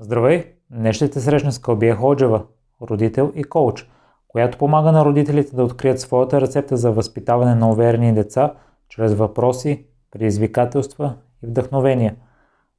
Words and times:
Здравей! 0.00 0.44
Днес 0.70 0.96
ще 0.96 1.10
те 1.10 1.20
срещна 1.20 1.52
с 1.52 1.58
Кълбия 1.58 1.96
Ходжева, 1.96 2.42
родител 2.82 3.32
и 3.34 3.44
коуч, 3.44 3.90
която 4.28 4.58
помага 4.58 4.92
на 4.92 5.04
родителите 5.04 5.56
да 5.56 5.64
открият 5.64 6.00
своята 6.00 6.40
рецепта 6.40 6.76
за 6.76 6.92
възпитаване 6.92 7.54
на 7.54 7.70
уверени 7.70 8.14
деца 8.14 8.54
чрез 8.88 9.14
въпроси, 9.14 9.86
предизвикателства 10.10 11.14
и 11.42 11.46
вдъхновения. 11.46 12.16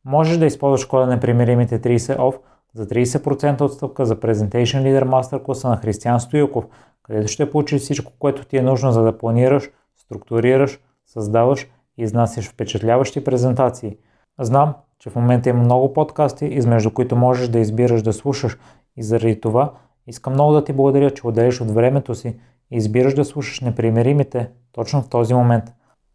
Можеш 0.06 0.38
да 0.38 0.46
използваш 0.46 0.86
кода 0.86 1.06
на 1.06 1.20
примиримите 1.20 1.82
30 1.82 2.18
OFF 2.18 2.38
за 2.74 2.88
30% 2.88 3.62
отстъпка 3.62 4.06
за 4.06 4.16
Presentation 4.16 4.84
Leader 4.84 5.04
Master 5.04 5.44
класа 5.44 5.70
на 5.70 5.78
Християн 5.78 6.20
Стоилков, 6.20 6.66
където 7.04 7.28
ще 7.28 7.52
получиш 7.52 7.82
всичко, 7.82 8.12
което 8.20 8.46
ти 8.46 8.58
е 8.58 8.62
нужно 8.62 8.92
за 8.92 9.04
да 9.04 9.18
планираш, 9.18 9.70
структурираш, 9.96 10.80
създаваш 11.06 11.68
и 11.98 12.04
изнасяш 12.04 12.50
впечатляващи 12.50 13.24
презентации. 13.24 13.98
Знам, 14.40 14.74
че 15.00 15.10
в 15.10 15.16
момента 15.16 15.50
има 15.50 15.60
много 15.60 15.94
подкасти, 15.94 16.46
измежду 16.46 16.92
които 16.92 17.16
можеш 17.16 17.48
да 17.48 17.60
избираш 17.60 18.02
да 18.02 18.14
слушаш 18.14 18.58
и 18.98 19.04
заради 19.04 19.42
това 19.42 19.72
искам 20.08 20.34
много 20.34 20.54
да 20.54 20.64
ти 20.64 20.74
благодаря, 20.74 21.12
че 21.12 21.28
отделиш 21.28 21.62
от 21.62 21.72
времето 21.72 22.16
си 22.16 22.28
и 22.72 22.78
избираш 22.78 23.14
да 23.14 23.26
слушаш 23.26 23.62
непримиримите 23.62 24.50
точно 24.72 25.02
в 25.02 25.10
този 25.10 25.34
момент. 25.34 25.64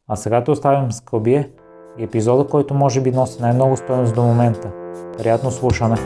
А 0.09 0.17
сега 0.17 0.45
те 0.45 0.51
оставям 0.51 0.93
с 0.93 1.01
Кълбие 1.01 1.51
и 1.99 2.05
епизода, 2.05 2.47
който 2.47 2.75
може 2.75 3.01
би 3.01 3.11
носи 3.11 3.43
най-много 3.43 3.77
стоеност 3.77 4.15
до 4.15 4.23
момента. 4.23 4.71
Приятно 5.19 5.51
слушане! 5.51 5.97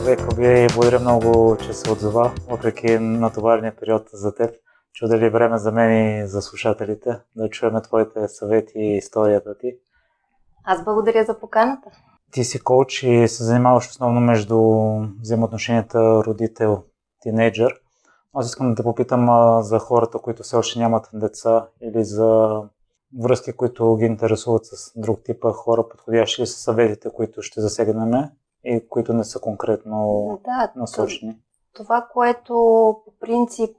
Здравей, 0.00 0.16
Кълбие, 0.16 0.64
и 0.64 0.68
благодаря 0.74 1.00
много, 1.00 1.56
че 1.56 1.72
се 1.72 1.90
отзова, 1.90 2.32
въпреки 2.50 2.98
натоварения 2.98 3.72
период 3.80 4.02
за 4.12 4.34
теб 4.34 4.50
че 4.94 5.04
отдели 5.04 5.30
време 5.30 5.58
за 5.58 5.72
мен 5.72 6.18
и 6.18 6.26
за 6.26 6.42
слушателите, 6.42 7.20
да 7.36 7.50
чуем 7.50 7.82
твоите 7.82 8.28
съвети 8.28 8.78
и 8.78 8.96
историята 8.96 9.58
ти. 9.58 9.76
Аз 10.64 10.84
благодаря 10.84 11.24
за 11.24 11.38
поканата. 11.38 11.90
Ти 12.30 12.44
си 12.44 12.60
коуч 12.60 13.02
и 13.02 13.28
се 13.28 13.44
занимаваш 13.44 13.88
основно 13.88 14.20
между 14.20 14.58
взаимоотношенията 15.20 15.98
родител-тинейджър. 15.98 17.72
Аз 18.34 18.46
искам 18.46 18.70
да 18.70 18.74
те 18.74 18.82
попитам 18.82 19.30
а, 19.30 19.62
за 19.62 19.78
хората, 19.78 20.18
които 20.18 20.42
все 20.42 20.56
още 20.56 20.78
нямат 20.78 21.08
деца 21.12 21.66
или 21.82 22.04
за 22.04 22.60
връзки, 23.22 23.52
които 23.52 23.96
ги 23.96 24.04
интересуват 24.04 24.66
с 24.66 24.92
друг 24.96 25.20
тип 25.24 25.44
хора, 25.44 25.88
подходящи 25.88 26.42
ли 26.42 26.46
са 26.46 26.58
съветите, 26.58 27.10
които 27.14 27.42
ще 27.42 27.60
засегнем 27.60 28.12
и 28.64 28.88
които 28.88 29.12
не 29.12 29.24
са 29.24 29.40
конкретно 29.40 30.40
да, 30.44 30.72
насочени? 30.76 31.38
Това, 31.74 32.06
което 32.12 32.54
по 33.04 33.12
принцип 33.20 33.76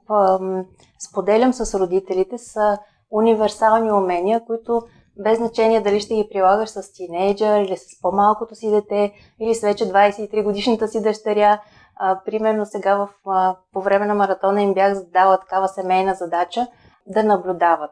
споделям 1.10 1.52
с 1.52 1.78
родителите, 1.78 2.38
са 2.38 2.78
универсални 3.10 3.92
умения, 3.92 4.44
които 4.46 4.82
без 5.24 5.38
значение 5.38 5.80
дали 5.80 6.00
ще 6.00 6.14
ги 6.14 6.28
прилагаш 6.32 6.68
с 6.68 6.92
тинейджър 6.92 7.60
или 7.60 7.76
с 7.76 8.00
по-малкото 8.02 8.54
си 8.54 8.70
дете, 8.70 9.12
или 9.40 9.54
с 9.54 9.60
вече 9.60 9.84
23 9.84 10.42
годишната 10.44 10.88
си 10.88 11.02
дъщеря. 11.02 11.62
А, 11.96 12.20
примерно 12.24 12.66
сега 12.66 12.96
в, 12.96 13.08
а, 13.26 13.56
по 13.72 13.80
време 13.80 14.06
на 14.06 14.14
маратона 14.14 14.62
им 14.62 14.74
бях 14.74 14.94
задала 14.94 15.40
такава 15.40 15.68
семейна 15.68 16.14
задача 16.14 16.66
да 17.06 17.22
наблюдават. 17.22 17.90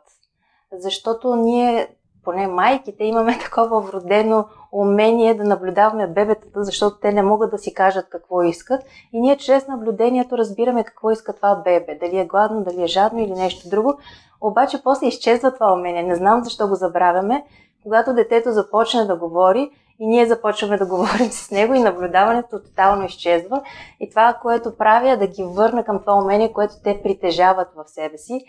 Защото 0.73 1.37
ние 1.37 1.97
поне 2.25 2.47
майките, 2.47 3.05
имаме 3.05 3.39
такова 3.45 3.81
вродено 3.81 4.45
умение 4.73 5.35
да 5.35 5.45
наблюдаваме 5.45 6.07
бебетата, 6.07 6.65
защото 6.65 6.99
те 7.01 7.13
не 7.13 7.23
могат 7.23 7.51
да 7.51 7.59
си 7.59 7.75
кажат 7.75 8.09
какво 8.09 8.43
искат. 8.43 8.83
И 9.13 9.21
ние 9.21 9.37
чрез 9.37 9.69
наблюдението 9.69 10.39
разбираме 10.39 10.85
какво 10.85 11.11
иска 11.11 11.33
това 11.33 11.55
бебе. 11.55 11.99
Дали 12.01 12.19
е 12.19 12.27
гладно, 12.27 12.65
дали 12.65 12.83
е 12.83 12.87
жадно 12.87 13.21
или 13.21 13.33
нещо 13.33 13.69
друго. 13.69 13.99
Обаче 14.41 14.83
после 14.83 15.07
изчезва 15.07 15.55
това 15.55 15.73
умение. 15.73 16.03
Не 16.03 16.15
знам 16.15 16.45
защо 16.45 16.69
го 16.69 16.75
забравяме. 16.75 17.45
Когато 17.83 18.15
детето 18.15 18.53
започне 18.53 19.05
да 19.05 19.17
говори, 19.17 19.71
и 19.99 20.07
ние 20.07 20.27
започваме 20.27 20.77
да 20.77 20.87
говорим 20.89 21.31
с 21.31 21.51
него 21.51 21.75
и 21.75 21.83
наблюдаването 21.83 22.61
тотално 22.63 23.05
изчезва. 23.05 23.63
И 24.01 24.11
това, 24.11 24.39
което 24.43 24.77
правя, 24.77 25.11
е 25.11 25.17
да 25.17 25.27
ги 25.27 25.43
върна 25.43 25.85
към 25.85 26.01
това 26.01 26.15
умение, 26.15 26.53
което 26.53 26.75
те 26.85 27.01
притежават 27.03 27.69
в 27.77 27.89
себе 27.89 28.19
си. 28.19 28.45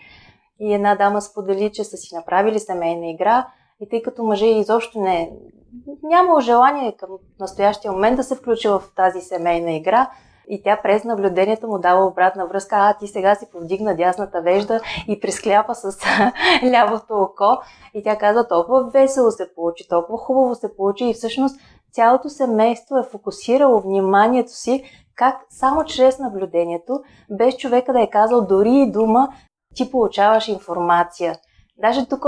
И 0.60 0.74
една 0.74 0.94
дама 0.94 1.20
сподели, 1.20 1.72
че 1.72 1.84
са 1.84 1.96
си 1.96 2.14
направили 2.14 2.58
семейна 2.58 3.06
игра, 3.06 3.46
и 3.80 3.88
тъй 3.88 4.02
като 4.02 4.24
мъже 4.24 4.46
изобщо 4.46 5.00
не 5.00 5.32
няма 6.02 6.40
желание 6.40 6.96
към 6.96 7.10
настоящия 7.40 7.92
момент 7.92 8.16
да 8.16 8.22
се 8.22 8.34
включи 8.34 8.68
в 8.68 8.82
тази 8.96 9.20
семейна 9.20 9.72
игра, 9.72 10.10
и 10.48 10.62
тя 10.62 10.80
през 10.82 11.04
наблюдението 11.04 11.68
му 11.68 11.78
дава 11.78 12.06
обратна 12.06 12.46
връзка, 12.46 12.76
а 12.76 12.98
ти 12.98 13.06
сега 13.06 13.34
си 13.34 13.46
повдигна 13.52 13.96
дясната 13.96 14.42
вежда 14.42 14.80
и 15.08 15.20
прискляпа 15.20 15.74
с 15.74 15.98
лявото 16.64 17.14
око. 17.14 17.58
И 17.94 18.02
тя 18.02 18.18
казва, 18.18 18.48
толкова 18.48 18.90
весело 18.90 19.30
се 19.30 19.54
получи, 19.54 19.88
толкова 19.88 20.18
хубаво 20.18 20.54
се 20.54 20.76
получи 20.76 21.04
и 21.04 21.14
всъщност 21.14 21.60
цялото 21.92 22.28
семейство 22.28 22.98
е 22.98 23.08
фокусирало 23.10 23.80
вниманието 23.80 24.52
си 24.52 24.84
как 25.14 25.36
само 25.50 25.84
чрез 25.84 26.18
наблюдението, 26.18 27.00
без 27.30 27.56
човека 27.56 27.92
да 27.92 28.02
е 28.02 28.10
казал 28.10 28.46
дори 28.46 28.74
и 28.74 28.90
дума, 28.90 29.28
ти 29.74 29.90
получаваш 29.90 30.48
информация. 30.48 31.34
Даже 31.78 32.06
тук 32.08 32.26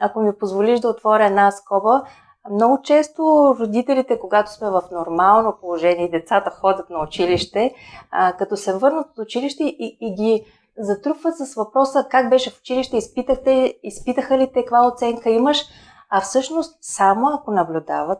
ако 0.00 0.20
ми 0.20 0.38
позволиш 0.38 0.80
да 0.80 0.88
отворя 0.88 1.26
една 1.26 1.50
скоба, 1.50 2.02
много 2.50 2.82
често 2.82 3.56
родителите, 3.60 4.18
когато 4.18 4.52
сме 4.52 4.70
в 4.70 4.82
нормално 4.92 5.56
положение 5.60 6.08
децата 6.08 6.50
ходят 6.50 6.90
на 6.90 7.02
училище, 7.02 7.74
а, 8.10 8.32
като 8.32 8.56
се 8.56 8.76
върнат 8.76 9.06
от 9.10 9.18
училище 9.18 9.64
и, 9.64 9.98
и 10.00 10.14
ги 10.14 10.44
затрупват 10.78 11.36
с 11.36 11.54
въпроса 11.54 12.06
как 12.10 12.30
беше 12.30 12.50
в 12.50 12.60
училище, 12.60 12.96
изпитахте, 12.96 13.78
изпитаха 13.82 14.38
ли 14.38 14.52
те, 14.52 14.62
каква 14.62 14.88
оценка 14.88 15.30
имаш, 15.30 15.64
а 16.10 16.20
всъщност 16.20 16.78
само 16.80 17.28
ако 17.28 17.50
наблюдават 17.50 18.18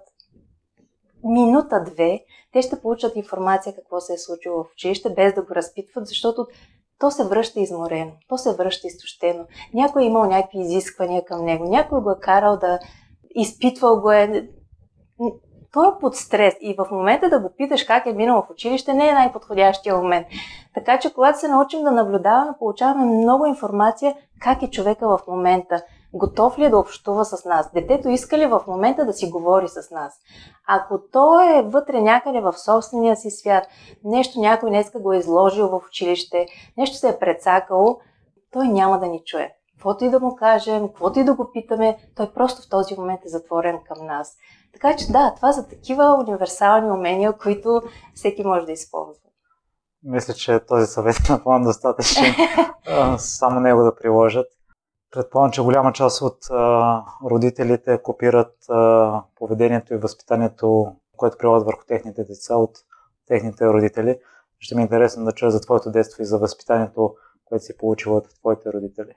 минута-две, 1.24 2.20
те 2.52 2.62
ще 2.62 2.80
получат 2.80 3.16
информация 3.16 3.74
какво 3.74 4.00
се 4.00 4.12
е 4.12 4.18
случило 4.18 4.64
в 4.64 4.72
училище, 4.72 5.14
без 5.14 5.34
да 5.34 5.42
го 5.42 5.54
разпитват, 5.54 6.06
защото 6.06 6.46
то 6.98 7.10
се 7.10 7.24
връща 7.24 7.60
изморено, 7.60 8.12
то 8.28 8.38
се 8.38 8.54
връща 8.54 8.86
изтощено. 8.86 9.44
Някой 9.74 10.02
е 10.02 10.06
имал 10.06 10.26
някакви 10.26 10.58
изисквания 10.58 11.24
към 11.24 11.44
него, 11.44 11.64
някой 11.64 12.00
го 12.00 12.10
е 12.10 12.20
карал 12.20 12.56
да 12.56 12.78
изпитвал 13.34 14.00
го 14.00 14.12
е. 14.12 14.48
Той 15.72 15.88
е 15.88 16.00
под 16.00 16.16
стрес 16.16 16.54
и 16.60 16.74
в 16.78 16.86
момента 16.90 17.30
да 17.30 17.40
го 17.40 17.50
питаш 17.56 17.84
как 17.84 18.06
е 18.06 18.12
минал 18.12 18.42
в 18.42 18.50
училище 18.50 18.94
не 18.94 19.08
е 19.08 19.12
най-подходящия 19.12 19.96
момент. 19.96 20.26
Така 20.74 20.98
че 20.98 21.14
когато 21.14 21.38
се 21.38 21.48
научим 21.48 21.82
да 21.82 21.90
наблюдаваме, 21.90 22.52
получаваме 22.58 23.04
много 23.04 23.46
информация 23.46 24.14
как 24.40 24.62
е 24.62 24.70
човека 24.70 25.08
в 25.08 25.20
момента– 25.26 25.82
готов 26.14 26.58
ли 26.58 26.64
е 26.64 26.70
да 26.70 26.78
общува 26.78 27.24
с 27.24 27.44
нас? 27.44 27.70
Детето 27.74 28.08
иска 28.08 28.38
ли 28.38 28.46
в 28.46 28.60
момента 28.66 29.04
да 29.04 29.12
си 29.12 29.30
говори 29.30 29.68
с 29.68 29.90
нас? 29.90 30.14
Ако 30.68 31.00
той 31.12 31.58
е 31.58 31.62
вътре 31.62 32.00
някъде 32.00 32.40
в 32.40 32.58
собствения 32.58 33.16
си 33.16 33.30
свят, 33.30 33.64
нещо 34.04 34.40
някой 34.40 34.70
днеска 34.70 35.00
го 35.00 35.12
е 35.12 35.18
изложил 35.18 35.68
в 35.68 35.80
училище, 35.88 36.46
нещо 36.76 36.96
се 36.96 37.08
е 37.08 37.18
прецакало, 37.18 38.00
той 38.52 38.68
няма 38.68 38.98
да 38.98 39.06
ни 39.06 39.22
чуе. 39.26 39.54
Каквото 39.76 40.04
и 40.04 40.10
да 40.10 40.20
му 40.20 40.36
кажем, 40.36 40.88
каквото 40.88 41.18
и 41.18 41.24
да 41.24 41.34
го 41.34 41.50
питаме, 41.52 41.98
той 42.16 42.32
просто 42.32 42.62
в 42.62 42.68
този 42.68 42.94
момент 42.94 43.20
е 43.24 43.28
затворен 43.28 43.78
към 43.88 44.06
нас. 44.06 44.36
Така 44.72 44.96
че 44.96 45.12
да, 45.12 45.32
това 45.36 45.52
са 45.52 45.68
такива 45.68 46.24
универсални 46.28 46.90
умения, 46.90 47.32
които 47.32 47.82
всеки 48.14 48.44
може 48.44 48.66
да 48.66 48.72
използва. 48.72 49.22
Мисля, 50.02 50.34
че 50.34 50.60
този 50.60 50.86
съвет 50.86 51.16
е 51.16 51.32
напълно 51.32 51.64
достатъчен. 51.64 52.34
Само 53.18 53.60
него 53.60 53.82
да 53.82 53.96
приложат. 53.96 54.46
Предполагам, 55.10 55.50
че 55.50 55.62
голяма 55.62 55.92
част 55.92 56.22
от 56.22 56.38
а, 56.50 57.02
родителите 57.30 58.02
копират 58.02 58.54
а, 58.68 59.22
поведението 59.36 59.94
и 59.94 59.98
възпитанието, 59.98 60.92
което 61.16 61.38
прилагат 61.38 61.66
върху 61.66 61.84
техните 61.88 62.24
деца 62.24 62.56
от 62.56 62.78
техните 63.26 63.66
родители. 63.66 64.18
Ще 64.58 64.74
ми 64.74 64.82
е 64.82 64.84
интересно 64.84 65.24
да 65.24 65.32
чуя 65.32 65.50
за 65.50 65.60
твоето 65.60 65.90
детство 65.90 66.22
и 66.22 66.26
за 66.26 66.38
възпитанието, 66.38 67.14
което 67.44 67.64
си 67.64 67.76
получила 67.76 68.16
от 68.16 68.26
твоите 68.40 68.72
родители. 68.72 69.12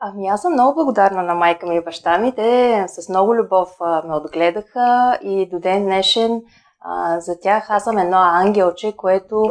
Ами 0.00 0.28
аз 0.28 0.42
съм 0.42 0.52
много 0.52 0.74
благодарна 0.74 1.22
на 1.22 1.34
майка 1.34 1.66
ми 1.66 1.76
и 1.76 1.84
баща 1.84 2.18
ми. 2.18 2.34
Те 2.34 2.84
с 2.88 3.08
много 3.08 3.34
любов 3.34 3.76
а, 3.80 4.02
ме 4.06 4.14
отгледаха 4.14 5.18
и 5.22 5.48
до 5.48 5.58
ден 5.58 5.84
днешен 5.84 6.42
а, 6.80 7.20
за 7.20 7.40
тях 7.40 7.70
аз 7.70 7.84
съм 7.84 7.98
едно 7.98 8.16
ангелче, 8.16 8.96
което 8.96 9.50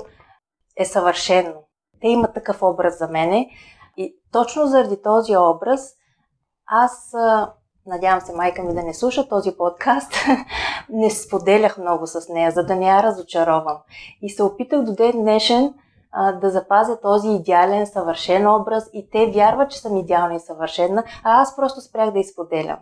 е 0.77 0.85
съвършено. 0.85 1.53
Те 2.01 2.07
имат 2.07 2.33
такъв 2.33 2.63
образ 2.63 2.97
за 2.97 3.07
мене. 3.07 3.49
И 3.97 4.15
точно 4.31 4.67
заради 4.67 5.01
този 5.01 5.37
образ, 5.37 5.93
аз, 6.67 7.13
надявам 7.85 8.21
се 8.21 8.33
майка 8.33 8.63
ми 8.63 8.73
да 8.73 8.83
не 8.83 8.93
слуша 8.93 9.27
този 9.27 9.57
подкаст, 9.57 10.13
не 10.89 11.09
споделях 11.09 11.77
много 11.77 12.07
с 12.07 12.29
нея, 12.29 12.51
за 12.51 12.63
да 12.63 12.75
не 12.75 12.87
я 12.87 13.03
разочаровам. 13.03 13.77
И 14.21 14.29
се 14.29 14.43
опитах 14.43 14.81
до 14.83 14.95
ден 14.95 15.11
днешен 15.11 15.73
да 16.41 16.49
запазя 16.49 16.99
този 17.01 17.29
идеален, 17.29 17.87
съвършен 17.87 18.47
образ 18.47 18.89
и 18.93 19.09
те 19.09 19.31
вярват, 19.31 19.71
че 19.71 19.79
съм 19.79 19.97
идеална 19.97 20.35
и 20.35 20.39
съвършена, 20.39 21.03
а 21.23 21.41
аз 21.41 21.55
просто 21.55 21.81
спрях 21.81 22.11
да 22.11 22.19
изподелям. 22.19 22.77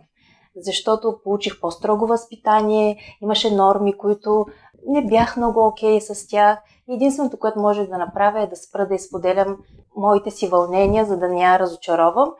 Защото 0.56 1.20
получих 1.24 1.60
по-строго 1.60 2.06
възпитание, 2.06 2.98
имаше 3.22 3.54
норми, 3.54 3.98
които 3.98 4.46
не 4.86 5.06
бях 5.06 5.36
много 5.36 5.66
окей 5.66 5.98
okay 5.98 6.12
с 6.12 6.28
тях. 6.28 6.58
Единственото, 6.88 7.38
което 7.38 7.60
можех 7.60 7.88
да 7.88 7.98
направя 7.98 8.42
е 8.42 8.46
да 8.46 8.56
спра 8.56 8.88
да 8.88 8.94
изподелям 8.94 9.58
моите 9.96 10.30
си 10.30 10.48
вълнения, 10.48 11.04
за 11.04 11.18
да 11.18 11.28
не 11.28 11.42
я 11.42 11.58
разочаровам. 11.58 12.32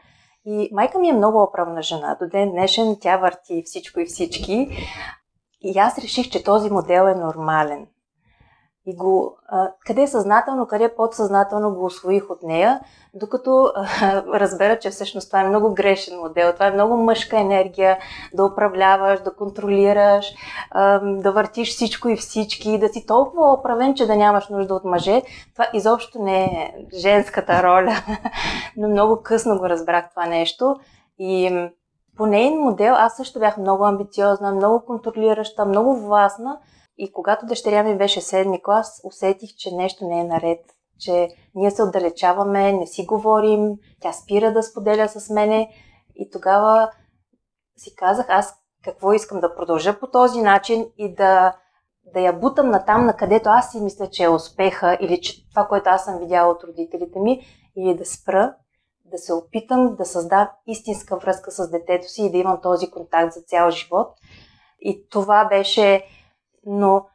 И 0.44 0.68
майка 0.72 0.98
ми 0.98 1.08
е 1.08 1.12
много 1.12 1.42
оправна 1.42 1.82
жена. 1.82 2.16
До 2.20 2.28
ден 2.28 2.50
днешен 2.50 2.96
тя 3.00 3.16
върти 3.16 3.62
всичко 3.66 4.00
и 4.00 4.06
всички. 4.06 4.68
И 5.60 5.78
аз 5.78 5.98
реших, 5.98 6.30
че 6.30 6.44
този 6.44 6.70
модел 6.70 7.02
е 7.02 7.14
нормален. 7.14 7.86
И 8.86 8.96
го, 8.96 9.36
а, 9.48 9.70
къде 9.86 10.02
е 10.02 10.06
съзнателно, 10.06 10.66
къде 10.66 10.84
е 10.84 10.94
подсъзнателно 10.94 11.74
го 11.74 11.84
освоих 11.84 12.30
от 12.30 12.42
нея, 12.42 12.80
докато 13.14 13.72
а, 13.74 13.86
разбера, 14.26 14.78
че 14.78 14.90
всъщност 14.90 15.28
това 15.28 15.40
е 15.40 15.48
много 15.48 15.74
грешен 15.74 16.18
модел. 16.18 16.52
Това 16.52 16.66
е 16.66 16.72
много 16.72 16.96
мъжка 16.96 17.40
енергия 17.40 17.98
да 18.34 18.44
управляваш, 18.44 19.20
да 19.20 19.34
контролираш, 19.34 20.26
а, 20.70 20.98
да 20.98 21.32
въртиш 21.32 21.68
всичко 21.68 22.08
и 22.08 22.16
всички, 22.16 22.78
да 22.78 22.88
си 22.88 23.06
толкова 23.06 23.52
оправен, 23.52 23.94
че 23.94 24.06
да 24.06 24.16
нямаш 24.16 24.48
нужда 24.48 24.74
от 24.74 24.84
мъже. 24.84 25.22
Това 25.52 25.66
изобщо 25.72 26.22
не 26.22 26.44
е 26.44 26.74
женската 26.96 27.62
роля. 27.62 27.92
Но 28.76 28.88
много 28.88 29.22
късно 29.22 29.58
го 29.58 29.68
разбрах 29.68 30.10
това 30.10 30.26
нещо. 30.26 30.76
И 31.18 31.68
по 32.16 32.26
нейн 32.26 32.58
модел 32.58 32.94
аз 32.94 33.16
също 33.16 33.38
бях 33.38 33.56
много 33.56 33.84
амбициозна, 33.84 34.54
много 34.54 34.84
контролираща, 34.86 35.64
много 35.64 35.96
властна, 35.96 36.58
и 37.02 37.12
когато 37.12 37.46
дъщеря 37.46 37.82
ми 37.82 37.98
беше 37.98 38.20
седми 38.20 38.62
клас, 38.62 39.00
усетих, 39.04 39.50
че 39.56 39.74
нещо 39.74 40.04
не 40.04 40.20
е 40.20 40.24
наред, 40.24 40.60
че 40.98 41.28
ние 41.54 41.70
се 41.70 41.82
отдалечаваме, 41.82 42.72
не 42.72 42.86
си 42.86 43.06
говорим, 43.06 43.74
тя 44.00 44.12
спира 44.12 44.52
да 44.52 44.62
споделя 44.62 45.08
с 45.08 45.30
мене 45.30 45.68
и 46.14 46.30
тогава 46.30 46.90
си 47.76 47.94
казах 47.96 48.26
аз 48.28 48.54
какво 48.84 49.12
искам 49.12 49.40
да 49.40 49.54
продължа 49.54 49.98
по 49.98 50.06
този 50.06 50.42
начин 50.42 50.86
и 50.98 51.14
да, 51.14 51.56
да 52.14 52.20
я 52.20 52.32
бутам 52.32 52.70
на 52.70 52.84
там, 52.84 53.06
на 53.06 53.16
където 53.16 53.48
аз 53.48 53.70
си 53.70 53.80
мисля, 53.80 54.10
че 54.10 54.24
е 54.24 54.28
успеха 54.28 54.98
или 55.00 55.20
че 55.20 55.48
това, 55.50 55.66
което 55.66 55.90
аз 55.90 56.04
съм 56.04 56.18
видяла 56.18 56.52
от 56.52 56.64
родителите 56.64 57.18
ми, 57.18 57.46
или 57.76 57.94
да 57.96 58.06
спра, 58.06 58.54
да 59.04 59.18
се 59.18 59.32
опитам 59.32 59.96
да 59.96 60.04
създам 60.04 60.48
истинска 60.66 61.16
връзка 61.16 61.50
с 61.50 61.70
детето 61.70 62.08
си 62.08 62.22
и 62.22 62.30
да 62.30 62.38
имам 62.38 62.60
този 62.62 62.90
контакт 62.90 63.32
за 63.32 63.40
цял 63.40 63.70
живот. 63.70 64.08
И 64.80 65.08
това 65.10 65.44
беше 65.44 66.06
но, 66.66 67.06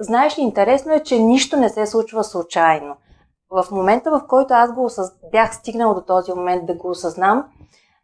знаеш 0.00 0.38
ли, 0.38 0.42
интересно 0.42 0.92
е, 0.92 1.02
че 1.02 1.18
нищо 1.18 1.56
не 1.56 1.68
се 1.68 1.86
случва 1.86 2.24
случайно. 2.24 2.96
В 3.50 3.66
момента, 3.70 4.10
в 4.10 4.26
който 4.28 4.54
аз 4.54 4.72
го 4.72 4.84
осъз... 4.84 5.10
бях 5.32 5.54
стигнала 5.54 5.94
до 5.94 6.02
този 6.02 6.32
момент 6.32 6.66
да 6.66 6.74
го 6.74 6.90
осъзнам, 6.90 7.44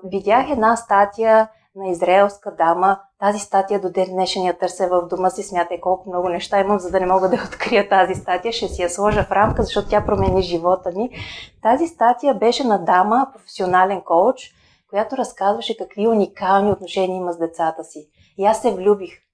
видях 0.04 0.50
една 0.50 0.76
статия 0.76 1.48
на 1.76 1.88
израелска 1.88 2.54
дама. 2.54 3.00
Тази 3.20 3.38
статия 3.38 3.80
до 3.80 3.90
ден 3.90 4.08
днешен 4.10 4.44
я 4.44 4.58
търся 4.58 4.88
в 4.88 5.08
дома 5.08 5.30
си. 5.30 5.42
Смятай 5.42 5.80
колко 5.80 6.08
много 6.08 6.28
неща 6.28 6.60
имам, 6.60 6.78
за 6.78 6.90
да 6.90 7.00
не 7.00 7.06
мога 7.06 7.28
да 7.28 7.36
открия 7.46 7.88
тази 7.88 8.14
статия. 8.14 8.52
Ще 8.52 8.68
си 8.68 8.82
я 8.82 8.90
сложа 8.90 9.24
в 9.24 9.32
рамка, 9.32 9.62
защото 9.62 9.88
тя 9.88 10.04
промени 10.04 10.42
живота 10.42 10.90
ми. 10.96 11.10
Тази 11.62 11.86
статия 11.86 12.34
беше 12.34 12.64
на 12.64 12.84
дама, 12.84 13.26
професионален 13.32 14.00
коуч, 14.00 14.54
която 14.90 15.16
разказваше 15.16 15.76
какви 15.76 16.08
уникални 16.08 16.72
отношения 16.72 17.16
има 17.16 17.32
с 17.32 17.38
децата 17.38 17.84
си. 17.84 18.08
И 18.38 18.46
аз 18.46 18.62
се 18.62 18.74
влюбих. 18.74 19.27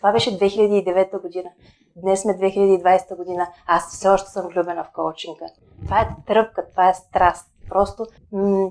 Това 0.00 0.12
беше 0.12 0.38
2009 0.38 1.22
година. 1.22 1.50
Днес 1.96 2.20
сме 2.22 2.32
2020 2.32 3.16
година. 3.16 3.48
Аз 3.66 3.88
все 3.88 4.08
още 4.08 4.30
съм 4.30 4.48
влюбена 4.48 4.84
в 4.84 4.92
коучинга. 4.94 5.46
Това 5.84 6.00
е 6.00 6.08
тръпка, 6.26 6.66
това 6.70 6.88
е 6.88 6.94
страст. 6.94 7.46
Просто 7.68 8.06
м- 8.32 8.70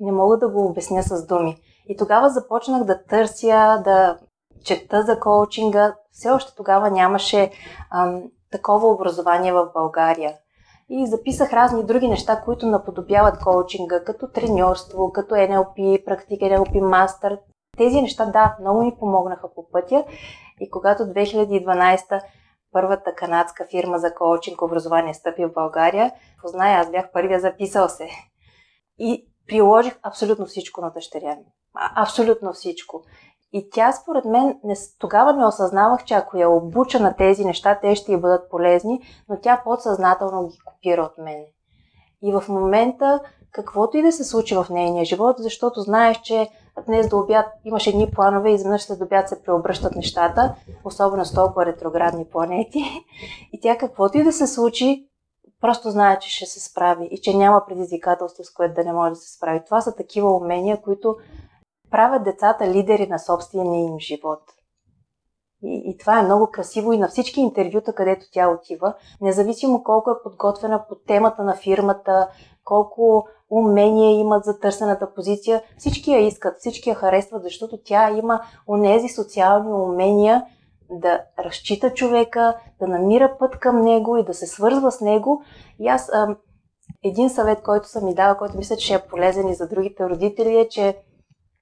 не 0.00 0.12
мога 0.12 0.38
да 0.38 0.48
го 0.48 0.66
обясня 0.66 1.02
с 1.02 1.26
думи. 1.26 1.56
И 1.88 1.96
тогава 1.96 2.28
започнах 2.30 2.84
да 2.84 3.04
търся, 3.04 3.82
да 3.84 4.18
чета 4.64 5.02
за 5.02 5.20
коучинга. 5.20 5.94
Все 6.12 6.30
още 6.30 6.54
тогава 6.56 6.90
нямаше 6.90 7.50
ам, 7.90 8.22
такова 8.52 8.88
образование 8.88 9.52
в 9.52 9.70
България. 9.74 10.34
И 10.88 11.06
записах 11.06 11.52
разни 11.52 11.84
други 11.84 12.08
неща, 12.08 12.42
които 12.44 12.66
наподобяват 12.66 13.38
коучинга, 13.38 14.04
като 14.04 14.28
треньорство, 14.28 15.12
като 15.12 15.34
NLP, 15.34 16.04
практик 16.04 16.40
NLP 16.40 16.80
мастър. 16.80 17.38
Тези 17.76 18.00
неща, 18.00 18.26
да, 18.26 18.56
много 18.60 18.82
ми 18.82 18.96
помогнаха 18.98 19.54
по 19.54 19.70
пътя 19.70 20.04
и 20.60 20.70
когато 20.70 21.02
2012 21.02 22.20
първата 22.72 23.14
канадска 23.14 23.66
фирма 23.70 23.98
за 23.98 24.14
коучинг 24.14 24.62
образование 24.62 25.14
стъпи 25.14 25.44
в 25.44 25.52
България, 25.52 26.12
позная, 26.42 26.80
аз 26.80 26.90
бях 26.90 27.12
първия 27.12 27.40
записал 27.40 27.88
се. 27.88 28.08
И 28.98 29.28
приложих 29.46 29.98
абсолютно 30.02 30.46
всичко 30.46 30.80
на 30.80 30.90
дъщеря 30.90 31.36
ми. 31.36 31.44
Абсолютно 31.96 32.52
всичко. 32.52 33.02
И 33.52 33.70
тя, 33.70 33.92
според 33.92 34.24
мен, 34.24 34.60
не, 34.64 34.74
тогава 34.98 35.32
не 35.32 35.46
осъзнавах, 35.46 36.04
че 36.04 36.14
ако 36.14 36.36
я 36.36 36.50
обуча 36.50 37.00
на 37.00 37.16
тези 37.16 37.44
неща, 37.44 37.78
те 37.82 37.94
ще 37.94 38.12
й 38.12 38.16
бъдат 38.16 38.50
полезни, 38.50 39.00
но 39.28 39.40
тя 39.40 39.62
подсъзнателно 39.64 40.48
ги 40.48 40.58
копира 40.64 41.02
от 41.02 41.18
мен. 41.18 41.44
И 42.22 42.32
в 42.32 42.44
момента, 42.48 43.20
каквото 43.50 43.96
и 43.96 44.02
да 44.02 44.12
се 44.12 44.24
случи 44.24 44.54
в 44.56 44.66
нейния 44.70 45.04
живот, 45.04 45.36
защото 45.38 45.80
знаеш, 45.80 46.20
че 46.20 46.48
днес 46.86 47.08
до 47.08 47.18
обяд 47.18 47.46
имаш 47.64 47.86
едни 47.86 48.10
планове 48.10 48.50
изведнъж 48.50 48.82
след 48.82 49.00
обяд 49.00 49.28
се 49.28 49.42
преобръщат 49.42 49.94
нещата, 49.94 50.54
особено 50.84 51.24
с 51.24 51.34
толкова 51.34 51.66
ретроградни 51.66 52.24
планети. 52.24 52.84
И 53.52 53.60
тя 53.60 53.78
каквото 53.78 54.18
и 54.18 54.24
да 54.24 54.32
се 54.32 54.46
случи, 54.46 55.08
просто 55.60 55.90
знае, 55.90 56.18
че 56.18 56.30
ще 56.30 56.46
се 56.46 56.60
справи 56.60 57.08
и 57.10 57.20
че 57.20 57.36
няма 57.36 57.64
предизвикателство, 57.68 58.44
с 58.44 58.52
което 58.52 58.74
да 58.74 58.84
не 58.84 58.92
може 58.92 59.10
да 59.10 59.16
се 59.16 59.36
справи. 59.36 59.62
Това 59.64 59.80
са 59.80 59.94
такива 59.94 60.36
умения, 60.36 60.82
които 60.82 61.16
правят 61.90 62.24
децата 62.24 62.68
лидери 62.68 63.06
на 63.06 63.18
собствения 63.18 63.84
им 63.84 63.98
живот. 63.98 64.40
И, 65.62 65.82
и 65.90 65.98
това 65.98 66.18
е 66.18 66.22
много 66.22 66.50
красиво 66.50 66.92
и 66.92 66.98
на 66.98 67.08
всички 67.08 67.40
интервюта, 67.40 67.92
където 67.92 68.26
тя 68.32 68.48
отива, 68.48 68.94
независимо 69.20 69.82
колко 69.82 70.10
е 70.10 70.22
подготвена 70.22 70.84
по 70.88 70.94
темата 70.94 71.44
на 71.44 71.56
фирмата, 71.56 72.28
колко 72.64 73.26
умения 73.50 74.20
имат 74.20 74.44
за 74.44 74.58
търсената 74.58 75.14
позиция. 75.14 75.62
Всички 75.78 76.12
я 76.12 76.18
искат, 76.18 76.58
всички 76.58 76.88
я 76.90 76.94
харесват, 76.94 77.42
защото 77.42 77.78
тя 77.84 78.10
има 78.10 78.40
онези 78.68 79.08
социални 79.08 79.72
умения 79.72 80.44
да 80.90 81.20
разчита 81.38 81.94
човека, 81.94 82.56
да 82.80 82.86
намира 82.86 83.36
път 83.38 83.58
към 83.58 83.80
него 83.80 84.16
и 84.16 84.24
да 84.24 84.34
се 84.34 84.46
свързва 84.46 84.92
с 84.92 85.00
него. 85.00 85.42
И 85.78 85.88
аз 85.88 86.10
а, 86.12 86.36
един 87.04 87.30
съвет, 87.30 87.62
който 87.62 87.88
съм 87.88 88.04
ми 88.04 88.14
дала, 88.14 88.36
който 88.36 88.56
мисля, 88.56 88.76
че 88.76 88.94
е 88.94 89.06
полезен 89.06 89.48
и 89.48 89.54
за 89.54 89.68
другите 89.68 90.08
родители, 90.08 90.58
е, 90.58 90.68
че 90.68 90.96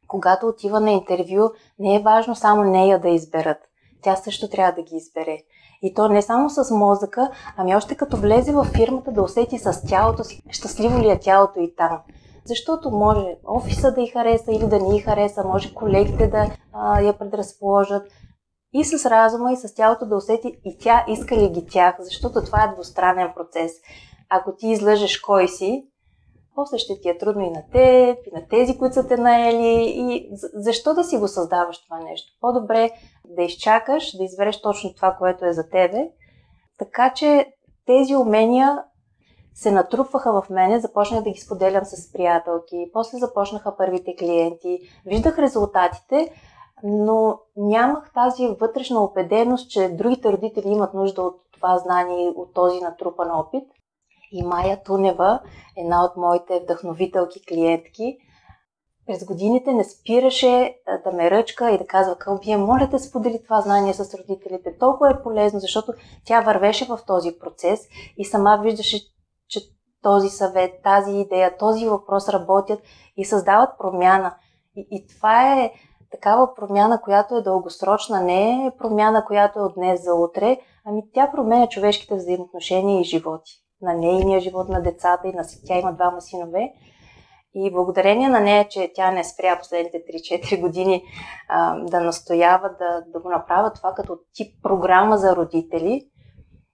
когато 0.09 0.47
отива 0.47 0.81
на 0.81 0.91
интервю, 0.91 1.51
не 1.79 1.97
е 1.97 2.03
важно 2.03 2.35
само 2.35 2.65
нея 2.65 3.01
да 3.01 3.09
изберат. 3.09 3.59
Тя 4.03 4.17
също 4.17 4.49
трябва 4.49 4.73
да 4.73 4.83
ги 4.83 4.97
избере. 4.97 5.39
И 5.83 5.95
то 5.95 6.09
не 6.09 6.23
само 6.23 6.51
с 6.51 6.75
мозъка, 6.75 7.31
ами 7.57 7.77
още 7.77 7.95
като 7.95 8.17
влезе 8.17 8.53
в 8.53 8.65
фирмата 8.65 9.13
да 9.13 9.23
усети 9.23 9.59
с 9.59 9.87
тялото 9.89 10.25
си, 10.25 10.43
щастливо 10.51 10.99
ли 10.99 11.11
е 11.11 11.21
тялото 11.21 11.61
и 11.61 11.75
там. 11.77 11.99
Защото 12.45 12.91
може 12.91 13.37
офиса 13.47 13.93
да 13.93 14.03
й 14.03 14.07
хареса 14.07 14.53
или 14.53 14.67
да 14.67 14.81
не 14.81 14.97
й 14.97 15.01
хареса, 15.01 15.45
може 15.45 15.75
колегите 15.75 16.27
да 16.27 16.51
а, 16.73 17.01
я 17.01 17.19
предразположат. 17.19 18.03
И 18.73 18.85
с 18.85 19.11
разума, 19.11 19.53
и 19.53 19.57
с 19.57 19.75
тялото 19.75 20.07
да 20.07 20.17
усети 20.17 20.61
и 20.65 20.79
тя 20.79 21.05
иска 21.09 21.37
ли 21.37 21.49
ги 21.49 21.67
тях, 21.67 21.97
защото 21.99 22.45
това 22.45 22.65
е 22.65 22.75
двустранен 22.75 23.33
процес. 23.37 23.73
Ако 24.31 24.57
ти 24.57 24.69
излъжеш 24.69 25.21
кой 25.21 25.49
си, 25.49 25.87
после 26.55 26.79
ще 26.79 27.01
ти 27.01 27.09
е 27.09 27.19
трудно 27.19 27.43
и 27.43 27.51
на 27.51 27.63
теб, 27.73 28.19
и 28.27 28.35
на 28.35 28.49
тези, 28.51 28.79
които 28.79 28.95
са 28.95 29.09
те 29.09 29.17
наели. 29.17 29.93
И 29.97 30.29
защо 30.55 30.95
да 30.95 31.05
си 31.05 31.17
го 31.19 31.29
създаваш 31.29 31.85
това 31.85 31.99
нещо? 31.99 32.33
По-добре 32.41 32.91
да 33.29 33.43
изчакаш, 33.43 34.17
да 34.17 34.25
избереш 34.25 34.61
точно 34.61 34.95
това, 34.95 35.17
което 35.19 35.45
е 35.45 35.53
за 35.53 35.69
тебе. 35.69 36.11
Така 36.79 37.13
че 37.15 37.53
тези 37.87 38.17
умения 38.17 38.85
се 39.55 39.71
натрупваха 39.71 40.43
в 40.43 40.51
мене, 40.51 40.81
започнах 40.81 41.23
да 41.23 41.31
ги 41.31 41.41
споделям 41.41 41.85
с 41.85 42.13
приятелки, 42.13 42.91
после 42.93 43.19
започнаха 43.19 43.77
първите 43.77 44.17
клиенти, 44.17 44.79
виждах 45.07 45.39
резултатите, 45.39 46.33
но 46.83 47.39
нямах 47.57 48.13
тази 48.15 48.49
вътрешна 48.61 49.01
убеденост, 49.01 49.71
че 49.71 49.89
другите 49.89 50.33
родители 50.33 50.69
имат 50.69 50.95
нужда 50.95 51.23
от 51.23 51.41
това 51.53 51.79
знание, 51.79 52.33
от 52.37 52.55
този 52.55 52.81
натрупан 52.81 53.31
опит. 53.31 53.65
И 54.33 54.43
Майя 54.43 54.83
Тунева, 54.83 55.41
една 55.77 56.05
от 56.05 56.17
моите 56.17 56.61
вдъхновителки 56.61 57.47
клиентки, 57.47 58.19
през 59.07 59.25
годините 59.25 59.73
не 59.73 59.85
спираше 59.85 60.77
да 61.05 61.13
ме 61.13 61.31
ръчка 61.31 61.71
и 61.71 61.79
да 61.79 61.87
казва, 61.87 62.17
Кълбия, 62.17 62.59
моля 62.59 62.89
те 62.91 62.99
сподели 62.99 63.43
това 63.45 63.61
знание 63.61 63.95
с 63.95 64.15
родителите. 64.15 64.79
Толкова 64.79 65.11
е 65.11 65.23
полезно, 65.23 65.61
защото 65.61 65.93
тя 66.25 66.41
вървеше 66.41 66.85
в 66.85 66.99
този 67.07 67.39
процес 67.39 67.81
и 68.17 68.25
сама 68.25 68.61
виждаше, 68.63 68.99
че 69.49 69.61
този 70.03 70.29
съвет, 70.29 70.73
тази 70.85 71.13
идея, 71.13 71.57
този 71.57 71.89
въпрос 71.89 72.29
работят 72.29 72.81
и 73.17 73.25
създават 73.25 73.71
промяна. 73.79 74.35
И, 74.77 74.89
и 74.91 75.07
това 75.07 75.55
е 75.59 75.73
такава 76.11 76.55
промяна, 76.55 77.01
която 77.01 77.37
е 77.37 77.43
дългосрочна, 77.43 78.23
не 78.23 78.67
е 78.67 78.77
промяна, 78.79 79.25
която 79.25 79.59
е 79.59 79.63
от 79.63 79.75
днес 79.75 80.05
за 80.05 80.15
утре, 80.15 80.59
ами 80.85 81.03
тя 81.15 81.31
променя 81.31 81.69
човешките 81.69 82.15
взаимоотношения 82.15 83.01
и 83.01 83.05
животи. 83.05 83.53
На 83.83 83.95
нейния 83.95 84.41
живот, 84.41 84.69
на 84.69 84.83
децата 84.83 85.29
и 85.29 85.33
на 85.33 85.45
тя 85.67 85.79
има 85.79 85.93
двама 85.93 86.21
синове. 86.21 86.73
И 87.55 87.71
благодарение 87.73 88.29
на 88.29 88.41
нея, 88.41 88.69
че 88.69 88.93
тя 88.95 89.11
не 89.11 89.25
спря 89.25 89.59
последните 89.59 89.99
3-4 89.99 90.61
години 90.61 91.05
а, 91.49 91.79
да 91.79 92.01
настоява 92.01 92.69
да, 92.79 93.05
да 93.13 93.21
го 93.21 93.31
направя 93.31 93.73
това 93.73 93.95
като 93.95 94.19
тип 94.35 94.63
програма 94.63 95.19
за 95.19 95.37
родители. 95.37 96.09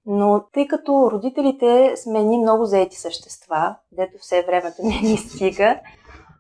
Но 0.06 0.44
тъй 0.52 0.66
като 0.66 1.10
родителите 1.10 1.92
сме 1.96 2.22
ни 2.22 2.38
много 2.38 2.64
заети 2.64 2.96
същества, 2.96 3.76
дето 3.92 4.18
все 4.18 4.44
времето 4.46 4.76
не 4.82 5.00
ни 5.10 5.16
стига, 5.16 5.80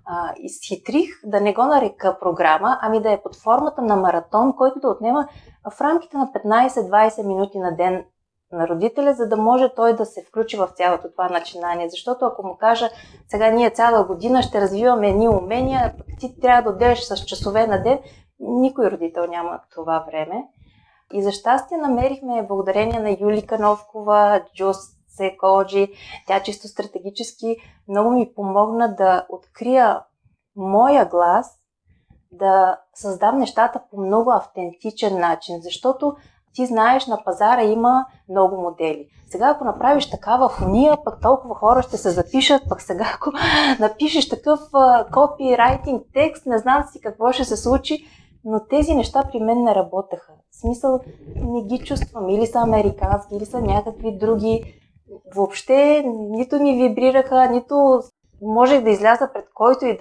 а, 0.06 0.34
изхитрих 0.36 1.08
да 1.24 1.40
не 1.40 1.54
го 1.54 1.62
нарека 1.62 2.18
програма, 2.20 2.78
ами 2.82 3.02
да 3.02 3.12
е 3.12 3.22
под 3.22 3.36
формата 3.36 3.82
на 3.82 3.96
маратон, 3.96 4.56
който 4.56 4.80
да 4.80 4.88
отнема 4.88 5.28
в 5.70 5.80
рамките 5.80 6.16
на 6.16 6.26
15-20 6.26 7.26
минути 7.26 7.58
на 7.58 7.76
ден 7.76 8.04
на 8.52 8.68
родителя, 8.68 9.14
за 9.14 9.28
да 9.28 9.36
може 9.36 9.74
той 9.74 9.96
да 9.96 10.06
се 10.06 10.24
включи 10.24 10.56
в 10.56 10.68
цялото 10.74 11.10
това 11.10 11.28
начинание. 11.28 11.90
Защото 11.90 12.24
ако 12.24 12.46
му 12.46 12.56
кажа, 12.56 12.90
сега 13.28 13.50
ние 13.50 13.70
цяла 13.70 14.04
година 14.04 14.42
ще 14.42 14.60
развиваме 14.60 15.08
едни 15.08 15.28
умения, 15.28 15.94
ти 16.20 16.40
трябва 16.40 16.62
да 16.62 16.70
отделяш 16.70 17.04
с 17.04 17.24
часове 17.24 17.66
на 17.66 17.82
ден, 17.82 17.98
никой 18.40 18.90
родител 18.90 19.26
няма 19.26 19.60
това 19.74 20.04
време. 20.10 20.44
И 21.12 21.22
за 21.22 21.32
щастие 21.32 21.76
намерихме 21.76 22.46
благодарение 22.48 23.00
на 23.00 23.16
Юлика 23.20 23.58
Новкова, 23.58 24.42
Джус 24.54 24.76
Секоджи, 25.08 25.92
тя 26.26 26.42
чисто 26.42 26.68
стратегически 26.68 27.56
много 27.88 28.10
ми 28.10 28.32
помогна 28.34 28.94
да 28.94 29.26
открия 29.28 30.02
моя 30.56 31.06
глас, 31.06 31.58
да 32.32 32.80
създам 32.94 33.38
нещата 33.38 33.80
по 33.90 34.00
много 34.00 34.30
автентичен 34.30 35.18
начин, 35.20 35.60
защото 35.60 36.16
ти 36.58 36.66
знаеш, 36.66 37.06
на 37.06 37.24
пазара 37.24 37.62
има 37.62 38.06
много 38.28 38.56
модели. 38.56 39.06
Сега, 39.30 39.48
ако 39.48 39.64
направиш 39.64 40.10
такава 40.10 40.48
фония, 40.48 40.96
пък 41.04 41.20
толкова 41.22 41.54
хора 41.54 41.82
ще 41.82 41.96
се 41.96 42.10
запишат, 42.10 42.62
пък 42.68 42.82
сега, 42.82 43.12
ако 43.14 43.32
напишеш 43.80 44.28
такъв 44.28 44.60
копирайтинг 45.12 46.02
текст, 46.14 46.46
не 46.46 46.58
знам 46.58 46.84
си 46.92 47.00
какво 47.00 47.32
ще 47.32 47.44
се 47.44 47.56
случи, 47.56 48.06
но 48.44 48.60
тези 48.70 48.94
неща 48.94 49.22
при 49.32 49.40
мен 49.40 49.62
не 49.62 49.74
работеха. 49.74 50.32
В 50.50 50.60
смисъл, 50.60 51.00
не 51.36 51.62
ги 51.62 51.78
чувствам. 51.78 52.28
Или 52.28 52.46
са 52.46 52.58
американски, 52.58 53.36
или 53.36 53.46
са 53.46 53.60
някакви 53.60 54.18
други. 54.18 54.74
Въобще 55.34 56.04
нито 56.06 56.60
ми 56.60 56.88
вибрираха, 56.88 57.50
нито 57.50 58.02
можех 58.42 58.84
да 58.84 58.90
изляза 58.90 59.30
пред 59.32 59.44
който 59.54 59.86
и 59.86 59.96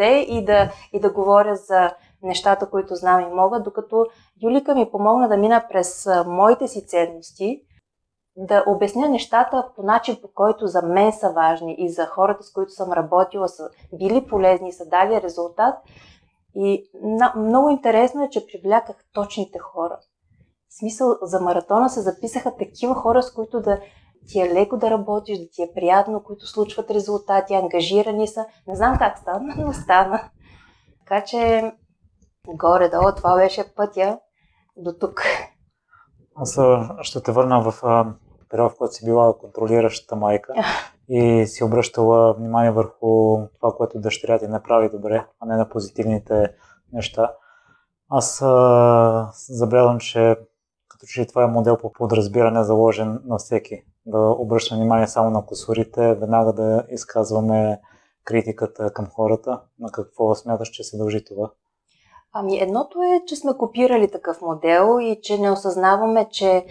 да, 0.45 0.71
и 0.93 0.99
да 0.99 1.09
говоря 1.09 1.55
за 1.55 1.91
нещата, 2.23 2.69
които 2.69 2.95
знам 2.95 3.21
и 3.21 3.33
мога, 3.33 3.59
докато 3.59 4.05
Юлика 4.44 4.75
ми 4.75 4.91
помогна 4.91 5.27
да 5.27 5.38
мина 5.38 5.65
през 5.72 6.08
моите 6.25 6.67
си 6.67 6.88
ценности, 6.88 7.62
да 8.38 8.63
обясня 8.67 9.10
нещата 9.10 9.70
по 9.75 9.84
начин, 9.84 10.17
по 10.22 10.27
който 10.34 10.67
за 10.67 10.82
мен 10.82 11.12
са 11.12 11.29
важни 11.29 11.75
и 11.79 11.89
за 11.89 12.06
хората, 12.06 12.44
с 12.44 12.53
които 12.53 12.72
съм 12.72 12.91
работила, 12.91 13.48
са 13.48 13.70
били 13.94 14.27
полезни 14.27 14.70
и 14.70 14.74
са 14.74 14.86
дали 14.86 15.22
резултат. 15.22 15.75
И 16.56 16.89
много 17.36 17.70
интересно 17.70 18.24
е, 18.24 18.29
че 18.29 18.48
привляках 18.48 18.96
точните 19.13 19.60
хора. 19.60 20.00
В 20.70 20.79
смисъл, 20.79 21.15
за 21.22 21.41
маратона 21.41 21.89
се 21.89 22.01
записаха 22.01 22.56
такива 22.58 22.96
хора, 22.96 23.24
с 23.24 23.34
които 23.34 23.62
да 23.62 23.79
ти 24.27 24.39
е 24.41 24.53
леко 24.53 24.77
да 24.77 24.89
работиш, 24.89 25.39
да 25.39 25.46
ти 25.51 25.63
е 25.63 25.74
приятно, 25.75 26.24
които 26.24 26.48
случват 26.48 26.91
резултати, 26.91 27.53
ангажирани 27.53 28.27
са. 28.27 28.46
Не 28.67 28.75
знам 28.75 28.98
как 28.98 29.17
стана, 29.17 29.56
но 29.58 29.74
стана. 29.74 30.29
Така 31.00 31.24
че 31.24 31.72
горе-долу 32.48 33.12
това 33.15 33.36
беше 33.36 33.75
пътя 33.75 34.20
до 34.77 34.93
тук. 34.93 35.22
Аз 36.36 36.60
ще 37.01 37.24
те 37.24 37.31
върна 37.31 37.72
в 37.72 37.81
период, 38.50 38.72
в 38.72 38.77
който 38.77 38.93
си 38.93 39.05
била 39.05 39.38
контролиращата 39.38 40.15
майка 40.15 40.53
и 41.10 41.48
си 41.48 41.63
обръщала 41.63 42.34
внимание 42.34 42.72
върху 42.72 43.38
това, 43.60 43.75
което 43.77 44.00
дъщеря 44.00 44.39
ти 44.39 44.48
направи 44.48 44.89
добре, 44.89 45.25
а 45.39 45.46
не 45.46 45.55
на 45.55 45.69
позитивните 45.69 46.53
неща. 46.93 47.34
Аз 48.10 48.43
забелявам, 49.50 50.00
че 50.00 50.36
като 50.89 51.05
че 51.05 51.27
това 51.27 51.43
е 51.43 51.48
модел 51.48 51.77
по 51.77 51.91
подразбиране 51.91 52.63
заложен 52.63 53.22
на 53.25 53.38
всеки. 53.38 53.84
Да 54.05 54.19
обръща 54.19 54.75
внимание 54.75 55.07
само 55.07 55.29
на 55.29 55.46
косурите, 55.46 56.13
веднага 56.13 56.53
да 56.53 56.86
изказваме 56.89 57.81
критиката 58.24 58.93
към 58.93 59.07
хората. 59.07 59.62
На 59.79 59.91
какво 59.91 60.36
смяташ, 60.36 60.69
че 60.69 60.84
се 60.84 60.98
дължи 60.98 61.25
това? 61.25 61.51
Ами 62.39 62.60
едното 62.60 63.00
е, 63.01 63.25
че 63.25 63.36
сме 63.36 63.58
копирали 63.58 64.12
такъв 64.12 64.41
модел 64.41 64.98
и 65.01 65.20
че 65.24 65.38
не 65.38 65.51
осъзнаваме, 65.51 66.29
че 66.29 66.65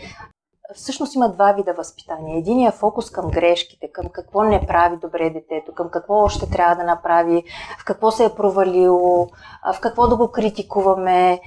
всъщност 0.75 1.15
има 1.15 1.29
два 1.29 1.53
вида 1.53 1.75
възпитание. 1.75 2.39
Единият 2.39 2.75
е 2.75 2.79
фокус 2.79 3.11
към 3.11 3.31
грешките, 3.31 3.93
към 3.93 4.09
какво 4.13 4.43
не 4.43 4.67
прави 4.67 4.97
добре 4.97 5.31
детето, 5.31 5.75
към 5.75 5.91
какво 5.91 6.15
още 6.15 6.51
трябва 6.51 6.77
да 6.77 6.85
направи, 6.85 7.45
в 7.81 7.85
какво 7.85 8.11
се 8.11 8.25
е 8.25 8.35
провалило, 8.35 9.29
в 9.75 9.81
какво 9.81 10.09
да 10.09 10.17
го 10.17 10.31
критикуваме. 10.31 11.41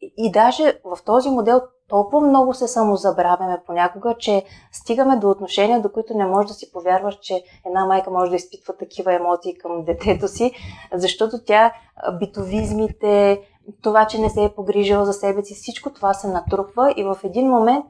И 0.00 0.32
даже 0.32 0.80
в 0.84 1.04
този 1.04 1.30
модел 1.30 1.60
толкова 1.88 2.20
много 2.20 2.54
се 2.54 2.68
самозабравяме 2.68 3.62
понякога, 3.66 4.14
че 4.18 4.44
стигаме 4.72 5.16
до 5.16 5.30
отношения, 5.30 5.82
до 5.82 5.92
които 5.92 6.16
не 6.16 6.26
можеш 6.26 6.48
да 6.48 6.54
си 6.54 6.72
повярваш, 6.72 7.18
че 7.20 7.42
една 7.66 7.84
майка 7.84 8.10
може 8.10 8.30
да 8.30 8.36
изпитва 8.36 8.76
такива 8.76 9.14
емоции 9.14 9.58
към 9.58 9.84
детето 9.84 10.28
си, 10.28 10.52
защото 10.92 11.44
тя 11.46 11.72
битовизмите, 12.18 13.40
това, 13.82 14.06
че 14.06 14.20
не 14.20 14.30
се 14.30 14.44
е 14.44 14.54
погрижила 14.54 15.04
за 15.06 15.12
себе 15.12 15.44
си, 15.44 15.54
всичко 15.54 15.92
това 15.92 16.14
се 16.14 16.28
натрупва 16.28 16.94
и 16.96 17.04
в 17.04 17.16
един 17.24 17.48
момент 17.48 17.86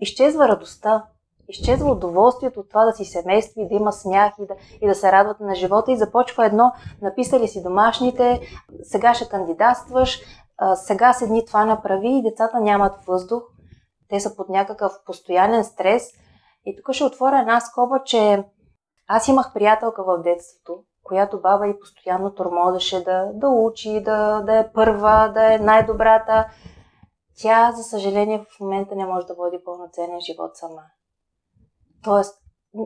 изчезва 0.00 0.48
радостта, 0.48 1.04
изчезва 1.48 1.90
удоволствието 1.90 2.60
от 2.60 2.68
това 2.68 2.84
да 2.84 2.92
си 2.92 3.04
семейство 3.04 3.60
и 3.60 3.68
да 3.68 3.74
има 3.74 3.92
смях 3.92 4.32
и 4.38 4.46
да, 4.46 4.54
и 4.80 4.86
да 4.86 4.94
се 4.94 5.12
радвате 5.12 5.44
на 5.44 5.54
живота 5.54 5.92
и 5.92 5.96
започва 5.96 6.46
едно, 6.46 6.72
написали 7.02 7.48
си 7.48 7.62
домашните, 7.62 8.40
сега 8.82 9.14
ще 9.14 9.28
кандидатстваш, 9.28 10.20
сега 10.74 11.12
седни 11.12 11.44
това 11.46 11.64
направи 11.64 12.08
и 12.08 12.22
децата 12.22 12.60
нямат 12.60 13.04
въздух, 13.04 13.42
те 14.08 14.20
са 14.20 14.36
под 14.36 14.48
някакъв 14.48 14.92
постоянен 15.06 15.64
стрес. 15.64 16.12
И 16.64 16.76
тук 16.76 16.94
ще 16.94 17.04
отворя 17.04 17.40
една 17.40 17.60
скоба, 17.60 18.02
че 18.04 18.44
аз 19.08 19.28
имах 19.28 19.52
приятелка 19.54 20.04
в 20.04 20.22
детството, 20.22 20.82
която 21.02 21.40
баба 21.40 21.68
и 21.68 21.80
постоянно 21.80 22.34
тормозеше 22.34 23.04
да, 23.04 23.30
да 23.34 23.48
учи, 23.48 24.00
да, 24.00 24.40
да 24.40 24.58
е 24.58 24.72
първа, 24.72 25.30
да 25.34 25.54
е 25.54 25.58
най-добрата. 25.58 26.48
Тя, 27.38 27.72
за 27.72 27.82
съжаление, 27.82 28.46
в 28.50 28.60
момента 28.60 28.96
не 28.96 29.06
може 29.06 29.26
да 29.26 29.34
води 29.34 29.58
пълноценен 29.64 30.20
живот 30.20 30.56
сама. 30.56 30.82
Тоест, 32.04 32.42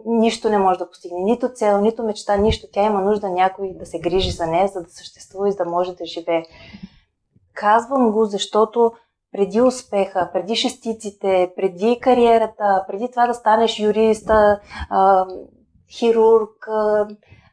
нищо 0.07 0.49
не 0.49 0.59
може 0.59 0.79
да 0.79 0.89
постигне. 0.89 1.19
Нито 1.19 1.53
цел, 1.53 1.81
нито 1.81 2.03
мечта, 2.03 2.37
нищо. 2.37 2.67
Тя 2.73 2.83
има 2.83 3.01
нужда 3.01 3.31
някой 3.31 3.75
да 3.75 3.87
се 3.87 4.01
грижи 4.01 4.31
за 4.31 4.47
нея, 4.47 4.69
за 4.69 4.83
да 4.83 4.91
съществува 4.91 5.49
и 5.49 5.53
за 5.53 5.57
да 5.57 5.71
може 5.71 5.95
да 5.95 6.05
живее. 6.05 6.45
Казвам 7.61 8.13
го, 8.13 8.25
защото 8.25 8.93
преди 9.33 9.61
успеха, 9.61 10.31
преди 10.33 10.57
шестиците, 10.57 11.53
преди 11.57 11.99
кариерата, 12.03 12.85
преди 12.89 13.11
това 13.11 13.27
да 13.27 13.35
станеш 13.35 13.79
юрист, 13.79 14.31
хирург, 15.99 16.69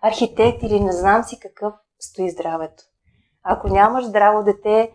архитект 0.02 0.64
или 0.64 0.80
не 0.80 0.92
знам 0.92 1.24
си 1.24 1.40
какъв 1.40 1.74
стои 2.00 2.30
здравето. 2.30 2.84
Ако 3.44 3.68
нямаш 3.68 4.06
здраво 4.06 4.44
дете, 4.44 4.92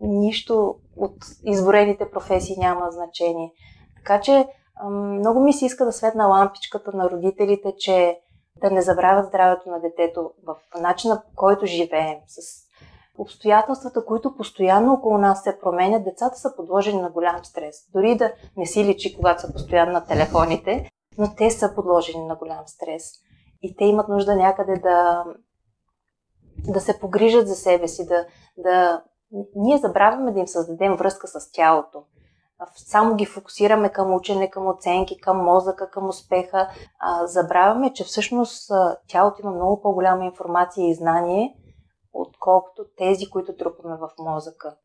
нищо 0.00 0.76
от 0.96 1.16
изборените 1.44 2.10
професии 2.10 2.56
няма 2.58 2.90
значение. 2.90 3.52
Така 3.96 4.20
че 4.20 4.48
много 4.90 5.40
ми 5.40 5.52
се 5.52 5.66
иска 5.66 5.84
да 5.84 5.92
светна 5.92 6.26
лампичката 6.26 6.90
на 6.94 7.10
родителите, 7.10 7.74
че 7.78 8.20
да 8.60 8.70
не 8.70 8.82
забравят 8.82 9.26
здравето 9.26 9.70
на 9.70 9.80
детето 9.80 10.30
в 10.46 10.56
начина 10.80 11.22
по 11.22 11.36
който 11.36 11.66
живеем, 11.66 12.18
с 12.26 12.71
обстоятелствата, 13.22 14.04
които 14.04 14.36
постоянно 14.36 14.92
около 14.92 15.18
нас 15.18 15.42
се 15.42 15.58
променят, 15.60 16.04
децата 16.04 16.36
са 16.36 16.56
подложени 16.56 17.02
на 17.02 17.10
голям 17.10 17.44
стрес. 17.44 17.76
Дори 17.94 18.16
да 18.16 18.32
не 18.56 18.66
си 18.66 18.84
личи, 18.84 19.16
когато 19.16 19.40
са 19.40 19.52
постоянно 19.52 19.92
на 19.92 20.04
телефоните, 20.04 20.88
но 21.18 21.34
те 21.36 21.50
са 21.50 21.74
подложени 21.74 22.24
на 22.24 22.36
голям 22.36 22.62
стрес. 22.66 23.12
И 23.62 23.76
те 23.76 23.84
имат 23.84 24.08
нужда 24.08 24.36
някъде 24.36 24.76
да, 24.76 25.24
да 26.68 26.80
се 26.80 27.00
погрижат 27.00 27.48
за 27.48 27.54
себе 27.54 27.88
си, 27.88 28.06
да, 28.06 28.26
да... 28.56 29.02
Ние 29.54 29.78
забравяме 29.78 30.32
да 30.32 30.40
им 30.40 30.48
създадем 30.48 30.96
връзка 30.96 31.28
с 31.28 31.52
тялото. 31.52 32.02
Само 32.76 33.14
ги 33.14 33.26
фокусираме 33.26 33.88
към 33.88 34.14
учене, 34.14 34.50
към 34.50 34.66
оценки, 34.66 35.20
към 35.20 35.44
мозъка, 35.44 35.90
към 35.90 36.08
успеха. 36.08 36.68
забравяме, 37.24 37.92
че 37.92 38.04
всъщност 38.04 38.72
тялото 39.08 39.42
има 39.42 39.50
много 39.50 39.82
по-голяма 39.82 40.24
информация 40.24 40.88
и 40.88 40.94
знание 40.94 41.56
отколкото 42.12 42.84
тези, 42.96 43.30
които 43.30 43.56
трупаме 43.56 43.96
в 43.96 44.10
мозъка. 44.18 44.76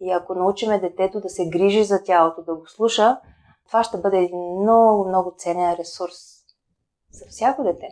И 0.00 0.10
ако 0.10 0.34
научиме 0.34 0.80
детето 0.80 1.20
да 1.20 1.28
се 1.28 1.48
грижи 1.48 1.84
за 1.84 2.02
тялото, 2.02 2.42
да 2.42 2.54
го 2.54 2.66
слуша, 2.66 3.20
това 3.66 3.84
ще 3.84 3.98
бъде 3.98 4.18
един 4.18 4.60
много, 4.60 5.08
много 5.08 5.34
ценен 5.38 5.74
ресурс 5.74 6.16
за 7.12 7.24
всяко 7.28 7.62
дете. 7.62 7.86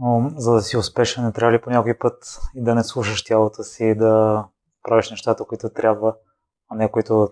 Но, 0.00 0.30
за 0.36 0.52
да 0.52 0.60
си 0.60 0.76
успешен, 0.76 1.24
не 1.24 1.32
трябва 1.32 1.52
ли 1.52 1.62
по 1.62 1.70
някой 1.70 1.98
път 1.98 2.38
и 2.54 2.62
да 2.62 2.74
не 2.74 2.84
слушаш 2.84 3.24
тялото 3.24 3.62
си 3.62 3.84
и 3.84 3.94
да 3.94 4.44
правиш 4.82 5.10
нещата, 5.10 5.44
които 5.44 5.70
трябва, 5.70 6.16
а 6.68 6.76
не 6.76 6.90
които 6.90 7.28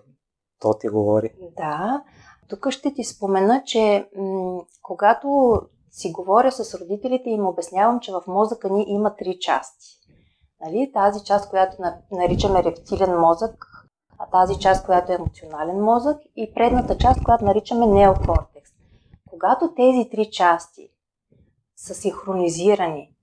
то 0.61 0.79
ти 0.79 0.89
говори? 0.89 1.35
Да. 1.57 2.05
Тук 2.49 2.71
ще 2.71 2.95
ти 2.95 3.05
спомена, 3.05 3.63
че 3.67 4.09
м- 4.17 4.63
когато 4.83 5.61
си 5.97 6.13
говоря 6.13 6.53
с 6.53 6.81
родителите 6.81 7.31
и 7.31 7.33
им 7.33 7.47
обяснявам, 7.47 8.01
че 8.01 8.13
в 8.13 8.23
мозъка 8.27 8.71
ни 8.71 8.85
има 8.89 9.17
три 9.17 9.39
части. 9.41 9.87
Нали? 10.61 10.91
Тази 10.95 11.25
част, 11.25 11.51
която 11.51 11.77
наричаме 12.13 12.65
рептилен 12.65 13.19
мозък, 13.19 13.67
а 14.19 14.27
тази 14.27 14.59
част, 14.59 14.87
която 14.87 15.13
е 15.13 15.15
емоционален 15.15 15.81
мозък 15.81 16.17
и 16.37 16.55
предната 16.55 16.99
част, 16.99 17.25
която 17.25 17.45
наричаме 17.45 17.87
неокортекс. 17.87 18.71
Когато 19.31 19.75
тези 19.75 20.11
три 20.11 20.31
части 20.31 20.89
са 21.77 21.95
синхронизирани 21.95 23.15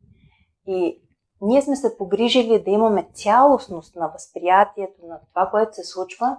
И 0.68 1.02
ние 1.42 1.62
сме 1.62 1.76
се 1.76 1.98
погрижили 1.98 2.64
да 2.64 2.72
имаме 2.72 3.10
цялостност 3.14 3.96
на 3.96 4.08
възприятието 4.08 5.06
на 5.06 5.20
това, 5.30 5.50
което 5.52 5.76
се 5.76 5.84
случва, 5.84 6.38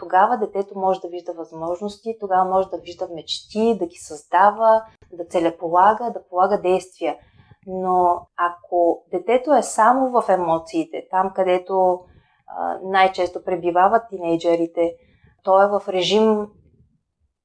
тогава 0.00 0.38
детето 0.38 0.78
може 0.78 1.00
да 1.00 1.08
вижда 1.08 1.32
възможности, 1.32 2.16
тогава 2.20 2.50
може 2.50 2.68
да 2.68 2.78
вижда 2.78 3.08
мечти, 3.14 3.76
да 3.78 3.86
ги 3.86 3.96
създава, 3.96 4.84
да 5.12 5.24
целеполага, 5.24 6.10
да 6.10 6.28
полага 6.28 6.60
действия. 6.60 7.16
Но 7.66 8.26
ако 8.36 9.04
детето 9.10 9.54
е 9.54 9.62
само 9.62 10.10
в 10.10 10.28
емоциите, 10.28 11.06
там 11.10 11.32
където 11.34 12.00
а, 12.46 12.78
най-често 12.82 13.44
пребивават 13.44 14.02
тинейджерите, 14.10 14.94
то 15.44 15.62
е 15.62 15.68
в 15.68 15.88
режим 15.88 16.46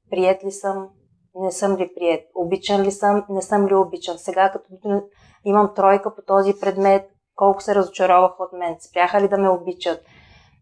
прият 0.10 0.44
ли 0.44 0.52
съм, 0.52 0.90
не 1.36 1.52
съм 1.52 1.78
ли 1.78 1.92
прият, 1.96 2.22
обичан 2.36 2.82
ли 2.82 2.92
съм, 2.92 3.26
не 3.30 3.42
съм 3.42 3.68
ли 3.68 3.76
обичан. 3.76 4.18
Сега 4.18 4.52
като 4.52 5.02
имам 5.46 5.74
тройка 5.76 6.16
по 6.16 6.22
този 6.22 6.54
предмет, 6.62 7.10
колко 7.36 7.62
се 7.62 7.76
разочароваха 7.76 8.44
от 8.44 8.54
мен, 8.54 8.76
спряха 8.80 9.22
ли 9.22 9.28
да 9.28 9.38
ме 9.38 9.50
обичат. 9.50 10.02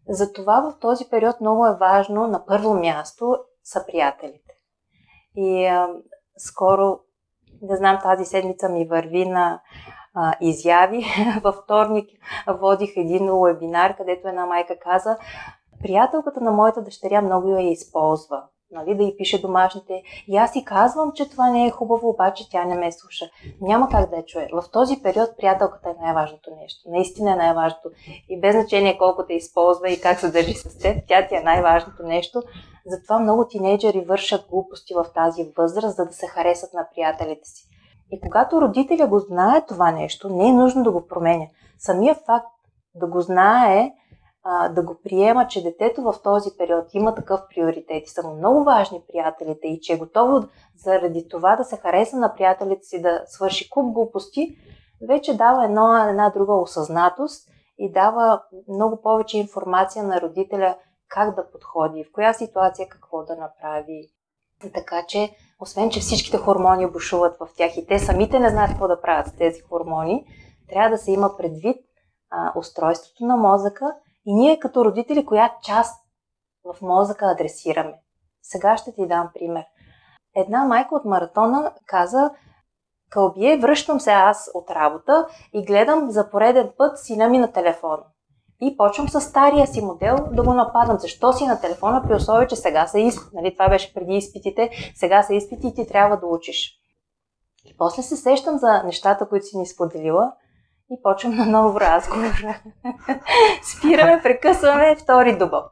Затова 0.08 0.60
в 0.60 0.78
този 0.80 1.04
период 1.10 1.40
много 1.40 1.66
е 1.66 1.76
важно 1.76 2.26
на 2.26 2.46
първо 2.46 2.74
място 2.74 3.36
са 3.62 3.86
приятелите. 3.86 4.52
И 5.36 5.66
а, 5.66 5.88
скоро, 6.36 6.98
не 7.62 7.76
знам, 7.76 7.98
тази 8.02 8.24
седмица 8.24 8.68
ми 8.68 8.86
върви 8.86 9.26
на 9.26 9.60
а, 10.14 10.34
изяви. 10.40 11.04
Във 11.44 11.54
вторник 11.54 12.08
водих 12.48 12.90
един 12.96 13.30
вебинар, 13.42 13.96
където 13.96 14.28
една 14.28 14.46
майка 14.46 14.78
каза, 14.78 15.16
приятелката 15.82 16.40
на 16.40 16.50
моята 16.50 16.82
дъщеря 16.82 17.22
много 17.22 17.48
я 17.48 17.70
използва 17.70 18.42
нали, 18.74 18.96
да 18.96 19.04
й 19.04 19.16
пише 19.16 19.40
домашните. 19.40 20.02
И 20.28 20.36
аз 20.36 20.52
си 20.52 20.64
казвам, 20.64 21.12
че 21.14 21.30
това 21.30 21.50
не 21.50 21.66
е 21.66 21.70
хубаво, 21.70 22.08
обаче 22.08 22.50
тя 22.50 22.64
не 22.64 22.74
ме 22.74 22.92
слуша. 22.92 23.24
Няма 23.60 23.88
как 23.88 24.10
да 24.10 24.16
я 24.16 24.24
чуе. 24.24 24.48
В 24.52 24.64
този 24.72 25.02
период 25.02 25.36
приятелката 25.36 25.90
е 25.90 26.04
най-важното 26.04 26.50
нещо. 26.62 26.90
Наистина 26.90 27.32
е 27.32 27.36
най-важното. 27.36 27.90
И 28.28 28.40
без 28.40 28.54
значение 28.54 28.98
колко 28.98 29.26
те 29.26 29.34
използва 29.34 29.90
и 29.90 30.00
как 30.00 30.20
се 30.20 30.30
държи 30.30 30.54
с 30.54 30.78
теб, 30.78 30.96
тя 31.08 31.26
ти 31.28 31.34
е 31.34 31.40
най-важното 31.40 32.02
нещо. 32.02 32.42
Затова 32.86 33.18
много 33.18 33.48
тинейджери 33.48 34.00
вършат 34.00 34.46
глупости 34.50 34.94
в 34.94 35.06
тази 35.14 35.52
възраст, 35.56 35.96
за 35.96 36.06
да 36.06 36.12
се 36.12 36.26
харесат 36.26 36.74
на 36.74 36.86
приятелите 36.94 37.48
си. 37.48 37.68
И 38.10 38.20
когато 38.20 38.60
родителя 38.60 39.06
го 39.06 39.18
знае 39.18 39.66
това 39.66 39.90
нещо, 39.90 40.28
не 40.28 40.48
е 40.48 40.52
нужно 40.52 40.82
да 40.82 40.90
го 40.90 41.06
променя. 41.06 41.46
Самия 41.78 42.14
факт 42.14 42.46
да 42.94 43.06
го 43.06 43.20
знае 43.20 43.92
да 44.74 44.82
го 44.82 44.96
приема, 45.04 45.46
че 45.46 45.62
детето 45.62 46.02
в 46.02 46.14
този 46.22 46.50
период 46.58 46.94
има 46.94 47.14
такъв 47.14 47.40
приоритет 47.48 48.06
и 48.06 48.10
са 48.10 48.28
му 48.28 48.34
много 48.34 48.64
важни 48.64 49.02
приятелите 49.12 49.66
и 49.68 49.80
че 49.80 49.92
е 49.92 49.98
готово 49.98 50.48
заради 50.76 51.28
това 51.28 51.56
да 51.56 51.64
се 51.64 51.76
хареса 51.76 52.16
на 52.16 52.34
приятелите 52.34 52.84
си, 52.84 53.02
да 53.02 53.22
свърши 53.26 53.70
куп 53.70 53.92
глупости, 53.92 54.56
вече 55.08 55.36
дава 55.36 55.64
едно, 55.64 56.08
една 56.08 56.30
друга 56.30 56.54
осъзнатост 56.54 57.48
и 57.78 57.92
дава 57.92 58.42
много 58.68 59.02
повече 59.02 59.38
информация 59.38 60.04
на 60.04 60.20
родителя 60.20 60.76
как 61.08 61.34
да 61.34 61.50
подходи, 61.50 62.04
в 62.04 62.12
коя 62.12 62.32
ситуация 62.32 62.88
какво 62.88 63.24
да 63.24 63.36
направи. 63.36 64.10
Така 64.74 65.04
че, 65.08 65.30
освен 65.60 65.90
че 65.90 66.00
всичките 66.00 66.36
хормони 66.36 66.90
бушуват 66.90 67.36
в 67.40 67.48
тях 67.56 67.76
и 67.76 67.86
те 67.86 67.98
самите 67.98 68.38
не 68.38 68.50
знаят 68.50 68.70
какво 68.70 68.88
да 68.88 69.00
правят 69.00 69.26
с 69.26 69.36
тези 69.36 69.60
хормони, 69.60 70.26
трябва 70.68 70.90
да 70.90 70.98
се 70.98 71.12
има 71.12 71.36
предвид 71.36 71.76
а, 72.30 72.52
устройството 72.58 73.24
на 73.24 73.36
мозъка 73.36 73.94
и 74.26 74.34
ние 74.34 74.58
като 74.58 74.84
родители, 74.84 75.26
коя 75.26 75.54
част 75.62 76.04
в 76.64 76.82
мозъка 76.82 77.26
адресираме. 77.26 77.94
Сега 78.42 78.76
ще 78.76 78.94
ти 78.94 79.06
дам 79.06 79.30
пример. 79.34 79.64
Една 80.36 80.64
майка 80.64 80.94
от 80.94 81.04
маратона 81.04 81.72
каза, 81.86 82.30
Кълбие, 83.10 83.58
връщам 83.58 84.00
се 84.00 84.10
аз 84.10 84.50
от 84.54 84.70
работа 84.70 85.26
и 85.52 85.64
гледам 85.64 86.10
за 86.10 86.30
пореден 86.30 86.72
път 86.78 86.98
сина 86.98 87.28
ми 87.28 87.38
на 87.38 87.52
телефона. 87.52 88.02
И 88.60 88.76
почвам 88.76 89.08
с 89.08 89.20
стария 89.20 89.66
си 89.66 89.80
модел 89.80 90.16
да 90.32 90.42
го 90.42 90.54
нападам. 90.54 90.98
Защо 90.98 91.32
си 91.32 91.46
на 91.46 91.60
телефона, 91.60 92.02
при 92.02 92.14
условие, 92.14 92.46
че 92.46 92.56
сега 92.56 92.86
са 92.86 92.98
изпити. 92.98 93.30
Нали, 93.36 93.52
това 93.52 93.68
беше 93.68 93.94
преди 93.94 94.14
изпитите, 94.14 94.70
сега 94.94 95.22
са 95.22 95.34
изпити 95.34 95.66
и 95.66 95.74
ти 95.74 95.86
трябва 95.86 96.16
да 96.16 96.26
учиш. 96.26 96.72
И 97.64 97.76
после 97.76 98.02
се 98.02 98.16
сещам 98.16 98.58
за 98.58 98.82
нещата, 98.82 99.28
които 99.28 99.46
си 99.46 99.58
ни 99.58 99.66
споделила 99.66 100.32
и 100.90 101.02
почвам 101.02 101.36
на 101.36 101.46
нов 101.46 101.76
разговор. 101.76 102.32
Спираме, 103.62 104.22
прекъсваме 104.22 104.96
втори 104.96 105.38
дубъл. 105.38 105.62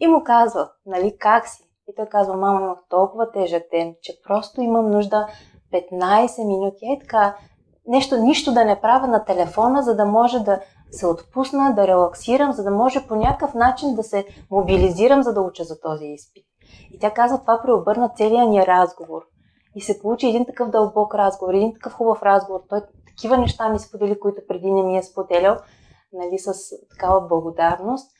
И 0.00 0.06
му 0.06 0.22
казва, 0.24 0.70
нали, 0.86 1.16
как 1.18 1.48
си? 1.48 1.62
И 1.88 1.94
той 1.96 2.06
казва, 2.06 2.36
мама, 2.36 2.60
имах 2.60 2.78
толкова 2.88 3.32
тежък 3.32 3.62
ден, 3.72 3.94
че 4.02 4.12
просто 4.26 4.60
имам 4.60 4.90
нужда 4.90 5.26
15 5.92 6.46
минути. 6.46 6.84
Е 6.84 6.98
така, 7.00 7.36
нещо, 7.86 8.16
нищо 8.16 8.52
да 8.52 8.64
не 8.64 8.80
правя 8.80 9.06
на 9.06 9.24
телефона, 9.24 9.82
за 9.82 9.96
да 9.96 10.04
може 10.04 10.38
да 10.40 10.60
се 10.90 11.06
отпусна, 11.06 11.74
да 11.74 11.86
релаксирам, 11.86 12.52
за 12.52 12.62
да 12.64 12.70
може 12.70 13.06
по 13.06 13.14
някакъв 13.14 13.54
начин 13.54 13.94
да 13.94 14.02
се 14.02 14.26
мобилизирам, 14.50 15.22
за 15.22 15.34
да 15.34 15.40
уча 15.40 15.64
за 15.64 15.80
този 15.80 16.06
изпит. 16.06 16.44
И 16.94 16.98
тя 16.98 17.10
казва, 17.10 17.40
това 17.40 17.60
преобърна 17.62 18.08
целия 18.16 18.46
ни 18.46 18.66
разговор. 18.66 19.22
И 19.74 19.80
се 19.80 20.00
получи 20.00 20.26
един 20.26 20.46
такъв 20.46 20.70
дълбок 20.70 21.14
разговор, 21.14 21.54
един 21.54 21.74
такъв 21.74 21.92
хубав 21.92 22.22
разговор. 22.22 22.60
Той 22.68 22.80
такива 23.20 23.38
неща 23.38 23.68
ми 23.68 23.78
сподели, 23.78 24.20
които 24.20 24.40
преди 24.48 24.70
не 24.70 24.82
ми 24.82 24.98
е 24.98 25.02
споделял, 25.02 25.56
нали, 26.12 26.38
с 26.38 26.52
такава 26.90 27.20
благодарност. 27.20 28.10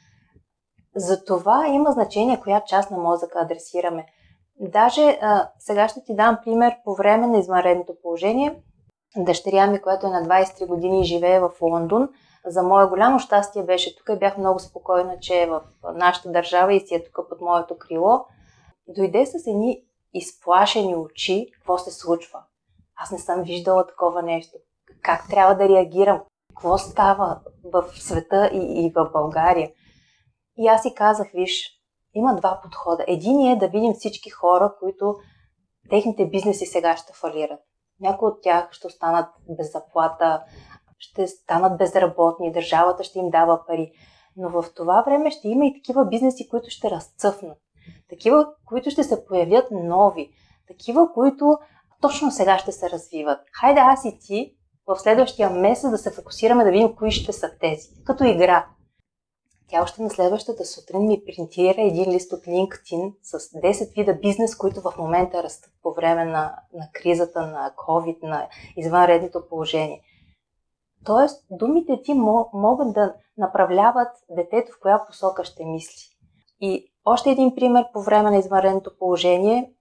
За 0.97 1.25
това 1.25 1.67
има 1.67 1.93
значение 1.93 2.41
коя 2.41 2.61
част 2.61 2.91
на 2.91 2.99
мозъка 2.99 3.41
адресираме. 3.41 4.07
Даже 4.61 5.19
а, 5.23 5.51
сега 5.59 5.89
ще 5.89 6.05
ти 6.05 6.15
дам 6.15 6.39
пример 6.45 6.75
по 6.85 6.95
време 6.95 7.27
на 7.27 7.39
извънредното 7.39 7.93
положение. 8.03 8.63
Дъщеря 9.17 9.67
ми, 9.67 9.83
която 9.83 10.07
е 10.07 10.11
на 10.11 10.23
23 10.23 10.67
години 10.67 11.01
и 11.01 11.05
живее 11.05 11.41
в 11.41 11.51
Лондон, 11.63 12.09
за 12.47 12.63
мое 12.63 12.87
голямо 12.87 13.19
щастие 13.19 13.63
беше 13.63 13.97
тук 13.97 14.09
и 14.09 14.19
бях 14.19 14.39
много 14.39 14.59
спокойна, 14.59 15.19
че 15.21 15.43
е 15.43 15.47
в 15.47 15.63
нашата 15.95 16.31
държава 16.33 16.75
и 16.75 16.81
си 16.81 16.95
е 16.95 17.05
тук 17.05 17.29
под 17.29 17.41
моето 17.41 17.79
крило. 17.79 18.25
Дойде 18.89 19.27
с 19.27 19.47
едни 19.47 19.83
изплашени 20.15 20.97
очи, 20.97 21.47
какво 21.55 21.79
се 21.79 21.91
случва. 21.91 22.39
Аз 22.97 23.11
не 23.11 23.19
съм 23.19 23.43
виждала 23.43 23.87
такова 23.87 24.23
нещо 24.23 24.57
как 25.03 25.29
трябва 25.29 25.55
да 25.55 25.69
реагирам, 25.69 26.21
какво 26.49 26.79
става 26.79 27.41
в 27.65 27.85
света 27.95 28.51
и, 28.53 28.87
и 28.87 28.93
в 28.95 29.11
България. 29.13 29.71
И 30.59 30.69
аз 30.69 30.83
си 30.83 30.95
казах, 30.95 31.31
виж, 31.35 31.81
има 32.15 32.35
два 32.35 32.61
подхода. 32.63 33.05
Един 33.09 33.53
е 33.53 33.59
да 33.59 33.69
видим 33.69 33.93
всички 33.93 34.31
хора, 34.31 34.75
които 34.81 35.17
техните 35.91 36.27
бизнеси 36.27 36.67
сега 36.67 36.97
ще 36.97 37.13
фалират. 37.13 37.61
Някои 38.01 38.29
от 38.29 38.43
тях 38.43 38.73
ще 38.73 38.87
останат 38.87 39.27
без 39.49 39.73
заплата, 39.73 40.45
ще 40.99 41.27
станат 41.27 41.79
безработни, 41.79 42.53
държавата 42.53 43.05
ще 43.05 43.19
им 43.19 43.31
дава 43.31 43.67
пари. 43.67 43.93
Но 44.37 44.49
в 44.51 44.65
това 44.75 45.03
време 45.03 45.31
ще 45.31 45.49
има 45.49 45.67
и 45.67 45.75
такива 45.75 46.05
бизнеси, 46.05 46.49
които 46.49 46.71
ще 46.71 46.91
разцъфнат. 46.91 47.59
Такива, 48.09 48.47
които 48.67 48.91
ще 48.91 49.05
се 49.05 49.27
появят 49.27 49.69
нови. 49.71 50.31
Такива, 50.69 51.13
които 51.13 51.59
точно 52.01 52.31
сега 52.31 52.59
ще 52.59 52.73
се 52.73 52.91
развиват. 52.91 53.41
Хайде 53.61 53.81
аз 53.81 54.05
и 54.05 54.19
ти 54.19 54.57
в 54.95 55.01
следващия 55.01 55.51
месец 55.51 55.91
да 55.91 55.99
се 55.99 56.11
фокусираме 56.11 56.65
да 56.65 56.71
видим 56.71 56.97
кои 56.97 57.11
ще 57.11 57.33
са 57.33 57.51
тези. 57.61 57.89
Като 58.05 58.25
игра. 58.25 58.67
Тя 59.69 59.83
още 59.83 60.03
на 60.03 60.11
следващата 60.11 60.65
сутрин 60.65 61.07
ми 61.07 61.23
принтира 61.27 61.83
един 61.83 62.11
лист 62.11 62.33
от 62.33 62.45
LinkedIn 62.45 63.15
с 63.23 63.39
10 63.39 63.95
вида 63.97 64.15
бизнес, 64.15 64.57
които 64.57 64.81
в 64.81 64.95
момента 64.99 65.43
растат 65.43 65.73
по 65.83 65.93
време 65.93 66.25
на, 66.25 66.55
на 66.75 66.89
кризата, 66.93 67.47
на 67.47 67.73
COVID, 67.77 68.23
на 68.23 68.49
извънредното 68.77 69.49
положение. 69.49 70.03
Тоест, 71.05 71.45
думите 71.51 72.03
ти 72.05 72.15
могат 72.53 72.93
да 72.93 73.15
направляват 73.39 74.09
детето 74.31 74.73
в 74.73 74.81
коя 74.81 75.07
посока 75.07 75.45
ще 75.45 75.65
мисли. 75.65 76.03
И 76.61 76.93
още 77.05 77.31
един 77.31 77.55
пример 77.55 77.85
по 77.93 78.03
време 78.03 78.31
на 78.31 78.39
извънредното 78.39 78.99
положение. 78.99 79.73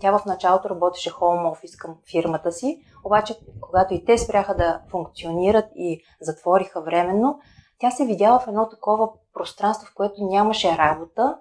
Тя 0.00 0.18
в 0.18 0.24
началото 0.26 0.70
работеше 0.70 1.10
home 1.10 1.54
office 1.54 1.78
към 1.78 1.96
фирмата 2.10 2.52
си, 2.52 2.80
обаче 3.04 3.38
когато 3.60 3.94
и 3.94 4.04
те 4.04 4.18
спряха 4.18 4.54
да 4.54 4.80
функционират 4.90 5.64
и 5.74 6.00
затвориха 6.20 6.80
временно, 6.80 7.38
тя 7.78 7.90
се 7.90 8.06
видяла 8.06 8.38
в 8.38 8.48
едно 8.48 8.68
такова 8.68 9.08
пространство, 9.34 9.86
в 9.86 9.94
което 9.94 10.24
нямаше 10.24 10.78
работа, 10.78 11.36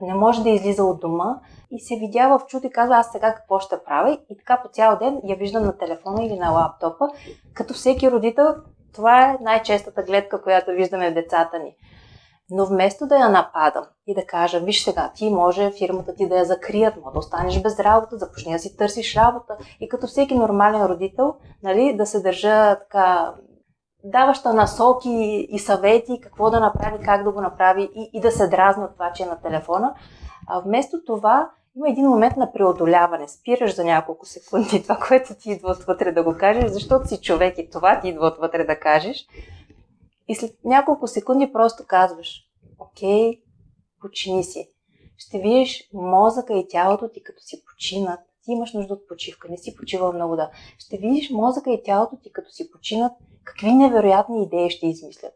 не 0.00 0.14
може 0.14 0.42
да 0.42 0.50
излиза 0.50 0.84
от 0.84 1.00
дома 1.00 1.40
и 1.70 1.80
се 1.80 1.96
видява 1.96 2.38
в 2.38 2.46
чудо 2.46 2.66
и 2.66 2.70
казва 2.70 2.96
аз 2.96 3.12
сега 3.12 3.34
какво 3.34 3.60
ще 3.60 3.84
правя 3.84 4.18
и 4.30 4.36
така 4.36 4.60
по 4.62 4.68
цял 4.68 4.98
ден 4.98 5.20
я 5.24 5.36
виждам 5.36 5.64
на 5.64 5.78
телефона 5.78 6.24
или 6.24 6.38
на 6.38 6.50
лаптопа, 6.50 7.08
като 7.54 7.74
всеки 7.74 8.10
родител 8.10 8.54
това 8.94 9.30
е 9.30 9.38
най-честата 9.40 10.02
гледка, 10.02 10.42
която 10.42 10.70
виждаме 10.70 11.10
в 11.10 11.14
децата 11.14 11.58
ни. 11.58 11.76
Но 12.50 12.66
вместо 12.66 13.06
да 13.06 13.16
я 13.16 13.28
нападам 13.28 13.84
и 14.06 14.14
да 14.14 14.26
кажа, 14.26 14.60
виж 14.60 14.84
сега, 14.84 15.12
ти 15.14 15.30
може 15.30 15.72
фирмата 15.78 16.14
ти 16.14 16.28
да 16.28 16.38
я 16.38 16.44
закрият, 16.44 16.96
може 16.96 17.12
да 17.12 17.18
останеш 17.18 17.62
без 17.62 17.80
работа, 17.80 18.18
започни 18.18 18.52
да 18.52 18.58
си 18.58 18.76
търсиш 18.76 19.16
работа 19.16 19.56
и 19.80 19.88
като 19.88 20.06
всеки 20.06 20.34
нормален 20.34 20.86
родител, 20.86 21.34
нали, 21.62 21.96
да 21.96 22.06
се 22.06 22.20
държа 22.20 22.78
така 22.78 23.34
даваща 24.04 24.54
насоки 24.54 25.46
и 25.50 25.58
съвети 25.58 26.20
какво 26.22 26.50
да 26.50 26.60
направи, 26.60 27.04
как 27.04 27.24
да 27.24 27.32
го 27.32 27.40
направи 27.40 27.90
и, 27.94 28.10
и 28.12 28.20
да 28.20 28.30
се 28.30 28.48
дразни 28.48 28.84
от 28.84 28.92
това, 28.92 29.12
че 29.12 29.22
е 29.22 29.26
на 29.26 29.40
телефона. 29.40 29.94
А 30.48 30.60
вместо 30.60 31.04
това 31.06 31.50
има 31.76 31.88
един 31.88 32.08
момент 32.08 32.36
на 32.36 32.52
преодоляване. 32.52 33.28
Спираш 33.28 33.74
за 33.74 33.84
няколко 33.84 34.26
секунди 34.26 34.82
това, 34.82 34.98
което 35.08 35.34
ти 35.34 35.50
идва 35.50 35.70
отвътре 35.70 36.12
да 36.12 36.22
го 36.22 36.36
кажеш, 36.38 36.70
защото 36.70 37.08
си 37.08 37.20
човек 37.20 37.58
и 37.58 37.70
това 37.70 38.00
ти 38.00 38.08
идва 38.08 38.26
отвътре 38.26 38.64
да 38.64 38.80
кажеш. 38.80 39.26
И 40.28 40.34
след 40.34 40.64
няколко 40.64 41.06
секунди 41.06 41.52
просто 41.52 41.84
казваш, 41.86 42.44
окей, 42.78 43.42
почини 44.00 44.44
си. 44.44 44.68
Ще 45.16 45.38
видиш 45.38 45.88
мозъка 45.92 46.58
и 46.58 46.68
тялото 46.68 47.08
ти 47.08 47.22
като 47.22 47.42
си 47.42 47.64
починат. 47.64 48.20
Ти 48.44 48.52
имаш 48.52 48.72
нужда 48.72 48.94
от 48.94 49.08
почивка, 49.08 49.48
не 49.50 49.56
си 49.56 49.76
почивал 49.76 50.12
много 50.12 50.36
да. 50.36 50.50
Ще 50.78 50.96
видиш 50.96 51.30
мозъка 51.30 51.70
и 51.72 51.82
тялото 51.82 52.16
ти 52.22 52.32
като 52.32 52.50
си 52.50 52.70
починат, 52.70 53.12
какви 53.44 53.72
невероятни 53.72 54.42
идеи 54.42 54.70
ще 54.70 54.86
измислят. 54.86 55.32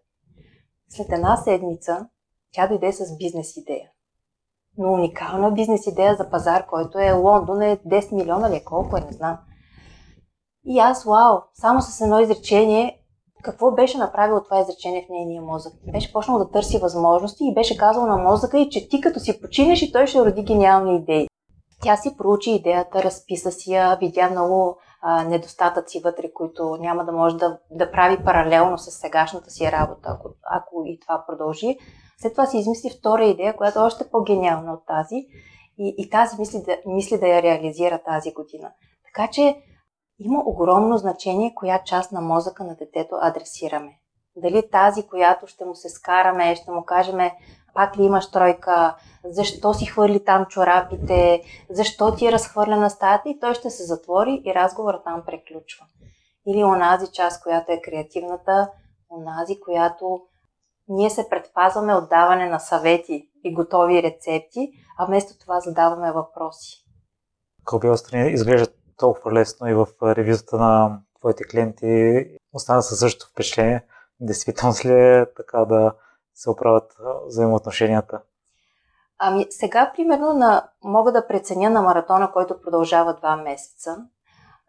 След 0.89 1.13
една 1.13 1.37
седмица 1.37 2.09
тя 2.53 2.67
дойде 2.67 2.93
с 2.93 3.17
бизнес 3.17 3.57
идея. 3.57 3.91
Но 4.79 4.93
уникална 4.93 5.53
бизнес 5.53 5.87
идея 5.87 6.15
за 6.15 6.31
пазар, 6.31 6.67
който 6.67 6.99
е 6.99 7.13
Лондон, 7.13 7.63
е 7.63 7.77
10 7.77 8.13
милиона 8.15 8.51
ли 8.51 8.57
е, 8.57 8.65
колко 8.65 8.97
е, 8.97 9.01
не 9.01 9.13
знам. 9.13 9.39
И 10.65 10.79
аз, 10.79 11.05
вау, 11.05 11.39
само 11.55 11.81
с 11.83 12.01
едно 12.01 12.21
изречение, 12.21 13.02
какво 13.43 13.71
беше 13.71 13.99
направило 13.99 14.43
това 14.43 14.61
изречение 14.61 15.07
в 15.07 15.11
нейния 15.11 15.43
мозък? 15.43 15.73
Беше 15.93 16.13
почнал 16.13 16.39
да 16.39 16.51
търси 16.51 16.79
възможности 16.79 17.45
и 17.45 17.55
беше 17.55 17.77
казал 17.77 18.07
на 18.07 18.17
мозъка 18.17 18.59
и 18.59 18.71
че 18.71 18.89
ти 18.89 19.01
като 19.01 19.21
си 19.21 19.41
починеш 19.41 19.83
и 19.83 19.93
той 19.93 20.07
ще 20.07 20.25
роди 20.25 20.43
гениални 20.43 20.97
идеи. 20.97 21.29
Тя 21.83 21.97
си 21.97 22.17
проучи 22.17 22.51
идеята, 22.51 23.03
разписа 23.03 23.53
си 23.53 23.73
я, 23.73 23.97
видя 24.01 24.31
много 24.31 24.77
а, 25.03 25.25
недостатъци 25.25 26.01
вътре, 26.05 26.33
които 26.35 26.77
няма 26.81 27.05
да 27.05 27.13
може 27.13 27.37
да, 27.37 27.59
да 27.71 27.91
прави 27.91 28.25
паралелно 28.25 28.79
с 28.79 28.91
сегашната 28.91 29.51
си 29.51 29.73
работа, 29.73 30.17
ако, 30.19 30.29
ако 30.51 30.83
и 30.87 31.01
това 31.01 31.25
продължи. 31.27 31.79
След 32.19 32.33
това 32.33 32.47
си 32.47 32.59
измисли 32.59 32.91
втора 32.91 33.25
идея, 33.25 33.57
която 33.57 33.79
е 33.79 33.83
още 33.83 34.11
по-гениална 34.11 34.73
от 34.73 34.87
тази 34.87 35.17
и, 35.79 35.95
и 35.99 36.11
тази 36.11 36.37
мисли 36.39 36.63
да, 36.67 36.77
мисли 36.87 37.19
да 37.19 37.29
я 37.29 37.43
реализира 37.43 37.99
тази 37.99 38.33
година. 38.33 38.71
Така 39.05 39.31
че 39.31 39.57
има 40.25 40.43
огромно 40.47 40.99
значение 40.99 41.55
коя 41.55 41.83
част 41.85 42.13
на 42.13 42.21
мозъка 42.21 42.65
на 42.65 42.75
детето 42.75 43.15
адресираме. 43.21 43.99
Дали 44.37 44.71
тази, 44.71 45.07
която 45.07 45.47
ще 45.47 45.65
му 45.65 45.75
се 45.75 45.89
скараме, 45.89 46.57
ще 46.57 46.71
му 46.71 46.85
кажем 46.85 47.19
пак 47.75 47.99
ли 47.99 48.03
имаш 48.03 48.31
тройка, 48.31 48.97
защо 49.25 49.75
си 49.75 49.87
хвърли 49.87 50.25
там 50.25 50.47
чорапите, 50.47 51.43
защо 51.71 52.15
ти 52.15 52.27
е 52.27 52.33
разхвърлена 52.33 52.91
стаята 52.91 53.29
и 53.29 53.41
той 53.41 53.55
ще 53.55 53.71
се 53.71 53.85
затвори 53.85 54.43
и 54.45 54.55
разговорът 54.55 55.05
там 55.05 55.23
приключва. 55.27 55.87
Или 56.47 56.65
онази 56.65 57.13
част, 57.13 57.43
която 57.43 57.73
е 57.73 57.81
креативната, 57.81 58.71
онази, 59.11 59.61
която 59.61 60.21
ние 60.89 61.11
се 61.11 61.29
предпазваме 61.31 61.95
от 61.95 62.09
даване 62.09 62.49
на 62.49 62.59
съвети 62.59 63.29
и 63.45 63.55
готови 63.55 64.03
рецепти, 64.03 64.73
а 64.99 65.07
вместо 65.07 65.39
това 65.39 65.61
задаваме 65.61 66.13
въпроси. 66.13 66.85
Кълбела 67.65 67.97
страни 67.97 68.33
изглежда 68.33 68.67
толкова 69.03 69.33
лесно 69.33 69.69
и 69.69 69.75
в 69.75 69.87
ревизата 70.03 70.57
на 70.57 70.99
твоите 71.21 71.45
клиенти 71.45 72.25
остана 72.53 72.83
със 72.83 72.99
същото 72.99 73.31
впечатление. 73.31 73.85
Действително 74.21 74.75
ли 74.85 74.93
е 74.93 75.27
така 75.37 75.65
да 75.65 75.93
се 76.35 76.51
оправят 76.51 76.97
взаимоотношенията? 77.27 78.21
Ами 79.19 79.47
сега, 79.51 79.93
примерно, 79.97 80.33
на, 80.33 80.69
мога 80.85 81.13
да 81.13 81.27
преценя 81.27 81.71
на 81.71 81.83
маратона, 81.83 82.33
който 82.33 82.61
продължава 82.61 83.15
два 83.15 83.37
месеца. 83.37 83.97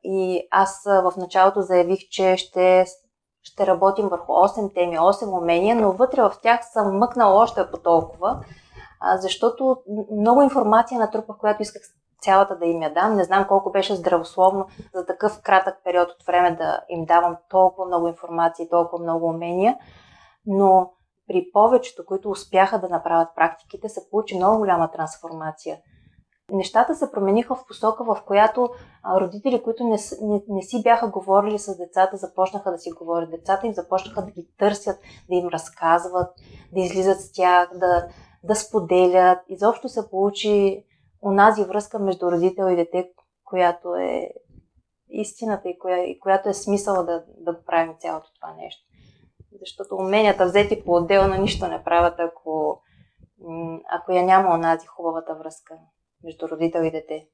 И 0.03 0.47
аз 0.51 0.83
в 0.85 1.13
началото 1.17 1.61
заявих, 1.61 1.99
че 2.09 2.37
ще, 2.37 2.85
ще 3.43 3.67
работим 3.67 4.07
върху 4.07 4.31
8 4.31 4.73
теми, 4.73 4.97
8 4.97 5.41
умения, 5.41 5.75
но 5.75 5.91
вътре 5.91 6.21
в 6.21 6.33
тях 6.41 6.59
съм 6.71 6.97
мъкнала 6.97 7.41
още 7.41 7.71
по 7.71 7.77
толкова, 7.77 8.39
защото 9.15 9.77
много 10.11 10.41
информация 10.41 10.99
на 10.99 11.11
трупа, 11.11 11.37
която 11.37 11.61
исках 11.61 11.81
цялата 12.23 12.57
да 12.57 12.65
им 12.65 12.81
я 12.81 12.93
дам. 12.93 13.15
Не 13.15 13.23
знам 13.23 13.47
колко 13.47 13.71
беше 13.71 13.95
здравословно 13.95 14.67
за 14.95 15.05
такъв 15.05 15.41
кратък 15.41 15.75
период 15.83 16.09
от 16.09 16.23
време 16.25 16.55
да 16.55 16.81
им 16.89 17.05
давам 17.05 17.37
толкова 17.49 17.87
много 17.87 18.07
информация 18.07 18.63
и 18.63 18.69
толкова 18.69 19.03
много 19.03 19.25
умения, 19.25 19.77
но 20.45 20.91
при 21.27 21.45
повечето, 21.53 22.05
които 22.05 22.29
успяха 22.29 22.79
да 22.79 22.89
направят 22.89 23.29
практиките, 23.35 23.89
се 23.89 24.09
получи 24.09 24.37
много 24.37 24.57
голяма 24.57 24.91
трансформация. 24.91 25.77
Нещата 26.51 26.95
се 26.95 27.11
промениха 27.11 27.55
в 27.55 27.65
посока, 27.67 28.03
в 28.03 28.17
която 28.25 28.69
родители, 29.19 29.63
които 29.63 29.83
не, 29.83 29.97
не, 30.21 30.43
не 30.47 30.61
си 30.61 30.81
бяха 30.83 31.07
говорили 31.07 31.59
с 31.59 31.77
децата, 31.77 32.17
започнаха 32.17 32.71
да 32.71 32.77
си 32.77 32.91
говорят. 32.91 33.31
Децата 33.31 33.67
им 33.67 33.73
започнаха 33.73 34.21
да 34.21 34.31
ги 34.31 34.47
търсят, 34.59 34.99
да 35.29 35.35
им 35.35 35.47
разказват, 35.47 36.27
да 36.73 36.81
излизат 36.81 37.21
с 37.21 37.31
тях, 37.31 37.69
да, 37.75 38.07
да 38.43 38.55
споделят. 38.55 39.39
Изобщо 39.47 39.89
се 39.89 40.09
получи 40.09 40.85
онази 41.25 41.63
връзка 41.63 41.99
между 41.99 42.31
родител 42.31 42.69
и 42.71 42.75
дете, 42.75 43.09
която 43.43 43.95
е 43.95 44.29
истината 45.09 45.69
и, 45.69 45.79
коя, 45.79 46.03
и 46.03 46.19
която 46.19 46.49
е 46.49 46.53
смисъла 46.53 47.03
да, 47.03 47.23
да 47.37 47.63
правим 47.63 47.95
цялото 47.99 48.27
това 48.35 48.53
нещо. 48.53 48.83
Защото 49.59 49.95
уменията 49.95 50.45
взети 50.45 50.83
по-отделно 50.85 51.41
нищо 51.41 51.67
не 51.67 51.83
правят, 51.83 52.19
ако, 52.19 52.81
ако 53.89 54.11
я 54.11 54.23
няма 54.23 54.55
онази 54.55 54.87
хубавата 54.87 55.35
връзка 55.35 55.75
между 56.23 56.49
родител 56.49 56.81
и 56.83 56.91
дете. 56.91 57.27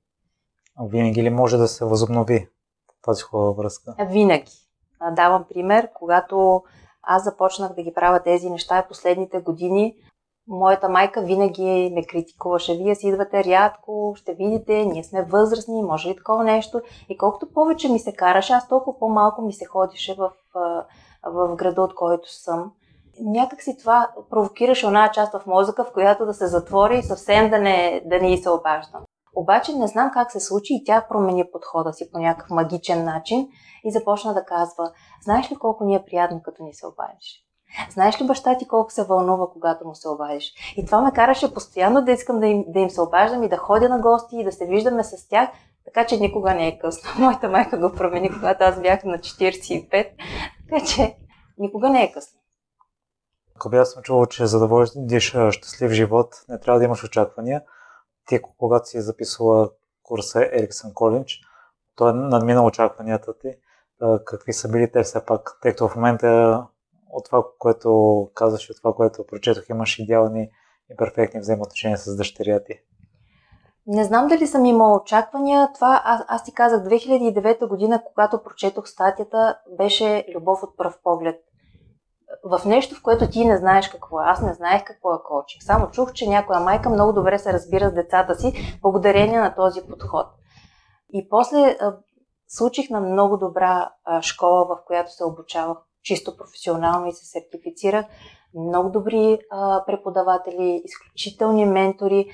А 0.76 0.86
винаги 0.86 1.24
ли 1.24 1.30
може 1.30 1.58
да 1.58 1.68
се 1.68 1.86
възобнови 1.86 2.50
тази 3.02 3.24
хубава 3.24 3.52
връзка? 3.52 3.96
Винаги. 4.10 4.52
Давам 5.16 5.46
пример, 5.50 5.90
когато 5.94 6.64
аз 7.02 7.24
започнах 7.24 7.74
да 7.74 7.84
ги 7.84 7.94
правя 7.94 8.24
тези 8.24 8.50
неща 8.50 8.86
последните 8.88 9.40
години, 9.40 9.96
моята 10.50 10.90
майка 10.90 11.22
винаги 11.22 11.92
ме 11.96 12.06
критикуваше. 12.06 12.78
Вие 12.78 12.96
си 12.96 13.08
идвате 13.08 13.44
рядко, 13.44 14.14
ще 14.16 14.34
видите, 14.34 14.86
ние 14.86 15.04
сме 15.04 15.24
възрастни, 15.24 15.84
може 15.84 16.10
ли 16.10 16.16
такова 16.16 16.44
нещо. 16.44 16.82
И 17.10 17.18
колкото 17.18 17.54
повече 17.54 17.92
ми 17.92 18.00
се 18.00 18.14
караше, 18.14 18.54
аз 18.54 18.68
толкова 18.68 19.00
по-малко 19.00 19.42
ми 19.42 19.54
се 19.54 19.66
ходише 19.66 20.16
в, 20.18 20.32
в 21.26 21.56
града, 21.56 21.82
от 21.82 21.96
който 21.96 22.34
съм. 22.34 22.72
Някак 23.22 23.62
си 23.62 23.78
това 23.78 24.10
провокираше 24.30 24.88
една 24.88 25.12
част 25.12 25.34
в 25.34 25.46
мозъка, 25.46 25.84
в 25.84 25.94
която 25.94 26.26
да 26.26 26.34
се 26.34 26.48
затвори 26.48 26.98
и 26.98 27.04
съвсем 27.04 27.50
да 27.50 27.60
не, 27.60 28.02
да 28.06 28.20
не 28.20 28.34
и 28.34 28.38
се 28.38 28.50
обаждам. 28.50 29.02
Обаче 29.36 29.76
не 29.76 29.88
знам 29.88 30.12
как 30.14 30.32
се 30.32 30.40
случи 30.40 30.74
и 30.74 30.84
тя 30.86 31.06
промени 31.10 31.52
подхода 31.52 31.94
си 31.94 32.12
по 32.12 32.20
някакъв 32.20 32.50
магичен 32.50 33.06
начин 33.06 33.48
и 33.84 33.92
започна 33.92 34.34
да 34.34 34.46
казва, 34.46 34.92
знаеш 35.24 35.52
ли 35.52 35.56
колко 35.56 35.84
ни 35.84 35.96
е 35.96 36.06
приятно, 36.06 36.42
като 36.44 36.64
ни 36.64 36.74
се 36.74 36.88
обадиш? 36.88 37.49
Знаеш 37.90 38.22
ли 38.22 38.28
баща 38.28 38.58
ти 38.58 38.68
колко 38.68 38.92
се 38.92 39.04
вълнува, 39.04 39.48
когато 39.54 39.88
му 39.88 39.96
се 39.96 40.10
обадиш? 40.10 40.54
И 40.78 40.86
това 40.86 41.02
ме 41.02 41.12
караше 41.12 41.54
постоянно 41.54 42.02
да 42.02 42.12
искам 42.12 42.40
да 42.40 42.48
им, 42.48 42.66
да 42.68 42.80
им 42.80 42.90
се 42.90 43.02
обаждам 43.02 43.44
и 43.44 43.50
да 43.50 43.58
ходя 43.58 43.90
на 43.90 44.00
гости 44.00 44.38
и 44.38 44.44
да 44.44 44.52
се 44.52 44.66
виждаме 44.66 45.04
с 45.04 45.28
тях, 45.30 45.50
така 45.86 46.06
че 46.06 46.20
никога 46.20 46.54
не 46.54 46.68
е 46.68 46.80
късно. 46.80 47.10
Моята 47.20 47.50
майка 47.50 47.78
го 47.78 47.96
промени, 47.96 48.30
когато 48.30 48.64
аз 48.64 48.82
бях 48.82 49.04
на 49.04 49.18
45, 49.18 49.92
така 50.70 50.86
че 50.86 51.16
никога 51.58 51.90
не 51.90 52.04
е 52.04 52.12
късно. 52.12 52.40
Ако 53.56 53.76
аз 53.76 53.92
съм 53.92 54.04
чувал, 54.04 54.26
че 54.26 54.46
за 54.46 54.60
да 54.60 54.68
водиш 54.68 55.36
щастлив 55.50 55.92
живот, 55.92 56.36
не 56.50 56.60
трябва 56.60 56.80
да 56.80 56.86
имаш 56.86 57.04
очаквания. 57.04 57.64
Ти, 58.28 58.42
когато 58.58 58.90
си 58.90 59.02
записала 59.02 59.70
курса 60.04 60.50
Ериксън 60.54 60.94
Колледж, 60.94 61.40
той 61.96 62.10
е 62.10 62.14
надминал 62.14 62.66
очакванията 62.66 63.38
ти. 63.38 63.56
Какви 64.26 64.54
са 64.54 64.70
били 64.70 64.92
те 64.92 65.04
все 65.04 65.26
пак, 65.26 65.58
тъй 65.62 65.72
като 65.72 65.88
в 65.88 65.96
момента 65.96 66.64
от 67.10 67.26
това, 67.26 67.44
което 67.60 68.30
казваш 68.34 68.70
от 68.70 68.78
това, 68.78 68.94
което 68.94 69.26
прочетох, 69.28 69.70
имаш 69.70 70.00
идеални 70.00 70.50
и 70.92 70.96
перфектни 70.98 71.40
взаимоотношения 71.40 71.98
с 71.98 72.16
дъщеря 72.16 72.64
ти. 72.64 72.80
Не 73.88 74.04
знам 74.04 74.28
дали 74.28 74.48
съм 74.48 74.66
имала 74.66 74.98
очаквания. 74.98 75.70
Това 75.74 76.02
аз, 76.06 76.22
аз 76.28 76.44
ти 76.44 76.54
казах 76.54 76.84
2009 76.84 77.68
година, 77.68 78.04
когато 78.06 78.44
прочетох 78.44 78.88
статията, 78.88 79.58
беше 79.78 80.26
любов 80.36 80.64
от 80.64 80.78
пръв 80.78 81.00
поглед. 81.04 81.36
В 82.44 82.66
нещо, 82.66 82.96
в 82.96 83.04
което 83.04 83.30
ти 83.30 83.46
не 83.46 83.58
знаеш 83.58 83.90
какво 83.90 84.22
е. 84.22 84.24
Аз 84.26 84.42
не 84.42 84.54
знаех 84.54 84.84
какво 84.84 85.14
е 85.14 85.24
коучинг. 85.24 85.64
Само 85.64 85.92
чух, 85.92 86.14
че 86.14 86.30
някоя 86.30 86.60
майка 86.60 86.90
много 86.90 87.14
добре 87.14 87.40
се 87.40 87.54
разбира 87.54 87.90
с 87.90 87.94
децата 87.94 88.36
си, 88.36 88.80
благодарение 88.82 89.40
на 89.40 89.56
този 89.56 89.82
подход. 89.82 90.28
И 91.14 91.30
после 91.30 91.78
случих 92.48 92.90
на 92.90 93.00
много 93.00 93.38
добра 93.38 93.92
школа, 94.22 94.66
в 94.66 94.78
която 94.86 95.12
се 95.14 95.24
обучавах 95.24 95.78
чисто 96.04 96.38
професионално 96.38 97.08
и 97.08 97.14
се 97.14 97.26
сертифицирах. 97.26 98.06
Много 98.54 98.90
добри 98.90 99.40
а, 99.52 99.86
преподаватели, 99.86 100.82
изключителни 100.86 101.66
ментори. 101.66 102.32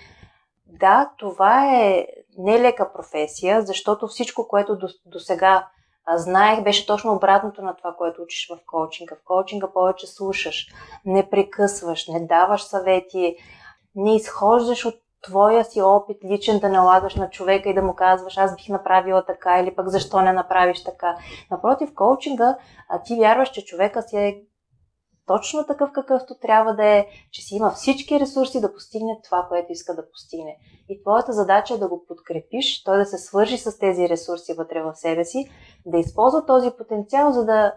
Да, 0.68 1.12
това 1.18 1.76
е 1.76 2.08
нелека 2.38 2.94
професия, 2.94 3.62
защото 3.62 4.08
всичко, 4.08 4.48
което 4.48 4.78
до, 4.78 4.88
до 5.06 5.20
сега 5.20 5.68
знаех, 6.16 6.64
беше 6.64 6.86
точно 6.86 7.14
обратното 7.14 7.62
на 7.62 7.76
това, 7.76 7.96
което 7.98 8.22
учиш 8.22 8.50
в 8.50 8.60
коучинга. 8.66 9.16
В 9.16 9.26
коучинга 9.26 9.68
повече 9.74 10.08
слушаш, 10.08 10.68
не 11.06 11.30
прекъсваш, 11.30 12.08
не 12.08 12.26
даваш 12.26 12.64
съвети, 12.64 13.36
не 13.96 14.16
изхождаш 14.16 14.86
от 14.86 14.96
твоя 15.26 15.66
си 15.66 15.82
опит 15.82 16.18
личен 16.24 16.60
да 16.60 16.70
налагаш 16.70 17.16
на 17.16 17.30
човека 17.30 17.70
и 17.70 17.74
да 17.74 17.82
му 17.82 17.96
казваш 17.96 18.38
аз 18.38 18.56
бих 18.56 18.70
направила 18.70 19.26
така 19.26 19.60
или 19.60 19.76
пък 19.76 19.90
защо 19.90 20.22
не 20.22 20.34
направиш 20.34 20.84
така. 20.84 21.18
Напротив, 21.52 21.94
коучинга, 21.96 22.58
а 22.90 23.02
ти 23.04 23.16
вярваш, 23.16 23.50
че 23.50 23.66
човека 23.66 24.02
си 24.02 24.18
е 24.18 24.42
точно 25.28 25.66
такъв 25.66 25.90
какъвто 25.94 26.36
трябва 26.42 26.76
да 26.76 26.86
е, 26.86 27.08
че 27.32 27.42
си 27.42 27.56
има 27.56 27.72
всички 27.72 28.20
ресурси 28.20 28.62
да 28.62 28.74
постигне 28.74 29.20
това, 29.24 29.46
което 29.50 29.72
иска 29.72 29.96
да 29.96 30.10
постигне. 30.12 30.58
И 30.90 31.02
твоята 31.04 31.34
задача 31.34 31.74
е 31.74 31.78
да 31.78 31.88
го 31.88 32.06
подкрепиш, 32.08 32.84
той 32.84 32.98
да 32.98 33.06
се 33.06 33.18
свържи 33.18 33.58
с 33.58 33.80
тези 33.80 34.10
ресурси 34.10 34.54
вътре 34.54 34.82
в 34.82 34.96
себе 34.96 35.26
си, 35.26 35.50
да 35.86 35.98
използва 35.98 36.46
този 36.46 36.72
потенциал, 36.78 37.32
за 37.32 37.46
да 37.46 37.74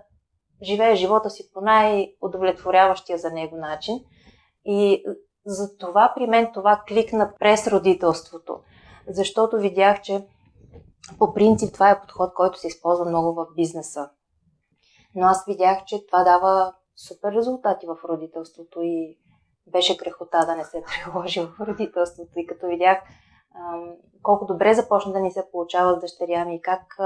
живее 0.63 0.95
живота 0.95 1.31
си 1.31 1.51
по 1.55 1.61
най-удовлетворяващия 1.61 3.19
за 3.19 3.31
него 3.31 3.57
начин. 3.57 3.95
И 4.65 5.05
за 5.49 5.77
това 5.77 6.13
при 6.17 6.27
мен 6.27 6.51
това 6.55 6.83
кликна 6.89 7.33
през 7.39 7.67
родителството, 7.67 8.61
защото 9.09 9.57
видях, 9.57 10.03
че 10.03 10.27
по 11.19 11.35
принцип 11.35 11.75
това 11.75 11.91
е 11.91 12.01
подход, 12.01 12.35
който 12.35 12.59
се 12.59 12.67
използва 12.67 13.05
много 13.05 13.35
в 13.35 13.47
бизнеса. 13.57 14.11
Но 15.15 15.27
аз 15.27 15.45
видях, 15.45 15.85
че 15.85 16.07
това 16.07 16.25
дава 16.25 16.75
супер 16.97 17.33
резултати 17.33 17.87
в 17.87 17.97
родителството 18.09 18.81
и 18.83 19.19
беше 19.67 19.97
крехота 19.97 20.47
да 20.47 20.57
не 20.57 20.65
се 20.65 20.83
приложи 21.05 21.41
в 21.41 21.61
родителството. 21.61 22.33
И 22.37 22.47
като 22.47 22.67
видях 22.67 22.99
колко 24.23 24.47
добре 24.47 24.75
започна 24.75 25.13
да 25.13 25.21
ни 25.21 25.31
се 25.31 25.51
получава 25.53 25.97
с 25.97 26.01
дъщеря 26.01 26.45
ми, 26.45 26.63
как, 26.63 26.97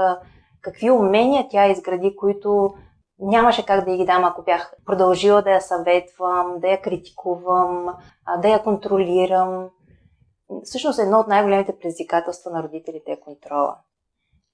какви 0.61 0.91
умения 0.91 1.47
тя 1.49 1.67
изгради, 1.67 2.15
които 2.15 2.73
нямаше 3.19 3.65
как 3.65 3.85
да 3.85 3.97
ги 3.97 4.05
дам, 4.05 4.23
ако 4.23 4.43
бях 4.43 4.73
продължила 4.85 5.41
да 5.41 5.51
я 5.51 5.61
съветвам, 5.61 6.59
да 6.59 6.67
я 6.67 6.81
критикувам, 6.81 7.95
да 8.41 8.47
я 8.47 8.63
контролирам. 8.63 9.69
Всъщност 10.63 10.99
едно 10.99 11.19
от 11.19 11.27
най-големите 11.27 11.77
предизвикателства 11.79 12.51
на 12.51 12.63
родителите 12.63 13.11
е 13.11 13.19
контрола. 13.19 13.77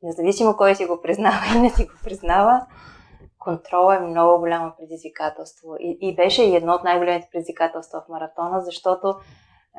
Независимо 0.02 0.58
кой 0.58 0.76
си 0.76 0.86
го 0.86 1.02
признава 1.02 1.38
или 1.52 1.62
не 1.62 1.70
си 1.70 1.86
го 1.86 1.94
признава, 2.04 2.66
контрол 3.40 3.94
е 3.94 4.00
много 4.00 4.40
голямо 4.40 4.74
предизвикателство. 4.78 5.76
И, 5.80 5.98
и 6.02 6.16
беше 6.16 6.44
и 6.44 6.56
едно 6.56 6.74
от 6.74 6.84
най-големите 6.84 7.30
предизвикателства 7.32 8.02
в 8.02 8.10
маратона, 8.10 8.62
защото 8.62 9.16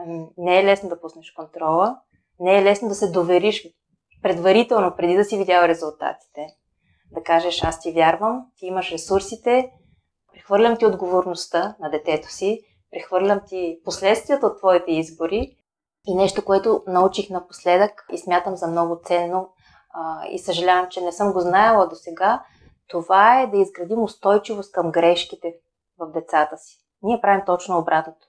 ем, 0.06 0.26
не 0.36 0.60
е 0.60 0.64
лесно 0.64 0.88
да 0.88 1.00
пуснеш 1.00 1.30
контрола, 1.30 1.96
не 2.40 2.58
е 2.58 2.64
лесно 2.64 2.88
да 2.88 2.94
се 2.94 3.10
довериш 3.10 3.66
предварително, 4.22 4.96
преди 4.96 5.16
да 5.16 5.24
си 5.24 5.38
видял 5.38 5.62
резултатите. 5.62 6.46
Да 7.12 7.22
кажеш, 7.22 7.64
аз 7.64 7.80
ти 7.80 7.92
вярвам, 7.92 8.46
ти 8.56 8.66
имаш 8.66 8.92
ресурсите, 8.92 9.70
прехвърлям 10.32 10.76
ти 10.76 10.86
отговорността 10.86 11.76
на 11.80 11.90
детето 11.90 12.28
си, 12.28 12.60
прехвърлям 12.90 13.40
ти 13.46 13.80
последствията 13.84 14.46
от 14.46 14.58
твоите 14.58 14.92
избори 14.92 15.56
и 16.06 16.14
нещо, 16.14 16.44
което 16.44 16.82
научих 16.86 17.30
напоследък 17.30 18.06
и 18.12 18.18
смятам 18.18 18.56
за 18.56 18.66
много 18.66 19.00
ценно 19.04 19.48
а, 19.94 20.26
и 20.26 20.38
съжалявам, 20.38 20.88
че 20.88 21.00
не 21.00 21.12
съм 21.12 21.32
го 21.32 21.40
знаела 21.40 21.88
до 21.88 21.94
сега, 21.94 22.42
това 22.88 23.40
е 23.40 23.46
да 23.46 23.56
изградим 23.56 24.02
устойчивост 24.02 24.72
към 24.72 24.90
грешките 24.90 25.54
в 25.98 26.12
децата 26.12 26.58
си. 26.58 26.78
Ние 27.02 27.20
правим 27.20 27.44
точно 27.46 27.78
обратното. 27.78 28.26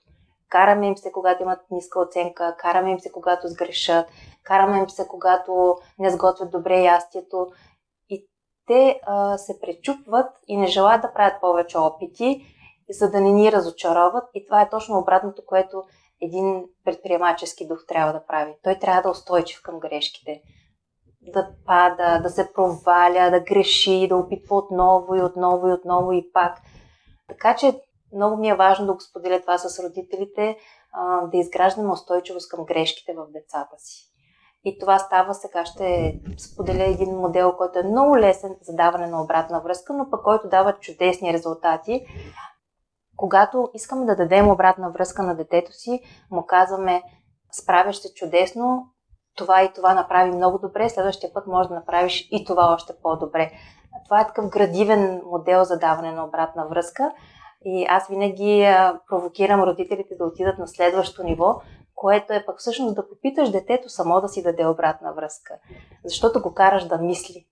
Караме 0.48 0.86
им 0.86 0.96
се, 0.96 1.12
когато 1.12 1.42
имат 1.42 1.60
ниска 1.70 2.00
оценка, 2.00 2.56
караме 2.58 2.90
им 2.90 3.00
се, 3.00 3.12
когато 3.12 3.48
сгрешат, 3.48 4.06
караме 4.42 4.78
им 4.78 4.90
се, 4.90 5.08
когато 5.08 5.76
не 5.98 6.10
сготвят 6.10 6.50
добре 6.50 6.80
ястието. 6.80 7.46
Те 8.66 9.00
а, 9.06 9.38
се 9.38 9.60
пречупват 9.60 10.30
и 10.48 10.56
не 10.56 10.66
желаят 10.66 11.02
да 11.02 11.12
правят 11.12 11.40
повече 11.40 11.78
опити, 11.78 12.44
за 12.90 13.10
да 13.10 13.20
не 13.20 13.32
ни 13.32 13.52
разочароват. 13.52 14.24
И 14.34 14.46
това 14.46 14.62
е 14.62 14.70
точно 14.70 14.98
обратното, 14.98 15.42
което 15.46 15.82
един 16.20 16.64
предприемачески 16.84 17.66
дух 17.66 17.78
трябва 17.88 18.12
да 18.12 18.26
прави. 18.26 18.54
Той 18.62 18.78
трябва 18.78 19.02
да 19.02 19.08
е 19.08 19.10
устойчив 19.10 19.62
към 19.62 19.78
грешките 19.78 20.42
да 21.22 21.48
пада, 21.66 22.20
да 22.22 22.30
се 22.30 22.52
проваля, 22.52 23.30
да 23.30 23.40
греши, 23.40 24.06
да 24.08 24.16
опитва 24.16 24.56
отново 24.56 25.14
и 25.14 25.22
отново 25.22 25.68
и 25.68 25.72
отново 25.72 26.12
и 26.12 26.32
пак. 26.32 26.58
Така 27.28 27.56
че 27.56 27.80
много 28.14 28.36
ми 28.36 28.48
е 28.48 28.54
важно 28.54 28.86
да 28.86 28.92
го 28.92 29.00
споделя 29.00 29.40
това 29.40 29.58
с 29.58 29.84
родителите, 29.84 30.56
да 31.32 31.38
изграждаме 31.38 31.92
устойчивост 31.92 32.50
към 32.50 32.64
грешките 32.64 33.12
в 33.12 33.26
децата 33.32 33.78
си. 33.78 34.11
И 34.64 34.78
това 34.78 34.98
става 34.98 35.34
сега. 35.34 35.64
Ще 35.64 36.20
споделя 36.38 36.84
един 36.84 37.16
модел, 37.16 37.56
който 37.56 37.78
е 37.78 37.82
много 37.82 38.18
лесен 38.18 38.56
за 38.62 38.76
даване 38.76 39.06
на 39.06 39.22
обратна 39.22 39.60
връзка, 39.60 39.92
но 39.92 40.10
пък 40.10 40.22
който 40.22 40.48
дава 40.48 40.72
чудесни 40.72 41.32
резултати. 41.32 42.06
Когато 43.16 43.70
искаме 43.74 44.04
да 44.04 44.16
дадем 44.16 44.48
обратна 44.48 44.90
връзка 44.90 45.22
на 45.22 45.34
детето 45.34 45.72
си, 45.72 46.00
му 46.30 46.46
казваме 46.46 47.02
справяш 47.52 47.96
се 47.96 48.14
чудесно, 48.14 48.86
това 49.36 49.62
и 49.62 49.72
това 49.72 49.94
направи 49.94 50.30
много 50.30 50.58
добре, 50.58 50.88
следващия 50.88 51.32
път 51.32 51.46
може 51.46 51.68
да 51.68 51.74
направиш 51.74 52.28
и 52.30 52.44
това 52.44 52.74
още 52.74 52.92
по-добре. 53.02 53.50
Това 54.04 54.20
е 54.20 54.26
такъв 54.26 54.48
градивен 54.48 55.22
модел 55.26 55.64
за 55.64 55.78
даване 55.78 56.12
на 56.12 56.24
обратна 56.24 56.66
връзка 56.68 57.12
и 57.64 57.86
аз 57.88 58.08
винаги 58.08 58.74
провокирам 59.08 59.62
родителите 59.62 60.14
да 60.18 60.24
отидат 60.24 60.58
на 60.58 60.68
следващо 60.68 61.22
ниво, 61.22 61.60
което 62.02 62.32
е 62.32 62.44
пък 62.46 62.58
всъщност 62.58 62.94
да 62.94 63.08
попиташ 63.08 63.50
детето 63.50 63.88
само 63.88 64.20
да 64.20 64.28
си 64.28 64.42
даде 64.42 64.66
обратна 64.66 65.12
връзка. 65.12 65.54
Защото 66.04 66.42
го 66.42 66.54
караш 66.54 66.84
да 66.84 66.98
мисли 66.98 67.46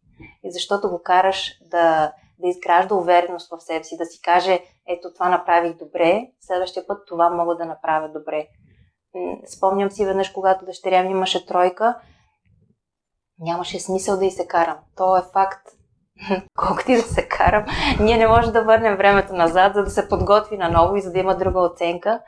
и 0.44 0.52
защото 0.52 0.90
го 0.90 1.02
караш 1.02 1.58
да, 1.60 2.12
да 2.38 2.48
изгражда 2.48 2.94
увереност 2.94 3.50
в 3.50 3.60
себе 3.60 3.84
си, 3.84 3.96
да 3.96 4.06
си 4.06 4.20
каже, 4.22 4.60
ето 4.88 5.12
това 5.14 5.28
направих 5.28 5.76
добре, 5.76 6.26
следващия 6.40 6.86
път 6.86 7.06
това 7.06 7.30
мога 7.30 7.56
да 7.56 7.64
направя 7.64 8.08
добре. 8.08 8.46
Спомням 9.56 9.90
си 9.90 10.06
веднъж, 10.06 10.30
когато 10.30 10.64
дъщеря 10.64 11.02
ми 11.02 11.10
имаше 11.10 11.46
тройка, 11.46 12.00
нямаше 13.38 13.80
смисъл 13.80 14.18
да 14.18 14.24
й 14.24 14.30
се 14.30 14.46
карам. 14.46 14.78
То 14.96 15.16
е 15.16 15.22
факт. 15.32 15.68
Колкото 16.58 16.92
и 16.92 16.96
да 16.96 17.02
се 17.02 17.28
карам, 17.28 17.64
ние 18.00 18.16
не 18.16 18.28
можем 18.28 18.52
да 18.52 18.64
върнем 18.64 18.96
времето 18.96 19.32
назад, 19.32 19.74
за 19.74 19.84
да 19.84 19.90
се 19.90 20.08
подготви 20.08 20.56
на 20.56 20.68
ново 20.68 20.96
и 20.96 21.00
за 21.00 21.12
да 21.12 21.18
има 21.18 21.36
друга 21.36 21.60
оценка. 21.60 22.20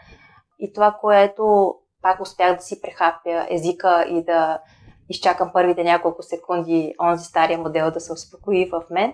И 0.59 0.73
това, 0.73 0.93
което 1.01 1.75
пак 2.03 2.21
успях 2.21 2.57
да 2.57 2.63
си 2.63 2.81
прехапя 2.81 3.47
езика 3.51 4.05
и 4.09 4.25
да 4.25 4.61
изчакам 5.09 5.51
първите 5.53 5.85
няколко 5.85 6.23
секунди 6.23 6.95
онзи 7.01 7.25
стария 7.25 7.59
модел 7.59 7.91
да 7.91 8.01
се 8.01 8.13
успокои 8.13 8.71
в 8.71 8.83
мен. 8.91 9.13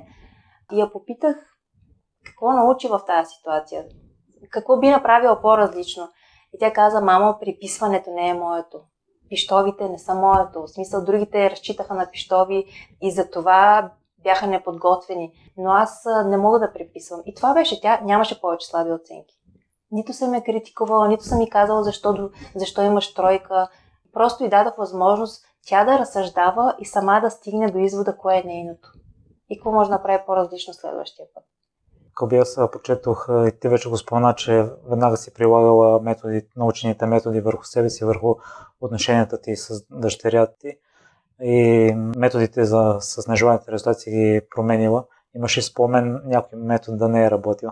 И 0.72 0.80
я 0.80 0.92
попитах 0.92 1.36
какво 2.24 2.52
научи 2.52 2.88
в 2.88 3.00
тази 3.06 3.34
ситуация. 3.34 3.84
Какво 4.50 4.78
би 4.78 4.88
направила 4.88 5.40
по-различно? 5.40 6.08
И 6.54 6.58
тя 6.58 6.72
каза, 6.72 7.00
мамо, 7.00 7.38
приписването 7.40 8.10
не 8.10 8.28
е 8.28 8.34
моето. 8.34 8.80
Пищовите 9.28 9.88
не 9.88 9.98
са 9.98 10.14
моето. 10.14 10.62
В 10.62 10.68
смисъл, 10.68 11.04
другите 11.04 11.50
разчитаха 11.50 11.94
на 11.94 12.10
пищови 12.10 12.64
и 13.02 13.10
за 13.10 13.30
това 13.30 13.92
бяха 14.22 14.46
неподготвени. 14.46 15.32
Но 15.56 15.70
аз 15.70 16.06
не 16.26 16.36
мога 16.36 16.58
да 16.58 16.72
приписвам. 16.72 17.22
И 17.26 17.34
това 17.34 17.54
беше, 17.54 17.80
тя 17.80 18.00
нямаше 18.04 18.40
повече 18.40 18.66
слаби 18.66 18.92
оценки. 18.92 19.37
Нито 19.90 20.12
съм 20.12 20.30
ме 20.30 20.44
критикувала, 20.44 21.08
нито 21.08 21.24
съм 21.24 21.38
ми 21.38 21.50
казала 21.50 21.84
защо, 21.84 22.30
защо 22.56 22.82
имаш 22.82 23.14
тройка. 23.14 23.68
Просто 24.12 24.44
и 24.44 24.48
дадах 24.48 24.76
възможност 24.76 25.44
тя 25.66 25.84
да 25.84 25.98
разсъждава 25.98 26.74
и 26.78 26.86
сама 26.86 27.20
да 27.20 27.30
стигне 27.30 27.70
до 27.70 27.78
извода 27.78 28.16
кое 28.16 28.36
е 28.36 28.46
нейното. 28.46 28.92
И 29.50 29.58
какво 29.58 29.72
може 29.72 29.90
да 29.90 29.94
направи 29.94 30.22
по-различно 30.26 30.74
следващия 30.74 31.26
път. 31.34 31.44
Коби 32.14 32.36
аз 32.36 32.56
прочетох 32.72 33.28
и 33.30 33.60
ти 33.60 33.68
вече 33.68 33.88
го 33.88 33.96
спомена, 33.96 34.34
че 34.34 34.70
веднага 34.90 35.16
си 35.16 35.34
прилагала 35.34 36.00
методи, 36.00 36.46
научените 36.56 37.06
методи 37.06 37.40
върху 37.40 37.64
себе 37.64 37.90
си, 37.90 38.04
върху 38.04 38.34
отношенията 38.80 39.40
ти 39.40 39.56
с 39.56 39.86
дъщерята 39.90 40.54
ти 40.58 40.78
и 41.42 41.92
методите 42.16 42.64
за, 42.64 42.96
с 43.00 43.28
нежеланите 43.28 43.72
резултати 43.72 44.10
ги 44.10 44.40
променила. 44.50 45.04
Имаш 45.36 45.58
ли 45.58 45.62
спомен 45.62 46.20
някой 46.24 46.58
метод 46.58 46.96
да 46.96 47.08
не 47.08 47.24
е 47.24 47.30
работил? 47.30 47.70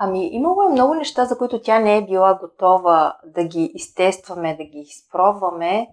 Ами, 0.00 0.26
имало 0.26 0.62
е 0.62 0.72
много 0.72 0.94
неща, 0.94 1.24
за 1.24 1.38
които 1.38 1.62
тя 1.62 1.78
не 1.78 1.96
е 1.96 2.04
била 2.04 2.38
готова 2.40 3.16
да 3.24 3.44
ги 3.44 3.70
изтестваме, 3.74 4.56
да 4.56 4.64
ги 4.64 4.78
изпробваме, 4.78 5.88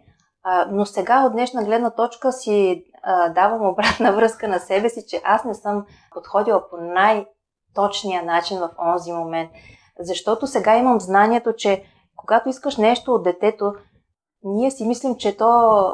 но 0.72 0.86
сега 0.86 1.26
от 1.26 1.32
днешна 1.32 1.64
гледна 1.64 1.90
точка 1.90 2.32
си 2.32 2.86
а, 3.04 3.30
давам 3.30 3.68
обратна 3.68 4.14
връзка 4.14 4.48
на 4.48 4.60
себе 4.60 4.90
си, 4.90 5.06
че 5.08 5.22
аз 5.24 5.44
не 5.44 5.54
съм 5.54 5.86
подходила 6.14 6.70
по 6.70 6.78
най-точния 6.78 8.24
начин 8.24 8.60
в 8.60 8.70
онзи 8.80 9.12
момент. 9.12 9.52
Защото 10.00 10.48
сега 10.48 10.78
имам 10.78 11.00
знанието, 11.00 11.54
че 11.58 11.84
когато 12.16 12.50
искаш 12.50 12.78
нещо 12.78 13.14
от 13.14 13.24
детето, 13.24 13.74
ние 14.44 14.72
си 14.72 14.86
мислим, 14.86 15.16
че 15.18 15.38
то 15.38 15.92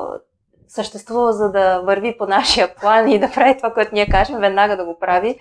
съществува 0.67 1.33
за 1.33 1.51
да 1.51 1.81
върви 1.81 2.17
по 2.17 2.25
нашия 2.25 2.75
план 2.75 3.09
и 3.09 3.19
да 3.19 3.31
прави 3.31 3.57
това, 3.57 3.73
което 3.73 3.93
ние 3.93 4.09
кажем, 4.09 4.39
веднага 4.39 4.77
да 4.77 4.85
го 4.85 4.99
прави. 4.99 5.39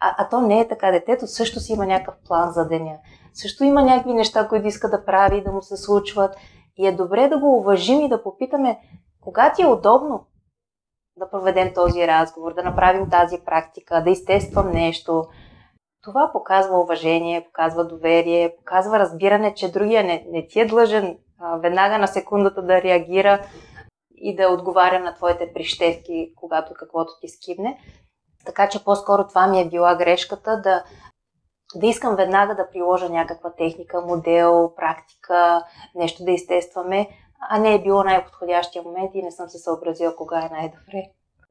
А, 0.00 0.14
а 0.18 0.28
то 0.28 0.40
не 0.40 0.60
е 0.60 0.68
така. 0.68 0.90
Детето 0.90 1.26
също 1.26 1.60
си 1.60 1.72
има 1.72 1.86
някакъв 1.86 2.14
план 2.26 2.52
за 2.52 2.68
деня. 2.68 2.96
Също 3.34 3.64
има 3.64 3.82
някакви 3.82 4.12
неща, 4.12 4.48
които 4.48 4.66
иска 4.66 4.90
да 4.90 5.04
прави, 5.04 5.42
да 5.42 5.52
му 5.52 5.62
се 5.62 5.76
случват. 5.76 6.36
И 6.76 6.86
е 6.86 6.92
добре 6.92 7.28
да 7.28 7.38
го 7.38 7.56
уважим 7.56 8.00
и 8.00 8.08
да 8.08 8.22
попитаме, 8.22 8.78
кога 9.20 9.52
ти 9.52 9.62
е 9.62 9.66
удобно 9.66 10.26
да 11.16 11.30
проведем 11.30 11.74
този 11.74 12.06
разговор, 12.06 12.54
да 12.54 12.62
направим 12.62 13.10
тази 13.10 13.38
практика, 13.44 14.02
да 14.04 14.10
изтествам 14.10 14.70
нещо. 14.70 15.24
Това 16.02 16.30
показва 16.32 16.80
уважение, 16.80 17.44
показва 17.44 17.86
доверие, 17.86 18.56
показва 18.58 18.98
разбиране, 18.98 19.54
че 19.54 19.72
другия 19.72 20.04
не, 20.04 20.26
не 20.30 20.46
ти 20.46 20.60
е 20.60 20.66
длъжен 20.66 21.18
а, 21.38 21.56
веднага 21.56 21.98
на 21.98 22.06
секундата 22.06 22.62
да 22.62 22.82
реагира 22.82 23.46
и 24.16 24.36
да 24.36 24.48
отговаря 24.48 25.00
на 25.00 25.14
твоите 25.14 25.52
прищевки, 25.54 26.32
когато 26.36 26.74
каквото 26.74 27.12
ти 27.20 27.28
скибне. 27.28 27.78
Така 28.46 28.68
че 28.68 28.84
по-скоро 28.84 29.28
това 29.28 29.46
ми 29.46 29.60
е 29.60 29.68
била 29.68 29.94
грешката 29.94 30.60
да 30.60 30.84
да 31.74 31.86
искам 31.86 32.16
веднага 32.16 32.54
да 32.54 32.70
приложа 32.70 33.08
някаква 33.08 33.52
техника, 33.52 34.00
модел, 34.00 34.72
практика, 34.76 35.64
нещо 35.94 36.24
да 36.24 36.30
изтестваме, 36.30 37.08
а 37.50 37.58
не 37.58 37.74
е 37.74 37.82
било 37.82 38.04
най-подходящия 38.04 38.82
момент 38.82 39.10
и 39.14 39.22
не 39.22 39.30
съм 39.30 39.48
се 39.48 39.58
съобразила 39.58 40.16
кога 40.16 40.38
е 40.38 40.48
най-добре. 40.52 41.02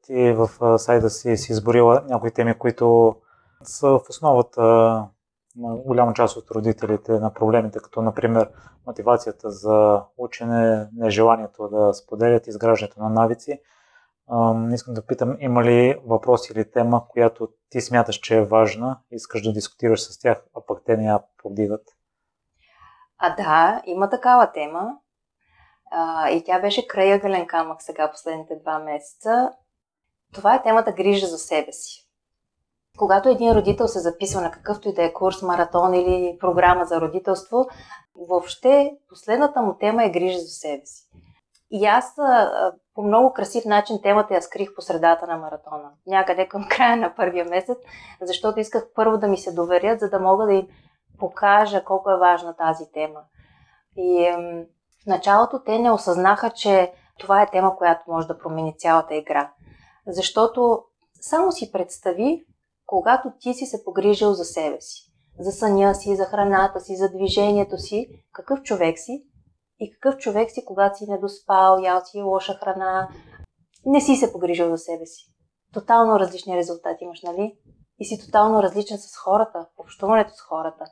Ти 0.02 0.32
в 0.32 0.78
сайта 0.78 1.10
си 1.10 1.36
си 1.36 1.52
изборила 1.52 2.02
някои 2.08 2.30
теми, 2.30 2.54
които 2.54 3.16
са 3.62 3.88
в 3.88 4.00
основата 4.08 4.62
на 5.56 5.76
голяма 5.76 6.14
част 6.14 6.36
от 6.36 6.50
родителите 6.50 7.12
на 7.12 7.34
проблемите, 7.34 7.78
като 7.78 8.02
например 8.02 8.50
мотивацията 8.86 9.50
за 9.50 10.02
учене, 10.18 10.88
нежеланието 10.96 11.68
да 11.68 11.94
споделят 11.94 12.46
изграждането 12.46 13.00
на 13.00 13.08
навици. 13.08 13.60
Искам 14.72 14.94
да 14.94 15.06
питам, 15.06 15.36
има 15.40 15.64
ли 15.64 16.00
въпрос 16.06 16.50
или 16.50 16.70
тема, 16.70 17.02
която 17.08 17.48
ти 17.70 17.80
смяташ, 17.80 18.16
че 18.16 18.36
е 18.36 18.44
важна, 18.44 18.98
искаш 19.10 19.42
да 19.42 19.52
дискутираш 19.52 20.00
с 20.00 20.18
тях, 20.18 20.44
а 20.56 20.60
пък 20.66 20.82
те 20.86 20.96
не 20.96 21.04
я 21.04 21.20
повдигат? 21.42 21.82
А 23.18 23.36
да, 23.36 23.82
има 23.86 24.10
такава 24.10 24.52
тема. 24.52 24.98
А, 25.90 26.30
и 26.30 26.44
тя 26.44 26.60
беше 26.60 26.86
краягален 26.86 27.46
камък 27.46 27.82
сега 27.82 28.10
последните 28.10 28.56
два 28.56 28.78
месеца. 28.78 29.52
Това 30.34 30.54
е 30.54 30.62
темата 30.62 30.92
грижа 30.92 31.26
за 31.26 31.38
себе 31.38 31.72
си. 31.72 32.06
Когато 32.98 33.28
един 33.28 33.52
родител 33.52 33.88
се 33.88 34.00
записва 34.00 34.40
на 34.40 34.50
какъвто 34.50 34.88
и 34.88 34.94
да 34.94 35.04
е 35.04 35.12
курс, 35.12 35.42
маратон 35.42 35.94
или 35.94 36.36
програма 36.40 36.84
за 36.84 37.00
родителство, 37.00 37.66
въобще 38.28 38.92
последната 39.08 39.62
му 39.62 39.76
тема 39.80 40.04
е 40.04 40.10
грижа 40.10 40.38
за 40.38 40.48
себе 40.48 40.86
си. 40.86 41.08
И 41.70 41.86
аз 41.86 42.14
по 42.94 43.02
много 43.02 43.32
красив 43.32 43.64
начин 43.64 44.02
темата 44.02 44.34
я 44.34 44.42
скрих 44.42 44.74
по 44.74 44.82
средата 44.82 45.26
на 45.26 45.36
маратона, 45.36 45.90
някъде 46.06 46.48
към 46.48 46.68
края 46.70 46.96
на 46.96 47.14
първия 47.14 47.44
месец, 47.44 47.78
защото 48.20 48.60
исках 48.60 48.86
първо 48.94 49.18
да 49.18 49.28
ми 49.28 49.38
се 49.38 49.52
доверят, 49.52 50.00
за 50.00 50.10
да 50.10 50.18
мога 50.20 50.46
да 50.46 50.52
им 50.52 50.68
покажа 51.18 51.84
колко 51.84 52.10
е 52.10 52.18
важна 52.18 52.56
тази 52.56 52.84
тема. 52.92 53.20
И 53.96 54.30
в 55.04 55.06
началото 55.06 55.62
те 55.62 55.78
не 55.78 55.90
осъзнаха, 55.90 56.50
че 56.50 56.92
това 57.18 57.42
е 57.42 57.50
тема, 57.50 57.76
която 57.76 58.00
може 58.08 58.26
да 58.26 58.38
промени 58.38 58.78
цялата 58.78 59.14
игра. 59.14 59.52
Защото 60.06 60.84
само 61.20 61.52
си 61.52 61.72
представи, 61.72 62.44
когато 62.86 63.32
ти 63.40 63.54
си 63.54 63.66
се 63.66 63.84
погрижил 63.84 64.32
за 64.32 64.44
себе 64.44 64.80
си, 64.80 65.12
за 65.38 65.52
съня 65.52 65.94
си, 65.94 66.16
за 66.16 66.24
храната 66.24 66.80
си, 66.80 66.96
за 66.96 67.08
движението 67.08 67.78
си, 67.78 68.08
какъв 68.32 68.62
човек 68.62 68.98
си 68.98 69.24
и 69.80 69.92
какъв 69.92 70.16
човек 70.16 70.50
си, 70.50 70.64
когато 70.64 70.98
си 70.98 71.06
недоспал, 71.08 71.78
ял 71.82 72.00
си 72.04 72.22
лоша 72.22 72.54
храна, 72.54 73.08
не 73.86 74.00
си 74.00 74.16
се 74.16 74.32
погрижил 74.32 74.70
за 74.70 74.78
себе 74.78 75.06
си. 75.06 75.24
Тотално 75.72 76.20
различни 76.20 76.56
резултати 76.56 77.04
имаш, 77.04 77.22
нали? 77.22 77.58
И 77.98 78.04
си 78.04 78.26
тотално 78.26 78.62
различен 78.62 78.98
с 78.98 79.16
хората, 79.16 79.66
общуването 79.78 80.30
с 80.34 80.40
хората. 80.40 80.84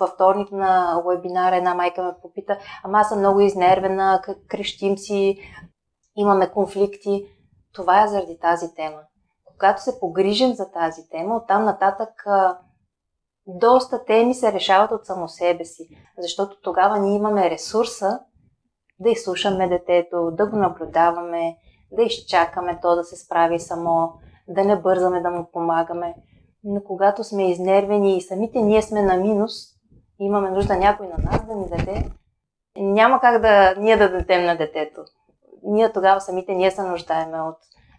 Във 0.00 0.10
вторник 0.10 0.52
на 0.52 1.02
вебинара 1.06 1.56
една 1.56 1.74
майка 1.74 2.02
ме 2.02 2.12
попита, 2.22 2.58
ама 2.84 2.98
аз 2.98 3.08
съм 3.08 3.18
много 3.18 3.40
изнервена, 3.40 4.22
крещим 4.48 4.98
си, 4.98 5.38
имаме 6.16 6.50
конфликти. 6.50 7.26
Това 7.72 8.04
е 8.04 8.08
заради 8.08 8.38
тази 8.38 8.74
тема. 8.74 9.00
Когато 9.44 9.82
се 9.82 10.00
погрижим 10.00 10.52
за 10.52 10.70
тази 10.70 11.08
тема, 11.08 11.36
оттам 11.36 11.64
нататък 11.64 12.24
доста 13.46 14.04
теми 14.04 14.34
се 14.34 14.52
решават 14.52 14.92
от 14.92 15.06
само 15.06 15.28
себе 15.28 15.64
си, 15.64 15.88
защото 16.18 16.60
тогава 16.62 16.98
ние 16.98 17.16
имаме 17.16 17.50
ресурса 17.50 18.20
да 19.00 19.10
изслушаме 19.10 19.68
детето, 19.68 20.30
да 20.30 20.46
го 20.46 20.56
наблюдаваме, 20.56 21.56
да 21.92 22.02
изчакаме 22.02 22.78
то 22.82 22.96
да 22.96 23.04
се 23.04 23.16
справи 23.16 23.60
само, 23.60 24.12
да 24.48 24.64
не 24.64 24.76
бързаме 24.76 25.20
да 25.20 25.30
му 25.30 25.50
помагаме. 25.52 26.14
Но 26.64 26.80
когато 26.84 27.24
сме 27.24 27.50
изнервени 27.50 28.16
и 28.16 28.20
самите 28.20 28.60
ние 28.60 28.82
сме 28.82 29.02
на 29.02 29.16
минус, 29.16 29.52
имаме 30.18 30.50
нужда 30.50 30.76
някой 30.76 31.06
на 31.06 31.30
нас 31.30 31.46
да 31.46 31.54
ни 31.54 31.68
даде, 31.68 32.10
няма 32.76 33.20
как 33.20 33.42
да 33.42 33.74
ние 33.78 33.96
да 33.96 34.10
дадем 34.10 34.44
на 34.44 34.56
детето. 34.56 35.00
Ние 35.62 35.92
тогава 35.92 36.20
самите 36.20 36.54
ние 36.54 36.70
се 36.70 36.82
нуждаеме 36.82 37.40
от 37.40 37.56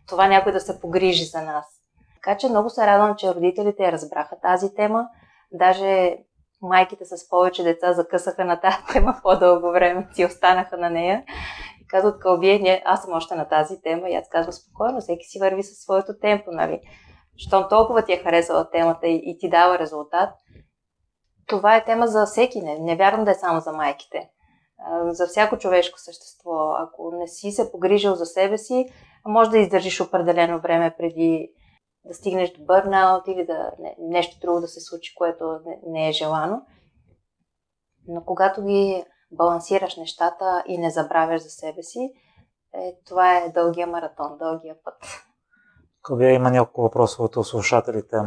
това 0.09 0.27
някой 0.27 0.51
да 0.51 0.59
се 0.59 0.81
погрижи 0.81 1.25
за 1.25 1.41
нас. 1.41 1.65
Така 2.15 2.37
че 2.37 2.49
много 2.49 2.69
се 2.69 2.87
радвам, 2.87 3.15
че 3.15 3.33
родителите 3.33 3.91
разбраха 3.91 4.35
тази 4.41 4.75
тема 4.75 5.07
Даже 5.51 6.17
майките 6.61 7.05
с 7.05 7.29
повече 7.29 7.63
деца 7.63 7.93
закъсаха 7.93 8.45
на 8.45 8.59
тази 8.59 8.77
тема 8.93 9.19
по-дълго 9.23 9.71
време, 9.71 10.07
си 10.13 10.25
останаха 10.25 10.77
на 10.77 10.89
нея. 10.89 11.23
И 11.81 11.87
казват, 11.87 12.19
Кълбие, 12.19 12.81
аз 12.85 13.03
съм 13.03 13.13
още 13.13 13.35
на 13.35 13.47
тази 13.47 13.81
тема. 13.81 14.09
И 14.09 14.15
аз 14.15 14.29
казвам, 14.29 14.53
спокойно, 14.53 14.99
всеки 14.99 15.25
си 15.25 15.39
върви 15.39 15.63
със 15.63 15.77
своето 15.77 16.13
темпо, 16.21 16.51
нали? 16.51 16.81
Щом 17.37 17.65
толкова 17.69 18.05
ти 18.05 18.13
е 18.13 18.17
харесала 18.17 18.69
темата 18.69 19.07
и, 19.07 19.21
и 19.25 19.37
ти 19.39 19.49
дава 19.49 19.79
резултат, 19.79 20.29
това 21.47 21.75
е 21.75 21.85
тема 21.85 22.07
за 22.07 22.25
всеки. 22.25 22.61
Не, 22.61 22.79
не 22.79 22.95
вярвам 22.95 23.25
да 23.25 23.31
е 23.31 23.35
само 23.35 23.59
за 23.59 23.71
майките. 23.71 24.29
За 25.03 25.27
всяко 25.27 25.57
човешко 25.57 25.99
същество. 25.99 26.73
Ако 26.77 27.11
не 27.19 27.27
си 27.27 27.51
се 27.51 27.71
погрижил 27.71 28.15
за 28.15 28.25
себе 28.25 28.57
си, 28.57 28.85
може 29.25 29.49
да 29.49 29.57
издържиш 29.57 30.01
определено 30.01 30.59
време 30.59 30.95
преди 30.97 31.51
да 32.05 32.13
стигнеш 32.13 32.53
до 32.53 32.65
бърнаут 32.65 33.27
или 33.27 33.45
да, 33.45 33.71
не, 33.79 33.95
нещо 33.99 34.39
друго 34.41 34.61
да 34.61 34.67
се 34.67 34.81
случи, 34.81 35.15
което 35.15 35.59
не, 35.65 35.79
не 35.87 36.09
е 36.09 36.11
желано. 36.11 36.61
Но 38.07 38.23
когато 38.25 38.63
ги 38.63 39.05
балансираш 39.31 39.95
нещата 39.95 40.63
и 40.67 40.77
не 40.77 40.89
забравяш 40.89 41.41
за 41.41 41.49
себе 41.49 41.83
си, 41.83 42.13
е, 42.73 42.95
това 43.05 43.37
е 43.37 43.49
дългия 43.49 43.87
маратон, 43.87 44.37
дългия 44.37 44.75
път. 44.83 44.95
Вие 46.11 46.33
има 46.33 46.51
няколко 46.51 46.81
въпроса 46.81 47.23
от 47.23 47.45
слушателите 47.45 48.17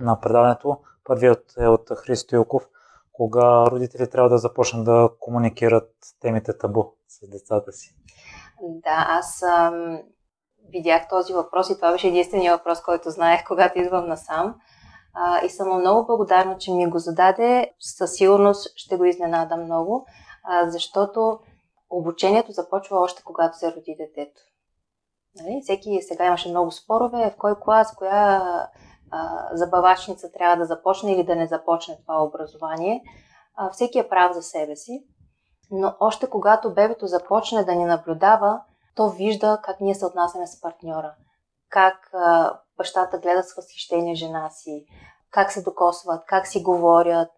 на 0.00 0.20
предаването. 0.20 0.78
Първият 1.04 1.54
е 1.58 1.66
от 1.66 1.90
Христо 1.96 2.36
Юков. 2.36 2.68
Кога 3.12 3.66
родители 3.66 4.10
трябва 4.10 4.28
да 4.28 4.38
започнат 4.38 4.84
да 4.84 5.10
комуникират 5.20 5.90
темите 6.20 6.58
табу 6.58 6.84
с 7.08 7.28
децата 7.28 7.72
си? 7.72 7.96
Да, 8.62 9.06
аз 9.08 9.42
ам, 9.42 10.02
видях 10.68 11.08
този 11.08 11.32
въпрос 11.32 11.70
и 11.70 11.76
това 11.76 11.92
беше 11.92 12.08
единствения 12.08 12.56
въпрос, 12.56 12.82
който 12.82 13.10
знаех, 13.10 13.44
когато 13.48 13.78
идвам 13.78 14.08
насам. 14.08 14.54
А, 15.14 15.44
и 15.44 15.50
съм 15.50 15.78
много 15.78 16.06
благодарна, 16.06 16.58
че 16.58 16.72
ми 16.72 16.90
го 16.90 16.98
зададе. 16.98 17.72
Със 17.80 18.14
сигурност 18.14 18.72
ще 18.76 18.96
го 18.96 19.04
изненада 19.04 19.56
много, 19.56 20.06
а, 20.44 20.70
защото 20.70 21.38
обучението 21.90 22.52
започва 22.52 23.00
още 23.00 23.22
когато 23.22 23.58
се 23.58 23.72
роди 23.72 23.96
детето. 23.98 24.40
Нали? 25.36 25.60
Всеки 25.62 25.98
сега 26.02 26.26
имаше 26.26 26.48
много 26.48 26.70
спорове 26.70 27.30
в 27.30 27.38
кой 27.38 27.54
клас, 27.60 27.94
коя 27.96 28.42
а, 29.10 29.48
забавачница 29.52 30.32
трябва 30.32 30.56
да 30.56 30.64
започне 30.64 31.12
или 31.12 31.24
да 31.24 31.36
не 31.36 31.46
започне 31.46 31.98
това 32.02 32.22
образование. 32.22 33.02
А, 33.56 33.70
всеки 33.70 33.98
е 33.98 34.08
прав 34.08 34.32
за 34.32 34.42
себе 34.42 34.76
си. 34.76 35.06
Но 35.70 35.94
още 36.00 36.30
когато 36.30 36.74
бебето 36.74 37.06
започне 37.06 37.64
да 37.64 37.74
ни 37.74 37.84
наблюдава, 37.84 38.60
то 38.94 39.08
вижда 39.08 39.60
как 39.64 39.80
ние 39.80 39.94
се 39.94 40.06
отнасяме 40.06 40.46
с 40.46 40.60
партньора, 40.60 41.14
как 41.68 42.10
а, 42.14 42.58
бащата 42.76 43.18
гледа 43.18 43.42
с 43.42 43.56
възхищение 43.56 44.14
жена 44.14 44.50
си, 44.50 44.86
как 45.30 45.52
се 45.52 45.62
докосват, 45.62 46.24
как 46.26 46.46
си 46.46 46.62
говорят. 46.62 47.28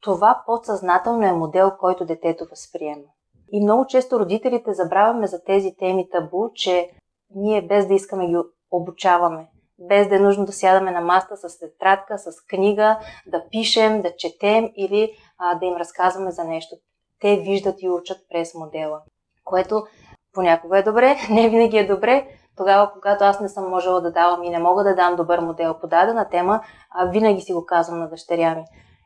Това 0.00 0.42
подсъзнателно 0.46 1.26
е 1.26 1.32
модел, 1.32 1.72
който 1.80 2.04
детето 2.04 2.44
възприема. 2.50 3.04
И 3.52 3.62
много 3.62 3.86
често 3.86 4.20
родителите 4.20 4.74
забравяме 4.74 5.26
за 5.26 5.44
тези 5.44 5.76
теми 5.78 6.10
табу, 6.10 6.50
че 6.54 6.90
ние 7.34 7.66
без 7.66 7.86
да 7.86 7.94
искаме 7.94 8.26
ги 8.26 8.36
обучаваме. 8.70 9.50
Без 9.78 10.08
да 10.08 10.16
е 10.16 10.18
нужно 10.18 10.44
да 10.44 10.52
сядаме 10.52 10.90
на 10.90 11.00
маста 11.00 11.36
с 11.36 11.58
тетрадка, 11.58 12.18
с 12.18 12.30
книга, 12.48 12.98
да 13.26 13.48
пишем, 13.50 14.02
да 14.02 14.16
четем 14.16 14.70
или 14.76 15.12
а, 15.38 15.58
да 15.58 15.66
им 15.66 15.76
разказваме 15.76 16.30
за 16.30 16.44
нещо. 16.44 16.76
Те 17.20 17.36
виждат 17.36 17.82
и 17.82 17.90
учат 17.90 18.18
през 18.28 18.54
модела, 18.54 19.02
което 19.44 19.86
понякога 20.34 20.78
е 20.78 20.82
добре, 20.82 21.16
не 21.30 21.48
винаги 21.48 21.78
е 21.78 21.86
добре. 21.86 22.26
Тогава, 22.56 22.92
когато 22.92 23.24
аз 23.24 23.40
не 23.40 23.48
съм 23.48 23.70
можела 23.70 24.00
да 24.00 24.12
давам 24.12 24.42
и 24.42 24.50
не 24.50 24.58
мога 24.58 24.84
да 24.84 24.94
дам 24.94 25.16
добър 25.16 25.38
модел 25.38 25.74
по 25.80 25.86
дадена 25.86 26.28
тема, 26.28 26.60
а 26.90 27.06
винаги 27.06 27.40
си 27.40 27.52
го 27.52 27.66
казвам 27.66 27.98
на 27.98 28.08
дъщеря 28.08 28.54
ми. 28.54 28.64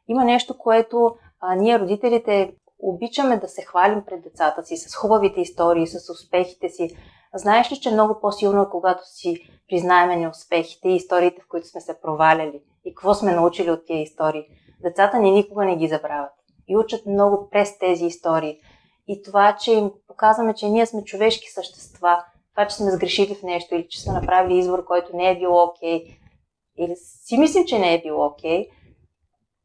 Има 0.08 0.24
нещо, 0.24 0.58
което 0.58 1.16
а, 1.40 1.54
ние 1.54 1.78
родителите 1.78 2.52
обичаме 2.78 3.36
да 3.36 3.48
се 3.48 3.62
хвалим 3.62 4.02
пред 4.06 4.22
децата 4.22 4.64
си 4.64 4.76
с 4.76 4.96
хубавите 4.96 5.40
истории, 5.40 5.86
с 5.86 6.12
успехите 6.12 6.68
си. 6.68 6.96
Знаеш 7.34 7.72
ли, 7.72 7.76
че 7.76 7.90
много 7.90 8.20
по-силно 8.20 8.62
е, 8.62 8.68
когато 8.70 9.02
си 9.04 9.36
признаеме 9.68 10.16
неуспехите 10.16 10.88
и 10.88 10.96
историите, 10.96 11.42
в 11.42 11.48
които 11.48 11.68
сме 11.68 11.80
се 11.80 12.00
проваляли 12.00 12.62
и 12.84 12.94
какво 12.94 13.14
сме 13.14 13.32
научили 13.32 13.70
от 13.70 13.86
тези 13.86 14.02
истории. 14.02 14.44
Децата 14.82 15.18
ни 15.18 15.30
никога 15.30 15.64
не 15.64 15.76
ги 15.76 15.88
забравят 15.88 16.30
и 16.68 16.76
учат 16.76 17.06
много 17.06 17.48
през 17.50 17.78
тези 17.78 18.04
истории 18.04 18.60
и 19.08 19.22
това, 19.22 19.56
че 19.56 19.72
им 19.72 19.90
показваме, 20.08 20.54
че 20.54 20.68
ние 20.68 20.86
сме 20.86 21.04
човешки 21.04 21.50
същества, 21.50 22.24
това, 22.50 22.66
че 22.66 22.76
сме 22.76 22.90
сгрешили 22.90 23.34
в 23.34 23.42
нещо 23.42 23.74
или 23.74 23.88
че 23.88 24.02
сме 24.02 24.12
направили 24.12 24.58
избор, 24.58 24.84
който 24.84 25.16
не 25.16 25.30
е 25.30 25.38
бил 25.38 25.62
окей, 25.62 26.04
okay, 26.04 26.18
или 26.78 26.96
си 26.96 27.38
мислим, 27.38 27.64
че 27.66 27.78
не 27.78 27.94
е 27.94 28.02
бил 28.02 28.26
окей, 28.26 28.68
okay, 28.68 28.70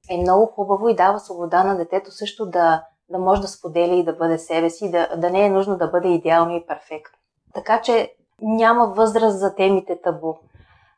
е 0.09 0.17
много 0.17 0.45
хубаво 0.45 0.89
и 0.89 0.95
дава 0.95 1.19
свобода 1.19 1.63
на 1.63 1.77
детето 1.77 2.11
също 2.11 2.45
да, 2.45 2.83
да 3.09 3.19
може 3.19 3.41
да 3.41 3.47
споделя 3.47 3.95
и 3.95 4.03
да 4.03 4.13
бъде 4.13 4.37
себе 4.37 4.69
си, 4.69 4.91
да, 4.91 5.15
да 5.17 5.29
не 5.29 5.45
е 5.45 5.49
нужно 5.49 5.77
да 5.77 5.87
бъде 5.87 6.07
идеално 6.07 6.55
и 6.55 6.65
перфектно. 6.65 7.19
Така 7.53 7.81
че 7.81 8.13
няма 8.41 8.87
възраст 8.87 9.39
за 9.39 9.55
темите 9.55 10.01
табу. 10.01 10.33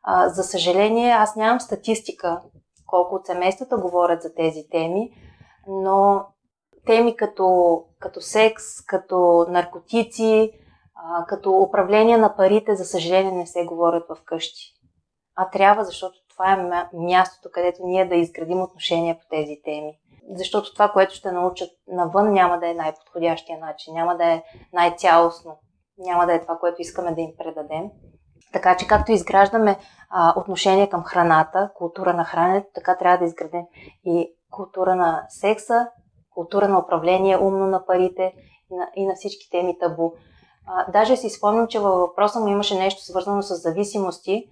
А, 0.02 0.28
за 0.28 0.42
съжаление, 0.42 1.10
аз 1.10 1.36
нямам 1.36 1.60
статистика 1.60 2.40
колко 2.86 3.14
от 3.14 3.26
семействата 3.26 3.76
говорят 3.76 4.22
за 4.22 4.34
тези 4.34 4.68
теми, 4.70 5.10
но 5.68 6.26
теми 6.86 7.16
като, 7.16 7.82
като 7.98 8.20
секс, 8.20 8.64
като 8.86 9.46
наркотици, 9.48 10.52
а, 10.94 11.26
като 11.26 11.52
управление 11.52 12.16
на 12.16 12.36
парите, 12.36 12.74
за 12.74 12.84
съжаление, 12.84 13.32
не 13.32 13.46
се 13.46 13.64
говорят 13.64 14.04
в 14.08 14.24
къщи. 14.24 14.72
А 15.36 15.50
трябва, 15.50 15.84
защото 15.84 16.16
това 16.30 16.52
е 16.52 16.86
мястото, 16.96 17.48
където 17.52 17.78
ние 17.84 18.08
да 18.08 18.14
изградим 18.14 18.62
отношения 18.62 19.18
по 19.18 19.26
тези 19.30 19.60
теми. 19.64 19.92
Защото 20.34 20.72
това, 20.72 20.88
което 20.88 21.14
ще 21.14 21.32
научат 21.32 21.70
навън, 21.88 22.32
няма 22.32 22.58
да 22.60 22.68
е 22.70 22.74
най-подходящия 22.74 23.58
начин, 23.58 23.94
няма 23.94 24.16
да 24.16 24.24
е 24.24 24.42
най-цялостно, 24.72 25.58
няма 25.98 26.26
да 26.26 26.34
е 26.34 26.40
това, 26.40 26.58
което 26.58 26.82
искаме 26.82 27.14
да 27.14 27.20
им 27.20 27.30
предадем. 27.38 27.90
Така 28.52 28.76
че 28.76 28.86
както 28.86 29.12
изграждаме 29.12 29.78
а, 30.10 30.40
отношение 30.40 30.88
към 30.88 31.04
храната, 31.04 31.70
култура 31.74 32.14
на 32.14 32.24
храненето, 32.24 32.66
така 32.74 32.96
трябва 32.96 33.18
да 33.18 33.24
изградим 33.24 33.64
и 34.04 34.34
култура 34.50 34.96
на 34.96 35.24
секса, 35.28 35.88
култура 36.36 36.68
на 36.68 36.78
управление, 36.78 37.38
умно 37.38 37.66
на 37.66 37.86
парите 37.86 38.32
и 38.70 38.76
на, 38.76 38.88
и 38.96 39.06
на 39.06 39.14
всички 39.14 39.50
теми 39.50 39.78
табу. 39.78 40.12
А, 40.66 40.90
даже 40.90 41.16
си 41.16 41.30
спомням, 41.30 41.66
че 41.66 41.78
във 41.78 41.98
въпроса 41.98 42.40
му 42.40 42.48
имаше 42.48 42.78
нещо 42.78 43.02
свързано 43.02 43.42
с 43.42 43.54
зависимости. 43.54 44.48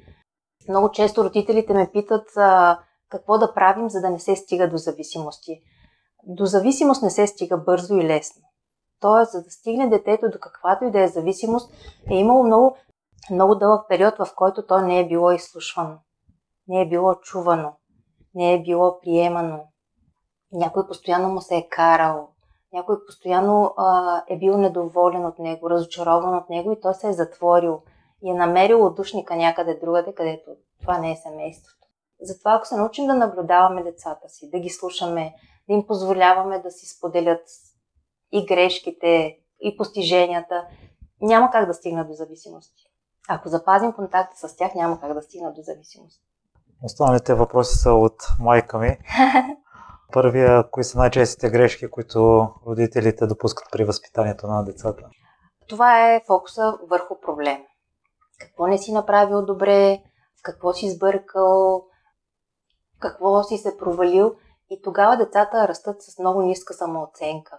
Много 0.68 0.90
често 0.90 1.24
родителите 1.24 1.74
ме 1.74 1.90
питат 1.92 2.36
а, 2.36 2.78
какво 3.10 3.38
да 3.38 3.54
правим, 3.54 3.90
за 3.90 4.00
да 4.00 4.10
не 4.10 4.18
се 4.18 4.36
стига 4.36 4.70
до 4.70 4.76
зависимости. 4.76 5.60
До 6.26 6.46
зависимост 6.46 7.02
не 7.02 7.10
се 7.10 7.26
стига 7.26 7.56
бързо 7.56 7.94
и 7.94 8.04
лесно. 8.04 8.42
Тоест, 9.00 9.32
за 9.32 9.42
да 9.42 9.50
стигне 9.50 9.88
детето 9.88 10.30
до 10.30 10.38
каквато 10.38 10.84
и 10.84 10.90
да 10.90 11.00
е 11.00 11.08
зависимост, 11.08 11.72
е 12.10 12.14
имало 12.14 12.44
много, 12.44 12.76
много 13.30 13.54
дълъг 13.54 13.88
период, 13.88 14.14
в 14.18 14.28
който 14.36 14.66
то 14.66 14.80
не 14.80 15.00
е 15.00 15.08
било 15.08 15.30
изслушвано, 15.30 15.98
не 16.68 16.82
е 16.82 16.88
било 16.88 17.14
чувано, 17.14 17.72
не 18.34 18.54
е 18.54 18.62
било 18.62 19.00
приемано. 19.00 19.60
Някой 20.54 20.86
постоянно 20.86 21.28
му 21.28 21.40
се 21.40 21.56
е 21.56 21.68
карал, 21.68 22.28
някой 22.72 23.04
постоянно 23.06 23.74
а, 23.76 24.22
е 24.28 24.38
бил 24.38 24.58
недоволен 24.58 25.26
от 25.26 25.38
него, 25.38 25.70
разочарован 25.70 26.36
от 26.36 26.50
него 26.50 26.72
и 26.72 26.80
той 26.80 26.94
се 26.94 27.08
е 27.08 27.12
затворил 27.12 27.82
и 28.22 28.30
е 28.30 28.34
намерил 28.34 28.86
отдушника 28.86 29.36
някъде 29.36 29.74
другаде, 29.74 30.14
където 30.14 30.50
това 30.80 30.98
не 30.98 31.12
е 31.12 31.16
семейството. 31.16 31.86
Затова 32.20 32.54
ако 32.54 32.66
се 32.66 32.76
научим 32.76 33.06
да 33.06 33.14
наблюдаваме 33.14 33.82
децата 33.82 34.28
си, 34.28 34.50
да 34.50 34.58
ги 34.58 34.68
слушаме, 34.68 35.34
да 35.68 35.74
им 35.74 35.86
позволяваме 35.86 36.58
да 36.58 36.70
си 36.70 36.86
споделят 36.86 37.42
и 38.32 38.46
грешките, 38.46 39.38
и 39.60 39.76
постиженията, 39.76 40.66
няма 41.20 41.50
как 41.50 41.66
да 41.66 41.74
стигнат 41.74 42.08
до 42.08 42.14
зависимости. 42.14 42.82
Ако 43.28 43.48
запазим 43.48 43.92
контакта 43.92 44.48
с 44.48 44.56
тях, 44.56 44.74
няма 44.74 45.00
как 45.00 45.14
да 45.14 45.22
стигнат 45.22 45.54
до 45.54 45.62
зависимост. 45.62 46.20
Останалите 46.82 47.34
въпроси 47.34 47.78
са 47.78 47.92
от 47.92 48.16
майка 48.40 48.78
ми. 48.78 48.98
Първия, 50.14 50.70
кои 50.70 50.84
са 50.84 50.98
най-честите 50.98 51.50
грешки, 51.50 51.90
които 51.90 52.48
родителите 52.66 53.26
допускат 53.26 53.68
при 53.72 53.84
възпитанието 53.84 54.46
на 54.46 54.64
децата? 54.64 55.08
Това 55.68 56.10
е 56.10 56.22
фокуса 56.26 56.78
върху 56.90 57.20
проблем. 57.20 57.58
Какво 58.40 58.66
не 58.66 58.78
си 58.78 58.92
направил 58.92 59.44
добре, 59.44 60.02
в 60.40 60.42
какво 60.42 60.72
си 60.72 60.90
сбъркал, 60.90 61.84
какво 63.00 63.42
си 63.42 63.58
се 63.58 63.76
провалил 63.78 64.34
и 64.70 64.82
тогава 64.82 65.16
децата 65.16 65.68
растат 65.68 66.02
с 66.02 66.18
много 66.18 66.42
ниска 66.42 66.74
самооценка. 66.74 67.58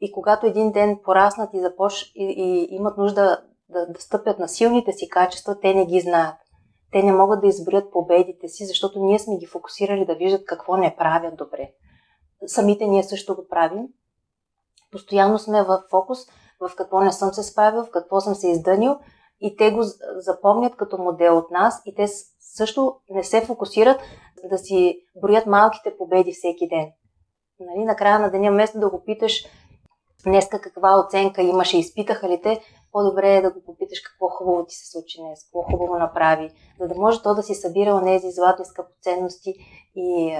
И 0.00 0.12
когато 0.12 0.46
един 0.46 0.72
ден 0.72 0.98
пораснат 1.04 1.50
и, 1.54 1.60
започ... 1.60 2.12
и, 2.14 2.24
и 2.24 2.76
имат 2.76 2.98
нужда 2.98 3.42
да, 3.68 3.86
да 3.86 4.00
стъпят 4.00 4.38
на 4.38 4.48
силните 4.48 4.92
си 4.92 5.08
качества, 5.08 5.60
те 5.60 5.74
не 5.74 5.86
ги 5.86 6.00
знаят. 6.00 6.36
Те 6.92 7.02
не 7.02 7.12
могат 7.12 7.40
да 7.40 7.46
изброят 7.46 7.92
победите 7.92 8.48
си, 8.48 8.66
защото 8.66 9.04
ние 9.04 9.18
сме 9.18 9.36
ги 9.36 9.46
фокусирали 9.46 10.04
да 10.04 10.14
виждат 10.14 10.44
какво 10.44 10.76
не 10.76 10.96
правят 10.96 11.36
добре. 11.36 11.70
Самите 12.46 12.86
ние 12.86 13.02
също 13.02 13.34
го 13.34 13.48
правим. 13.48 13.86
Постоянно 14.92 15.38
сме 15.38 15.62
в 15.62 15.82
фокус 15.90 16.18
в 16.60 16.76
какво 16.76 17.00
не 17.00 17.12
съм 17.12 17.32
се 17.32 17.42
справил, 17.42 17.84
в 17.84 17.90
какво 17.90 18.20
съм 18.20 18.34
се 18.34 18.50
издънил 18.50 18.98
и 19.40 19.56
те 19.56 19.70
го 19.70 19.80
запомнят 20.16 20.76
като 20.76 20.98
модел 20.98 21.38
от 21.38 21.50
нас 21.50 21.82
и 21.86 21.94
те 21.94 22.06
също 22.40 22.96
не 23.10 23.24
се 23.24 23.40
фокусират 23.40 24.00
да 24.50 24.58
си 24.58 25.00
броят 25.22 25.46
малките 25.46 25.96
победи 25.98 26.32
всеки 26.32 26.68
ден. 26.68 26.92
Нали, 27.60 27.84
накрая 27.84 28.18
на 28.18 28.30
деня, 28.30 28.50
вместо 28.50 28.80
да 28.80 28.90
го 28.90 29.04
питаш 29.04 29.44
днеска 30.24 30.60
каква 30.60 31.00
оценка 31.00 31.42
имаше, 31.42 31.78
изпитаха 31.78 32.28
ли 32.28 32.40
те, 32.42 32.60
по-добре 32.92 33.36
е 33.36 33.42
да 33.42 33.50
го 33.50 33.62
попиташ 33.64 34.00
какво 34.00 34.28
хубаво 34.28 34.66
ти 34.66 34.74
се 34.74 34.90
случи 34.90 35.18
днес, 35.20 35.44
какво 35.44 35.62
хубаво 35.62 35.98
направи, 35.98 36.50
за 36.80 36.88
да 36.88 36.94
може 36.94 37.22
то 37.22 37.34
да 37.34 37.42
си 37.42 37.54
събира 37.54 37.94
онези 37.94 38.30
златни 38.30 38.64
скъпоценности 38.64 39.54
и 39.94 40.38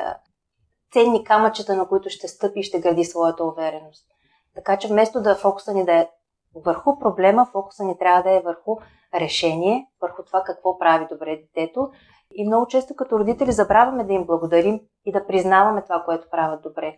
ценни 0.93 1.25
камъчета, 1.25 1.77
на 1.77 1.89
които 1.89 2.11
ще 2.11 2.29
стъпи 2.29 2.61
и 2.61 2.63
ще 2.63 2.81
гради 2.81 3.05
своята 3.05 3.45
увереност. 3.45 4.07
Така 4.55 4.77
че 4.77 4.89
вместо 4.89 5.23
да 5.23 5.35
фокуса 5.35 5.75
ни 5.75 5.85
да 5.85 5.93
е 5.93 6.09
върху 6.55 6.99
проблема, 6.99 7.47
фокуса 7.53 7.85
ни 7.85 7.99
трябва 7.99 8.23
да 8.23 8.31
е 8.31 8.41
върху 8.41 8.77
решение, 9.15 9.87
върху 10.03 10.23
това 10.23 10.43
какво 10.43 10.79
прави 10.79 11.07
добре 11.11 11.37
детето. 11.37 11.91
И 12.35 12.47
много 12.47 12.67
често 12.67 12.97
като 12.97 13.19
родители 13.19 13.53
забравяме 13.53 14.05
да 14.05 14.13
им 14.13 14.27
благодарим 14.27 14.81
и 15.05 15.13
да 15.13 15.27
признаваме 15.27 15.83
това, 15.83 16.03
което 16.05 16.31
правят 16.31 16.63
добре. 16.63 16.97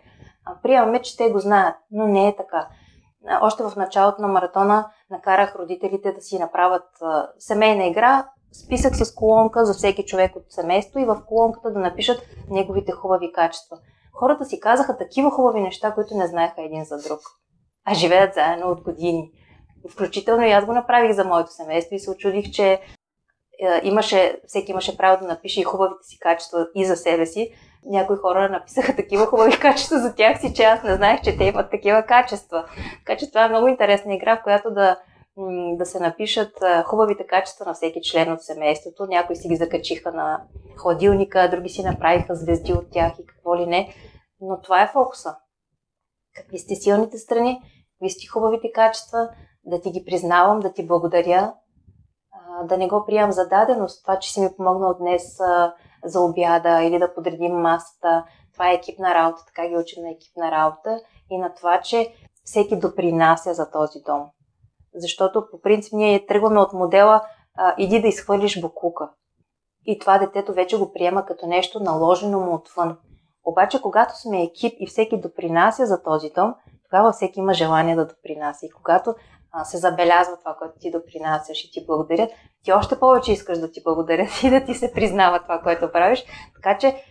Приемаме, 0.62 1.02
че 1.02 1.16
те 1.16 1.30
го 1.30 1.38
знаят, 1.38 1.76
но 1.90 2.06
не 2.06 2.28
е 2.28 2.36
така. 2.36 2.68
Още 3.40 3.62
в 3.62 3.76
началото 3.76 4.22
на 4.22 4.28
маратона 4.28 4.90
накарах 5.10 5.56
родителите 5.56 6.12
да 6.12 6.20
си 6.20 6.38
направят 6.38 6.88
семейна 7.38 7.86
игра, 7.86 8.28
списък 8.64 8.96
с 8.96 9.14
колонка 9.14 9.64
за 9.64 9.74
всеки 9.74 10.04
човек 10.04 10.36
от 10.36 10.44
семейство 10.48 10.98
и 10.98 11.04
в 11.04 11.22
колонката 11.26 11.72
да 11.72 11.78
напишат 11.78 12.22
неговите 12.50 12.92
хубави 12.92 13.32
качества. 13.32 13.78
Хората 14.14 14.44
си 14.44 14.60
казаха 14.60 14.96
такива 14.96 15.30
хубави 15.30 15.60
неща, 15.60 15.94
които 15.94 16.14
не 16.14 16.26
знаеха 16.26 16.62
един 16.62 16.84
за 16.84 17.02
друг. 17.08 17.20
А 17.84 17.94
живеят 17.94 18.34
заедно 18.34 18.66
от 18.66 18.80
години. 18.80 19.30
Включително 19.90 20.46
и 20.46 20.50
аз 20.50 20.64
го 20.64 20.72
направих 20.72 21.12
за 21.12 21.24
моето 21.24 21.52
семейство 21.52 21.94
и 21.94 21.98
се 21.98 22.10
очудих, 22.10 22.50
че 22.50 22.80
имаше, 23.82 24.40
всеки 24.46 24.70
имаше 24.70 24.96
право 24.96 25.20
да 25.20 25.28
напише 25.28 25.60
и 25.60 25.64
хубавите 25.64 26.02
си 26.02 26.18
качества 26.18 26.66
и 26.74 26.84
за 26.84 26.96
себе 26.96 27.26
си. 27.26 27.52
Някои 27.86 28.16
хора 28.16 28.48
написаха 28.48 28.96
такива 28.96 29.26
хубави 29.26 29.58
качества 29.60 29.98
за 29.98 30.14
тях 30.14 30.40
си, 30.40 30.54
че 30.54 30.62
аз 30.62 30.82
не 30.82 30.96
знаех, 30.96 31.20
че 31.22 31.36
те 31.36 31.44
имат 31.44 31.70
такива 31.70 32.02
качества. 32.02 32.64
Така 32.98 33.18
че 33.18 33.28
това 33.28 33.44
е 33.44 33.48
много 33.48 33.68
интересна 33.68 34.14
игра, 34.14 34.36
в 34.36 34.42
която 34.42 34.70
да, 34.70 34.98
да 35.76 35.86
се 35.86 36.00
напишат 36.00 36.52
хубавите 36.86 37.26
качества 37.26 37.66
на 37.66 37.74
всеки 37.74 38.00
член 38.02 38.32
от 38.32 38.42
семейството. 38.42 39.06
Някои 39.06 39.36
си 39.36 39.48
ги 39.48 39.56
закачиха 39.56 40.12
на 40.12 40.40
хладилника, 40.76 41.50
други 41.50 41.68
си 41.68 41.82
направиха 41.82 42.34
звезди 42.34 42.72
от 42.72 42.90
тях 42.90 43.12
и 43.18 43.26
какво 43.26 43.56
ли 43.56 43.66
не. 43.66 43.94
Но 44.40 44.60
това 44.60 44.82
е 44.82 44.90
фокуса. 44.92 45.36
Какви 46.36 46.58
сте 46.58 46.74
силните 46.74 47.18
страни, 47.18 47.60
какви 47.92 48.10
сте 48.10 48.26
хубавите 48.26 48.72
качества, 48.74 49.28
да 49.64 49.80
ти 49.80 49.90
ги 49.90 50.04
признавам, 50.04 50.60
да 50.60 50.72
ти 50.72 50.86
благодаря, 50.86 51.52
да 52.64 52.78
не 52.78 52.88
го 52.88 53.04
приемам 53.06 53.32
за 53.32 53.48
даденост, 53.48 54.04
това, 54.04 54.18
че 54.18 54.32
си 54.32 54.40
ми 54.40 54.48
помогнал 54.56 54.94
днес 54.94 55.38
за 56.04 56.20
обяда 56.20 56.82
или 56.82 56.98
да 56.98 57.14
подредим 57.14 57.52
масата. 57.52 58.24
Това 58.52 58.70
е 58.70 58.74
екипна 58.74 59.14
работа, 59.14 59.44
така 59.46 59.68
ги 59.68 59.76
учим 59.76 60.02
на 60.02 60.10
екипна 60.10 60.50
работа 60.50 61.00
и 61.30 61.38
на 61.38 61.54
това, 61.54 61.80
че 61.80 62.14
всеки 62.44 62.78
допринася 62.78 63.54
за 63.54 63.70
този 63.70 64.00
дом. 64.06 64.26
Защото 64.94 65.46
по 65.50 65.60
принцип 65.60 65.92
ние 65.92 66.26
тръгваме 66.26 66.60
от 66.60 66.72
модела 66.72 67.22
а, 67.56 67.74
иди 67.78 68.00
да 68.00 68.08
изхвърлиш 68.08 68.60
букука. 68.60 69.10
И 69.86 69.98
това 69.98 70.18
детето 70.18 70.52
вече 70.52 70.78
го 70.78 70.92
приема 70.92 71.26
като 71.26 71.46
нещо 71.46 71.80
наложено 71.80 72.40
му 72.40 72.54
отвън. 72.54 72.98
Обаче, 73.44 73.82
когато 73.82 74.20
сме 74.20 74.42
екип 74.42 74.74
и 74.78 74.86
всеки 74.86 75.20
допринася 75.20 75.86
за 75.86 76.02
този 76.02 76.30
дом, 76.30 76.54
тогава 76.84 77.12
всеки 77.12 77.40
има 77.40 77.54
желание 77.54 77.96
да 77.96 78.06
допринася. 78.06 78.66
И 78.66 78.70
когато 78.70 79.10
а, 79.10 79.14
се 79.64 79.76
забелязва 79.76 80.36
това, 80.36 80.56
което 80.58 80.74
ти 80.80 80.90
допринасяш 80.90 81.64
и 81.64 81.70
ти 81.72 81.86
благодарят, 81.86 82.30
ти 82.64 82.72
още 82.72 83.00
повече 83.00 83.32
искаш 83.32 83.58
да 83.58 83.70
ти 83.70 83.82
благодарят 83.82 84.42
и 84.42 84.50
да 84.50 84.64
ти 84.64 84.74
се 84.74 84.92
признава 84.92 85.42
това, 85.42 85.60
което 85.60 85.92
правиш. 85.92 86.24
Така 86.54 86.78
че 86.78 87.04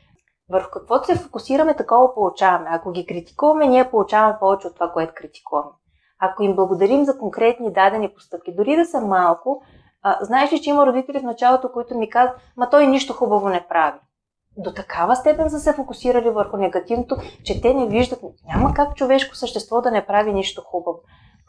върху 0.49 0.69
каквото 0.71 1.05
се 1.05 1.15
фокусираме, 1.15 1.75
такова 1.75 2.13
получаваме. 2.13 2.69
Ако 2.71 2.91
ги 2.91 3.05
критикуваме, 3.05 3.67
ние 3.67 3.89
получаваме 3.89 4.37
повече 4.39 4.67
от 4.67 4.73
това, 4.73 4.91
което 4.91 5.13
критикуваме. 5.15 5.71
Ако 6.19 6.43
им 6.43 6.55
благодарим 6.55 7.05
за 7.05 7.17
конкретни 7.17 7.73
дадени 7.73 8.13
постъпки, 8.13 8.55
дори 8.55 8.75
да 8.75 8.85
са 8.85 9.01
малко, 9.01 9.61
а, 10.03 10.17
знаеш 10.21 10.53
ли, 10.53 10.61
че 10.61 10.69
има 10.69 10.87
родители 10.87 11.19
в 11.19 11.23
началото, 11.23 11.71
които 11.71 11.97
ми 11.97 12.09
казват, 12.09 12.39
ма 12.57 12.69
той 12.69 12.87
нищо 12.87 13.13
хубаво 13.13 13.49
не 13.49 13.67
прави. 13.69 13.99
До 14.57 14.73
такава 14.73 15.15
степен 15.15 15.49
са 15.49 15.59
се 15.59 15.73
фокусирали 15.73 16.29
върху 16.29 16.57
негативното, 16.57 17.15
че 17.43 17.61
те 17.61 17.73
не 17.73 17.87
виждат, 17.87 18.19
няма 18.45 18.73
как 18.73 18.95
човешко 18.95 19.35
същество 19.35 19.81
да 19.81 19.91
не 19.91 20.05
прави 20.05 20.33
нищо 20.33 20.61
хубаво. 20.61 20.99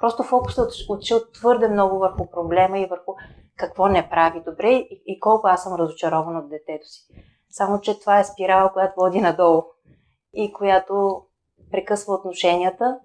Просто 0.01 0.23
фокусът 0.23 0.73
отшил 0.89 1.19
твърде 1.35 1.69
много 1.69 1.99
върху 1.99 2.31
проблема 2.31 2.79
и 2.79 2.87
върху 2.87 3.15
какво 3.57 3.89
не 3.89 4.11
прави 4.11 4.43
добре 4.47 4.71
и 5.07 5.21
колко 5.21 5.47
аз 5.47 5.63
съм 5.63 5.75
разочарован 5.75 6.37
от 6.37 6.49
детето 6.49 6.87
си. 6.87 7.07
Само, 7.51 7.81
че 7.81 8.01
това 8.01 8.21
е 8.21 8.25
спирала, 8.25 8.73
която 8.73 8.95
води 8.97 9.21
надолу 9.21 9.63
и 10.33 10.53
която 10.53 11.23
прекъсва 11.71 12.15
отношенията. 12.15 12.99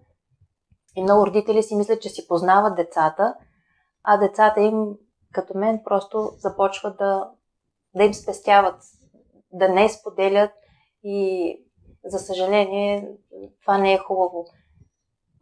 И 0.96 1.04
много 1.04 1.28
родители 1.28 1.64
си 1.64 1.76
мислят, 1.76 2.02
че 2.02 2.10
си 2.10 2.28
познават 2.28 2.76
децата, 2.76 3.36
а 4.04 4.18
децата 4.18 4.62
им, 4.62 4.86
като 5.34 5.58
мен, 5.58 5.82
просто 5.84 6.30
започват 6.38 6.98
да, 6.98 7.32
да 7.96 8.04
им 8.04 8.14
спестяват, 8.14 8.76
да 9.54 9.70
не 9.70 9.89
споделят 9.89 10.52
И 11.04 11.62
за 12.06 12.20
съжаление, 12.20 13.10
това 13.62 13.78
не 13.78 13.93
е 13.93 13.98
хубаво. 13.98 14.46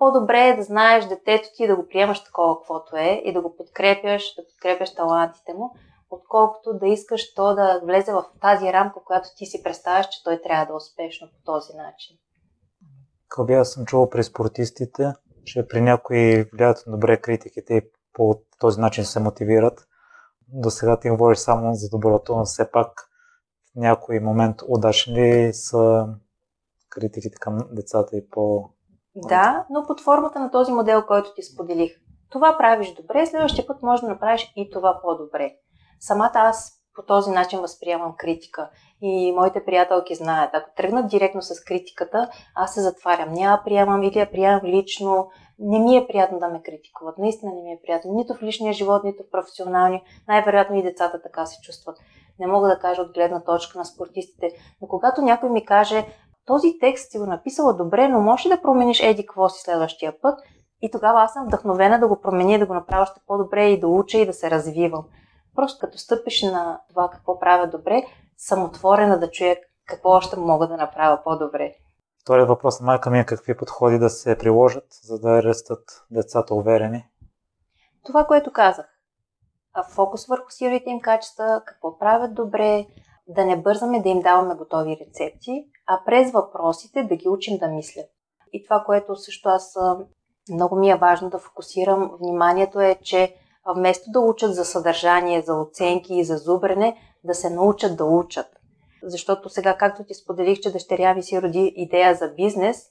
По-добре 0.03 0.47
е 0.47 0.55
да 0.55 0.63
знаеш 0.63 1.05
детето 1.05 1.49
ти 1.55 1.67
да 1.67 1.75
го 1.75 1.87
приемаш 1.87 2.23
такова, 2.23 2.59
каквото 2.59 2.95
е 2.95 3.21
и 3.25 3.33
да 3.33 3.41
го 3.41 3.55
подкрепяш, 3.55 4.35
да 4.35 4.43
подкрепяш 4.47 4.95
талантите 4.95 5.53
му, 5.53 5.75
отколкото 6.09 6.73
да 6.73 6.87
искаш 6.87 7.33
то 7.33 7.55
да 7.55 7.81
влезе 7.83 8.13
в 8.13 8.25
тази 8.41 8.73
рамка, 8.73 8.99
която 9.05 9.29
ти 9.37 9.45
си 9.45 9.63
представяш, 9.63 10.07
че 10.09 10.23
той 10.23 10.41
трябва 10.41 10.65
да 10.65 10.73
е 10.73 10.75
успешно 10.75 11.27
по 11.27 11.51
този 11.51 11.73
начин. 11.77 12.17
Кълби, 13.27 13.53
аз 13.53 13.71
съм 13.71 13.85
чувал 13.85 14.09
при 14.09 14.23
спортистите, 14.23 15.13
че 15.45 15.67
при 15.67 15.81
някои 15.81 16.43
влияят 16.53 16.83
добре 16.87 17.21
критиките 17.21 17.73
и 17.73 17.89
по 18.13 18.41
този 18.59 18.79
начин 18.79 19.05
се 19.05 19.19
мотивират. 19.19 19.87
До 20.47 20.69
сега 20.69 20.99
ти 20.99 21.09
говориш 21.09 21.37
само 21.37 21.73
за 21.73 21.89
доброто, 21.89 22.35
но 22.35 22.45
все 22.45 22.71
пак 22.71 23.09
в 23.73 23.75
някой 23.75 24.19
момент 24.19 24.55
удачни 24.67 25.13
ли 25.13 25.53
са 25.53 26.07
критиките 26.89 27.37
към 27.39 27.57
децата 27.71 28.17
и 28.17 28.29
по... 28.29 28.69
Да, 29.15 29.65
но 29.69 29.83
под 29.87 30.01
формата 30.01 30.39
на 30.39 30.51
този 30.51 30.71
модел, 30.71 31.05
който 31.05 31.33
ти 31.33 31.43
споделих. 31.43 31.91
Това 32.29 32.57
правиш 32.57 32.93
добре, 32.93 33.25
следващия 33.25 33.67
път 33.67 33.81
може 33.81 34.01
да 34.01 34.07
направиш 34.07 34.53
и 34.55 34.69
това 34.69 34.99
по-добре. 35.01 35.55
Самата 35.99 36.31
аз 36.33 36.83
по 36.95 37.03
този 37.03 37.31
начин 37.31 37.59
възприемам 37.59 38.13
критика. 38.17 38.69
И 39.01 39.31
моите 39.31 39.65
приятелки 39.65 40.15
знаят, 40.15 40.49
ако 40.53 40.69
тръгнат 40.75 41.07
директно 41.07 41.41
с 41.41 41.63
критиката, 41.63 42.29
аз 42.55 42.73
се 42.73 42.81
затварям. 42.81 43.33
Няма 43.33 43.61
приемам 43.65 44.03
или 44.03 44.19
я 44.19 44.31
приемам 44.31 44.61
лично. 44.65 45.29
Не 45.59 45.79
ми 45.79 45.97
е 45.97 46.07
приятно 46.07 46.39
да 46.39 46.47
ме 46.47 46.61
критикуват. 46.61 47.17
Наистина 47.17 47.51
не 47.55 47.61
ми 47.61 47.71
е 47.71 47.79
приятно. 47.83 48.13
Нито 48.13 48.33
в 48.33 48.43
личния 48.43 48.73
живот, 48.73 49.03
нито 49.03 49.23
в 49.23 49.31
професионалния. 49.31 50.01
Най-вероятно 50.27 50.75
и 50.75 50.83
децата 50.83 51.21
така 51.21 51.45
се 51.45 51.61
чувстват. 51.61 51.97
Не 52.39 52.47
мога 52.47 52.67
да 52.67 52.79
кажа 52.79 53.01
от 53.01 53.13
гледна 53.13 53.43
точка 53.43 53.77
на 53.77 53.85
спортистите. 53.85 54.49
Но 54.81 54.87
когато 54.87 55.21
някой 55.21 55.49
ми 55.49 55.65
каже, 55.65 56.05
този 56.45 56.79
текст 56.79 57.11
си 57.11 57.19
го 57.19 57.25
написала 57.25 57.73
добре, 57.73 58.07
но 58.07 58.21
можеш 58.21 58.47
да 58.47 58.61
промениш 58.61 58.99
еди 58.99 59.25
какво 59.25 59.49
си 59.49 59.61
следващия 59.61 60.21
път, 60.21 60.39
и 60.81 60.91
тогава 60.91 61.21
аз 61.21 61.33
съм 61.33 61.45
вдъхновена 61.45 61.99
да 61.99 62.07
го 62.07 62.21
променя, 62.21 62.57
да 62.57 62.65
го 62.65 62.73
направя 62.73 63.01
още 63.01 63.21
по-добре 63.27 63.65
и 63.65 63.79
да 63.79 63.87
уча 63.87 64.17
и 64.17 64.25
да 64.25 64.33
се 64.33 64.51
развивам. 64.51 65.05
Просто 65.55 65.85
като 65.85 65.97
стъпиш 65.97 66.41
на 66.41 66.79
това 66.89 67.09
какво 67.09 67.39
правя 67.39 67.67
добре, 67.67 68.03
съм 68.37 68.63
отворена 68.63 69.19
да 69.19 69.31
чуя 69.31 69.57
какво 69.87 70.09
още 70.09 70.39
мога 70.39 70.67
да 70.67 70.77
направя 70.77 71.19
по-добре. 71.23 71.73
Вторият 72.21 72.49
въпрос 72.49 72.79
на 72.79 72.85
майка 72.85 73.09
ми 73.09 73.19
е 73.19 73.25
какви 73.25 73.57
подходи 73.57 73.99
да 73.99 74.09
се 74.09 74.37
приложат, 74.37 74.85
за 75.03 75.19
да 75.19 75.43
растат 75.43 75.83
децата 76.11 76.55
уверени. 76.55 77.05
Това, 78.05 78.25
което 78.25 78.51
казах. 78.51 78.85
Фокус 79.89 80.27
върху 80.27 80.49
силите 80.49 80.89
им 80.89 80.99
качества, 81.01 81.61
какво 81.65 81.97
правят 81.97 82.33
добре, 82.33 82.85
да 83.27 83.45
не 83.45 83.61
бързаме 83.61 84.01
да 84.01 84.09
им 84.09 84.19
даваме 84.19 84.55
готови 84.55 84.97
рецепти, 85.01 85.65
а 85.87 86.01
през 86.05 86.31
въпросите 86.31 87.03
да 87.03 87.15
ги 87.15 87.29
учим 87.29 87.57
да 87.57 87.67
мислят. 87.67 88.05
И 88.53 88.63
това, 88.63 88.83
което 88.85 89.15
също 89.15 89.49
аз 89.49 89.77
много 90.49 90.75
ми 90.75 90.89
е 90.89 90.95
важно 90.95 91.29
да 91.29 91.39
фокусирам 91.39 92.11
вниманието 92.19 92.79
е, 92.79 92.95
че 93.03 93.35
вместо 93.75 94.11
да 94.11 94.19
учат 94.19 94.55
за 94.55 94.65
съдържание, 94.65 95.41
за 95.41 95.53
оценки 95.53 96.15
и 96.15 96.23
за 96.23 96.37
зубрене, 96.37 96.97
да 97.23 97.33
се 97.33 97.49
научат 97.49 97.97
да 97.97 98.05
учат. 98.05 98.47
Защото 99.03 99.49
сега, 99.49 99.77
както 99.77 100.03
ти 100.03 100.13
споделих, 100.13 100.59
че 100.59 100.71
дъщеря 100.71 101.13
ми 101.13 101.23
си 101.23 101.41
роди 101.41 101.73
идея 101.75 102.15
за 102.15 102.27
бизнес, 102.27 102.85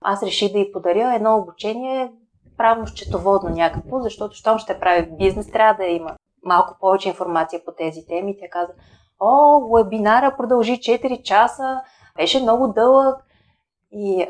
аз 0.00 0.22
реших 0.22 0.52
да 0.52 0.58
й 0.58 0.72
подаря 0.72 1.14
едно 1.14 1.36
обучение 1.36 2.12
правно-счетоводно 2.56 3.48
някакво, 3.50 4.00
защото 4.00 4.34
щом 4.34 4.58
ще 4.58 4.80
прави 4.80 5.10
бизнес, 5.18 5.50
трябва 5.50 5.84
да 5.84 5.90
има 5.90 6.16
малко 6.44 6.76
повече 6.80 7.08
информация 7.08 7.64
по 7.64 7.72
тези 7.72 8.06
теми. 8.06 8.36
Тя 8.40 8.48
каза, 8.50 8.72
о, 9.22 9.60
вебинара 9.76 10.36
продължи 10.36 10.72
4 10.72 11.22
часа, 11.22 11.80
беше 12.16 12.42
много 12.42 12.68
дълъг. 12.68 13.24
И 13.92 14.26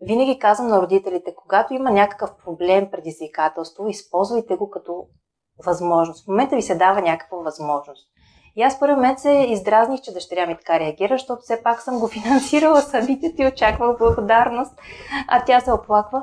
винаги 0.00 0.38
казвам 0.38 0.68
на 0.68 0.82
родителите, 0.82 1.34
когато 1.34 1.74
има 1.74 1.90
някакъв 1.90 2.30
проблем, 2.44 2.90
предизвикателство, 2.90 3.88
използвайте 3.88 4.56
го 4.56 4.70
като 4.70 5.06
възможност. 5.66 6.24
В 6.24 6.28
момента 6.28 6.56
ви 6.56 6.62
се 6.62 6.74
дава 6.74 7.00
някаква 7.00 7.38
възможност. 7.38 8.08
И 8.56 8.62
аз 8.62 8.80
първи 8.80 8.94
момент 8.94 9.18
се 9.18 9.46
издразних, 9.48 10.00
че 10.00 10.12
дъщеря 10.12 10.46
ми 10.46 10.56
така 10.56 10.80
реагира, 10.80 11.14
защото 11.14 11.42
все 11.42 11.62
пак 11.62 11.80
съм 11.80 11.98
го 11.98 12.08
финансирала 12.22 12.82
събитието 12.82 13.42
и 13.42 13.46
очаквах 13.46 13.98
благодарност, 13.98 14.72
а 15.28 15.44
тя 15.44 15.60
се 15.60 15.72
оплаква. 15.72 16.22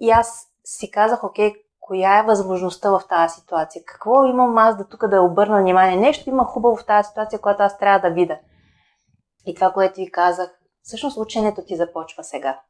И 0.00 0.10
аз 0.10 0.46
си 0.64 0.90
казах, 0.90 1.24
окей, 1.24 1.52
коя 1.90 2.18
е 2.18 2.22
възможността 2.22 2.90
в 2.90 3.02
тази 3.08 3.34
ситуация? 3.34 3.82
Какво 3.84 4.24
имам 4.24 4.58
аз 4.58 4.76
да 4.76 4.88
тук 4.88 5.08
да 5.08 5.22
обърна 5.22 5.60
внимание? 5.60 5.96
Нещо 5.96 6.28
има 6.28 6.44
хубаво 6.44 6.76
в 6.76 6.86
тази 6.86 7.08
ситуация, 7.08 7.40
която 7.40 7.62
аз 7.62 7.78
трябва 7.78 8.08
да 8.08 8.14
видя. 8.14 8.38
И 9.46 9.54
това, 9.54 9.72
което 9.72 10.00
ви 10.00 10.10
казах, 10.10 10.50
всъщност 10.82 11.16
ученето 11.16 11.64
ти 11.64 11.76
започва 11.76 12.24
сега. 12.24 12.60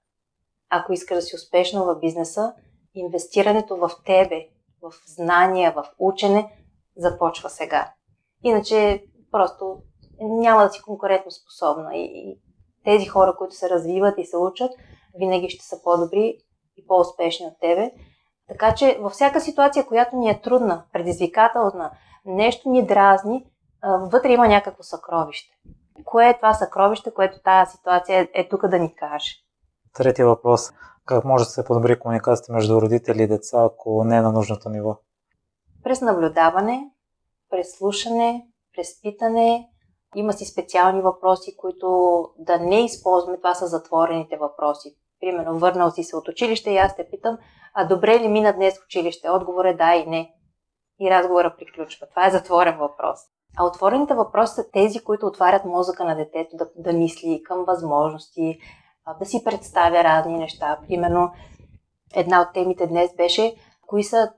Ако 0.71 0.93
искаш 0.93 1.17
да 1.17 1.23
си 1.23 1.37
успешно 1.37 1.85
в 1.85 1.99
бизнеса, 2.01 2.55
инвестирането 2.95 3.77
в 3.77 3.91
тебе, 4.07 4.47
в 4.83 4.93
знания, 5.07 5.73
в 5.73 5.85
учене, 5.99 6.53
започва 6.97 7.51
сега. 7.51 7.93
Иначе 8.43 9.05
просто 9.31 9.83
няма 10.21 10.63
да 10.63 10.71
си 10.71 10.83
конкурентно 10.83 11.31
способна. 11.31 11.97
И, 11.97 12.05
и 12.05 12.41
тези 12.85 13.07
хора, 13.07 13.35
които 13.39 13.55
се 13.55 13.71
развиват 13.71 14.19
и 14.19 14.25
се 14.25 14.37
учат, 14.37 14.71
винаги 15.19 15.51
ще 15.51 15.65
са 15.65 15.83
по-добри 15.83 16.39
и 16.77 16.87
по-успешни 16.87 17.47
от 17.47 17.61
тебе. 17.61 17.91
Така 18.51 18.75
че 18.75 18.99
във 19.01 19.13
всяка 19.13 19.41
ситуация, 19.41 19.87
която 19.87 20.17
ни 20.17 20.31
е 20.31 20.41
трудна, 20.41 20.83
предизвикателна, 20.93 21.91
нещо 22.25 22.71
ни 22.71 22.87
дразни, 22.87 23.47
вътре 23.83 24.33
има 24.33 24.49
някакво 24.49 24.83
съкровище. 24.83 25.57
Кое 26.05 26.29
е 26.29 26.37
това 26.37 26.55
съкровище, 26.55 27.15
което 27.15 27.43
тази 27.43 27.71
ситуация 27.71 28.21
е, 28.21 28.29
е 28.35 28.49
тук 28.49 28.69
да 28.69 28.79
ни 28.79 28.95
каже? 28.95 29.35
Третия 29.95 30.27
въпрос. 30.27 30.71
Как 31.05 31.25
може 31.25 31.45
да 31.45 31.51
се 31.51 31.65
подобри 31.65 31.99
комуникацията 31.99 32.53
между 32.53 32.81
родители 32.81 33.23
и 33.23 33.27
деца, 33.27 33.65
ако 33.65 34.05
не 34.05 34.17
е 34.17 34.21
на 34.21 34.33
нужното 34.33 34.69
ниво? 34.69 34.97
През 35.85 36.01
наблюдаване, 36.01 36.91
през 37.51 37.79
слушане, 37.79 38.47
през 38.77 39.01
питане. 39.03 39.69
Има 40.15 40.33
си 40.33 40.45
специални 40.45 41.03
въпроси, 41.03 41.57
които 41.57 42.29
да 42.39 42.59
не 42.59 42.85
използваме. 42.85 43.37
Това 43.37 43.55
са 43.55 43.67
затворените 43.67 44.37
въпроси. 44.37 44.97
Примерно, 45.21 45.59
върнал 45.59 45.91
си 45.91 46.05
се 46.05 46.17
от 46.17 46.29
училище 46.29 46.71
и 46.71 46.77
аз 46.77 46.97
те 46.97 47.09
питам, 47.11 47.39
а 47.81 47.85
добре 47.85 48.21
ли 48.21 48.29
мина 48.29 48.53
днес 48.53 48.79
в 48.79 48.85
училище? 48.85 49.31
Отговор 49.31 49.65
е 49.65 49.75
да 49.75 49.95
и 49.95 50.07
не. 50.07 50.35
И 51.01 51.11
разговора 51.11 51.55
приключва. 51.59 52.07
Това 52.07 52.27
е 52.27 52.31
затворен 52.31 52.79
въпрос. 52.79 53.19
А 53.59 53.65
отворените 53.65 54.15
въпроси 54.15 54.55
са 54.55 54.71
тези, 54.73 55.05
които 55.05 55.27
отварят 55.27 55.65
мозъка 55.65 56.05
на 56.05 56.17
детето 56.17 56.57
да, 56.57 56.69
да 56.77 56.93
мисли 56.93 57.43
към 57.45 57.65
възможности, 57.65 58.59
да 59.19 59.27
си 59.27 59.45
представя 59.45 60.05
разни 60.05 60.39
неща. 60.39 60.79
Примерно, 60.89 61.31
една 62.15 62.41
от 62.43 62.53
темите 62.55 62.87
днес 62.87 63.17
беше 63.17 63.55
кои 63.87 64.05
са 64.05 64.33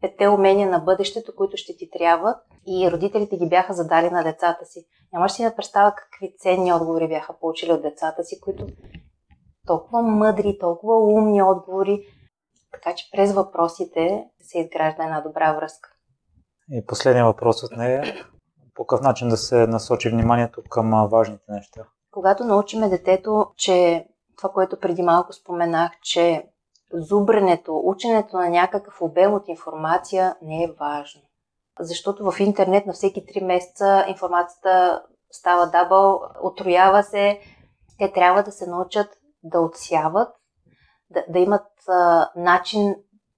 петте 0.00 0.28
умения 0.28 0.70
на 0.70 0.78
бъдещето, 0.78 1.34
които 1.36 1.56
ще 1.56 1.76
ти 1.76 1.90
трябват 1.90 2.36
и 2.66 2.90
родителите 2.90 3.36
ги 3.36 3.48
бяха 3.48 3.74
задали 3.74 4.10
на 4.10 4.22
децата 4.22 4.64
си. 4.64 4.86
Нямаш 5.12 5.32
си 5.32 5.42
да 5.42 5.56
представя 5.56 5.94
какви 5.94 6.34
ценни 6.38 6.72
отговори 6.72 7.08
бяха 7.08 7.38
получили 7.40 7.72
от 7.72 7.82
децата 7.82 8.24
си, 8.24 8.40
които 8.40 8.66
толкова 9.66 10.02
мъдри, 10.02 10.58
толкова 10.60 10.98
умни 10.98 11.42
отговори, 11.42 12.06
така 12.82 12.94
че 12.94 13.10
през 13.12 13.32
въпросите 13.32 14.24
се 14.40 14.58
изгражда 14.58 15.04
една 15.04 15.20
добра 15.20 15.52
връзка. 15.52 15.88
И 16.70 16.86
последния 16.86 17.24
въпрос 17.24 17.62
от 17.62 17.76
нея 17.76 18.26
по 18.74 18.86
какъв 18.86 19.04
начин 19.04 19.28
да 19.28 19.36
се 19.36 19.66
насочи 19.66 20.10
вниманието 20.10 20.62
към 20.70 21.08
важните 21.08 21.44
неща? 21.48 21.80
Когато 22.10 22.44
научиме 22.44 22.88
детето, 22.88 23.46
че 23.56 24.06
това, 24.36 24.48
което 24.48 24.80
преди 24.80 25.02
малко 25.02 25.32
споменах, 25.32 25.92
че 26.02 26.46
зубренето, 26.92 27.80
ученето 27.84 28.36
на 28.36 28.48
някакъв 28.48 29.00
обем 29.00 29.34
от 29.34 29.48
информация 29.48 30.36
не 30.42 30.64
е 30.64 30.72
важно. 30.80 31.22
Защото 31.80 32.30
в 32.30 32.40
интернет 32.40 32.86
на 32.86 32.92
всеки 32.92 33.26
3 33.26 33.44
месеца 33.44 34.04
информацията 34.08 35.02
става 35.30 35.66
дабъл, 35.66 36.20
отроява 36.42 37.02
се. 37.02 37.40
Те 37.98 38.12
трябва 38.12 38.42
да 38.42 38.52
се 38.52 38.66
научат 38.66 39.08
да 39.42 39.60
отсяват, 39.60 40.28
да, 41.10 41.24
да 41.28 41.38
имат 41.38 41.66
а, 41.88 42.30
начин 42.36 42.94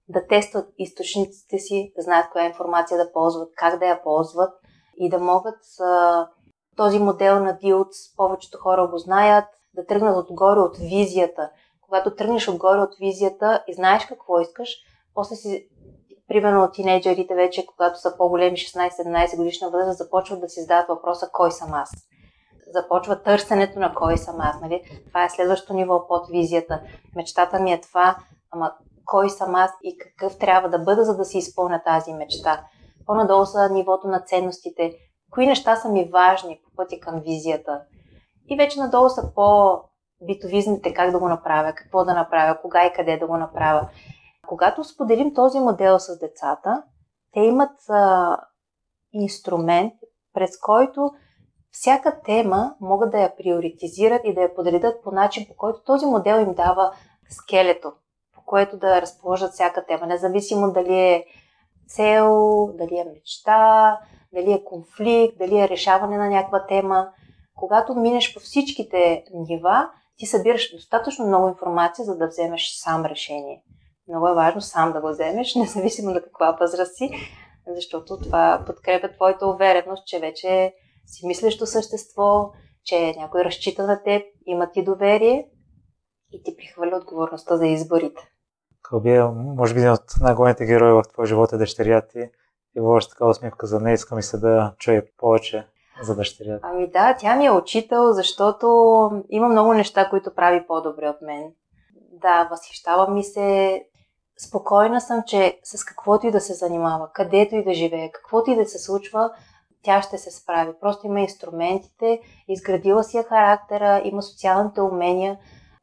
да 0.08 0.26
тестват 0.26 0.68
източниците 0.78 1.58
си, 1.58 1.92
да 1.96 2.02
знаят 2.02 2.30
коя 2.32 2.44
информация 2.44 2.98
да 2.98 3.12
ползват, 3.12 3.52
как 3.56 3.78
да 3.78 3.86
я 3.86 4.02
ползват 4.02 4.52
и 4.96 5.08
да 5.08 5.18
могат 5.18 5.58
а, 5.80 6.28
този 6.76 6.98
модел 6.98 7.40
на 7.44 7.58
Дилц, 7.58 8.16
повечето 8.16 8.58
хора 8.58 8.86
го 8.86 8.98
знаят, 8.98 9.44
да 9.74 9.86
тръгнат 9.86 10.16
отгоре 10.16 10.60
от 10.60 10.76
визията. 10.76 11.50
Когато 11.80 12.14
тръгнеш 12.14 12.48
отгоре 12.48 12.80
от 12.80 12.94
визията 13.00 13.64
и 13.68 13.74
знаеш 13.74 14.06
какво 14.06 14.40
искаш, 14.40 14.76
после 15.14 15.36
си, 15.36 15.68
примерно 16.28 16.70
тинейджерите 16.70 17.34
вече, 17.34 17.66
когато 17.66 18.00
са 18.00 18.16
по-големи 18.16 18.56
16-17 18.56 19.36
годишна 19.36 19.70
възраст, 19.70 19.98
започват 19.98 20.40
да 20.40 20.48
си 20.48 20.60
задават 20.60 20.88
въпроса 20.88 21.28
кой 21.32 21.52
съм 21.52 21.74
аз. 21.74 21.90
Започва 22.72 23.22
търсенето 23.22 23.78
на 23.78 23.94
кой 23.94 24.18
съм 24.18 24.36
аз. 24.40 24.60
Нали? 24.60 24.82
Това 25.08 25.24
е 25.24 25.30
следващото 25.30 25.74
ниво 25.74 26.06
под 26.08 26.28
визията. 26.30 26.80
Мечтата 27.16 27.60
ми 27.60 27.72
е 27.72 27.80
това, 27.80 28.16
ама 28.50 28.72
кой 29.04 29.30
съм 29.30 29.54
аз 29.54 29.70
и 29.82 29.98
какъв 29.98 30.38
трябва 30.38 30.68
да 30.68 30.78
бъда, 30.78 31.04
за 31.04 31.16
да 31.16 31.24
си 31.24 31.38
изпълня 31.38 31.82
тази 31.84 32.14
мечта. 32.14 32.64
По-надолу 33.06 33.46
са 33.46 33.68
нивото 33.68 34.08
на 34.08 34.20
ценностите. 34.20 34.94
Кои 35.30 35.46
неща 35.46 35.76
са 35.76 35.88
ми 35.88 36.10
важни 36.12 36.60
по 36.64 36.76
пътя 36.76 37.00
към 37.00 37.20
визията? 37.20 37.80
И 38.48 38.56
вече 38.56 38.80
надолу 38.80 39.08
са 39.08 39.32
по 39.34 39.78
битовизните 40.26 40.94
как 40.94 41.10
да 41.10 41.18
го 41.18 41.28
направя, 41.28 41.72
какво 41.74 42.04
да 42.04 42.14
направя, 42.14 42.60
кога 42.62 42.86
и 42.86 42.92
къде 42.92 43.16
да 43.16 43.26
го 43.26 43.36
направя. 43.36 43.88
Когато 44.48 44.84
споделим 44.84 45.34
този 45.34 45.60
модел 45.60 45.98
с 45.98 46.18
децата, 46.18 46.82
те 47.32 47.40
имат 47.40 47.70
а, 47.88 48.36
инструмент, 49.12 49.92
през 50.34 50.58
който 50.60 51.10
всяка 51.70 52.20
тема 52.24 52.74
могат 52.80 53.10
да 53.10 53.18
я 53.18 53.36
приоритизират 53.36 54.20
и 54.24 54.34
да 54.34 54.40
я 54.40 54.54
подредят 54.54 55.02
по 55.02 55.10
начин, 55.10 55.46
по 55.48 55.56
който 55.56 55.82
този 55.82 56.06
модел 56.06 56.40
им 56.40 56.54
дава 56.54 56.92
скелето, 57.30 57.92
по 58.34 58.40
което 58.46 58.78
да 58.78 59.02
разположат 59.02 59.52
всяка 59.52 59.86
тема, 59.86 60.06
независимо 60.06 60.72
дали 60.72 60.98
е 60.98 61.24
цел, 61.88 62.68
дали 62.74 62.98
е 62.98 63.04
мечта, 63.04 63.98
дали 64.32 64.52
е 64.52 64.64
конфликт, 64.64 65.38
дали 65.38 65.58
е 65.58 65.68
решаване 65.68 66.16
на 66.16 66.28
някаква 66.28 66.66
тема. 66.66 67.08
Когато 67.54 67.94
минеш 67.94 68.34
по 68.34 68.40
всичките 68.40 69.24
нива, 69.34 69.90
ти 70.16 70.26
събираш 70.26 70.72
достатъчно 70.72 71.26
много 71.26 71.48
информация, 71.48 72.04
за 72.04 72.16
да 72.16 72.26
вземеш 72.26 72.74
сам 72.76 73.04
решение. 73.04 73.62
Много 74.08 74.28
е 74.28 74.34
важно 74.34 74.60
сам 74.60 74.92
да 74.92 75.00
го 75.00 75.08
вземеш, 75.08 75.54
независимо 75.56 76.10
на 76.10 76.22
каква 76.22 76.56
възраст 76.60 76.96
си, 76.96 77.10
защото 77.66 78.18
това 78.18 78.62
подкрепя 78.66 79.12
твоята 79.12 79.46
увереност, 79.46 80.06
че 80.06 80.18
вече 80.18 80.74
си 81.08 81.26
мислещо 81.26 81.66
същество, 81.66 82.52
че 82.84 83.14
някой 83.16 83.44
разчита 83.44 83.86
на 83.86 84.02
теб, 84.02 84.22
има 84.46 84.70
ти 84.70 84.84
доверие 84.84 85.48
и 86.32 86.42
ти 86.42 86.56
прихвърля 86.56 86.96
отговорността 86.96 87.56
за 87.56 87.66
изборите. 87.66 88.28
Кълбия, 88.82 89.28
може 89.28 89.74
би 89.74 89.80
един 89.80 89.92
от 89.92 90.04
най-големите 90.20 90.66
герои 90.66 90.92
в 90.92 91.02
твоя 91.12 91.26
живот 91.26 91.52
е 91.52 91.56
дъщеря 91.56 92.00
ти. 92.00 92.30
И 92.76 92.80
говориш 92.80 93.08
така 93.08 93.26
усмивка 93.26 93.66
за 93.66 93.80
нея, 93.80 93.94
искам 93.94 94.18
и 94.18 94.22
се 94.22 94.38
да 94.38 94.74
чуя 94.78 95.04
повече 95.16 95.66
за 96.02 96.16
дъщеря. 96.16 96.58
Ами 96.62 96.90
да, 96.90 97.16
тя 97.18 97.36
ми 97.36 97.46
е 97.46 97.50
учител, 97.50 98.12
защото 98.12 98.66
има 99.28 99.48
много 99.48 99.72
неща, 99.74 100.10
които 100.10 100.34
прави 100.34 100.66
по-добре 100.66 101.08
от 101.08 101.22
мен. 101.22 101.52
Да, 102.12 102.48
възхищава 102.50 103.10
ми 103.10 103.24
се. 103.24 103.82
Спокойна 104.48 105.00
съм, 105.00 105.22
че 105.26 105.60
с 105.64 105.84
каквото 105.84 106.26
и 106.26 106.30
да 106.30 106.40
се 106.40 106.54
занимава, 106.54 107.10
където 107.12 107.54
и 107.54 107.64
да 107.64 107.74
живее, 107.74 108.10
каквото 108.12 108.50
и 108.50 108.56
да 108.56 108.64
се 108.64 108.78
случва, 108.78 109.30
тя 109.88 110.02
ще 110.02 110.18
се 110.18 110.30
справи. 110.30 110.72
Просто 110.80 111.06
има 111.06 111.20
инструментите, 111.20 112.20
изградила 112.48 113.04
си 113.04 113.16
я 113.16 113.22
характера, 113.22 114.02
има 114.04 114.22
социалните 114.22 114.80
умения, 114.80 115.38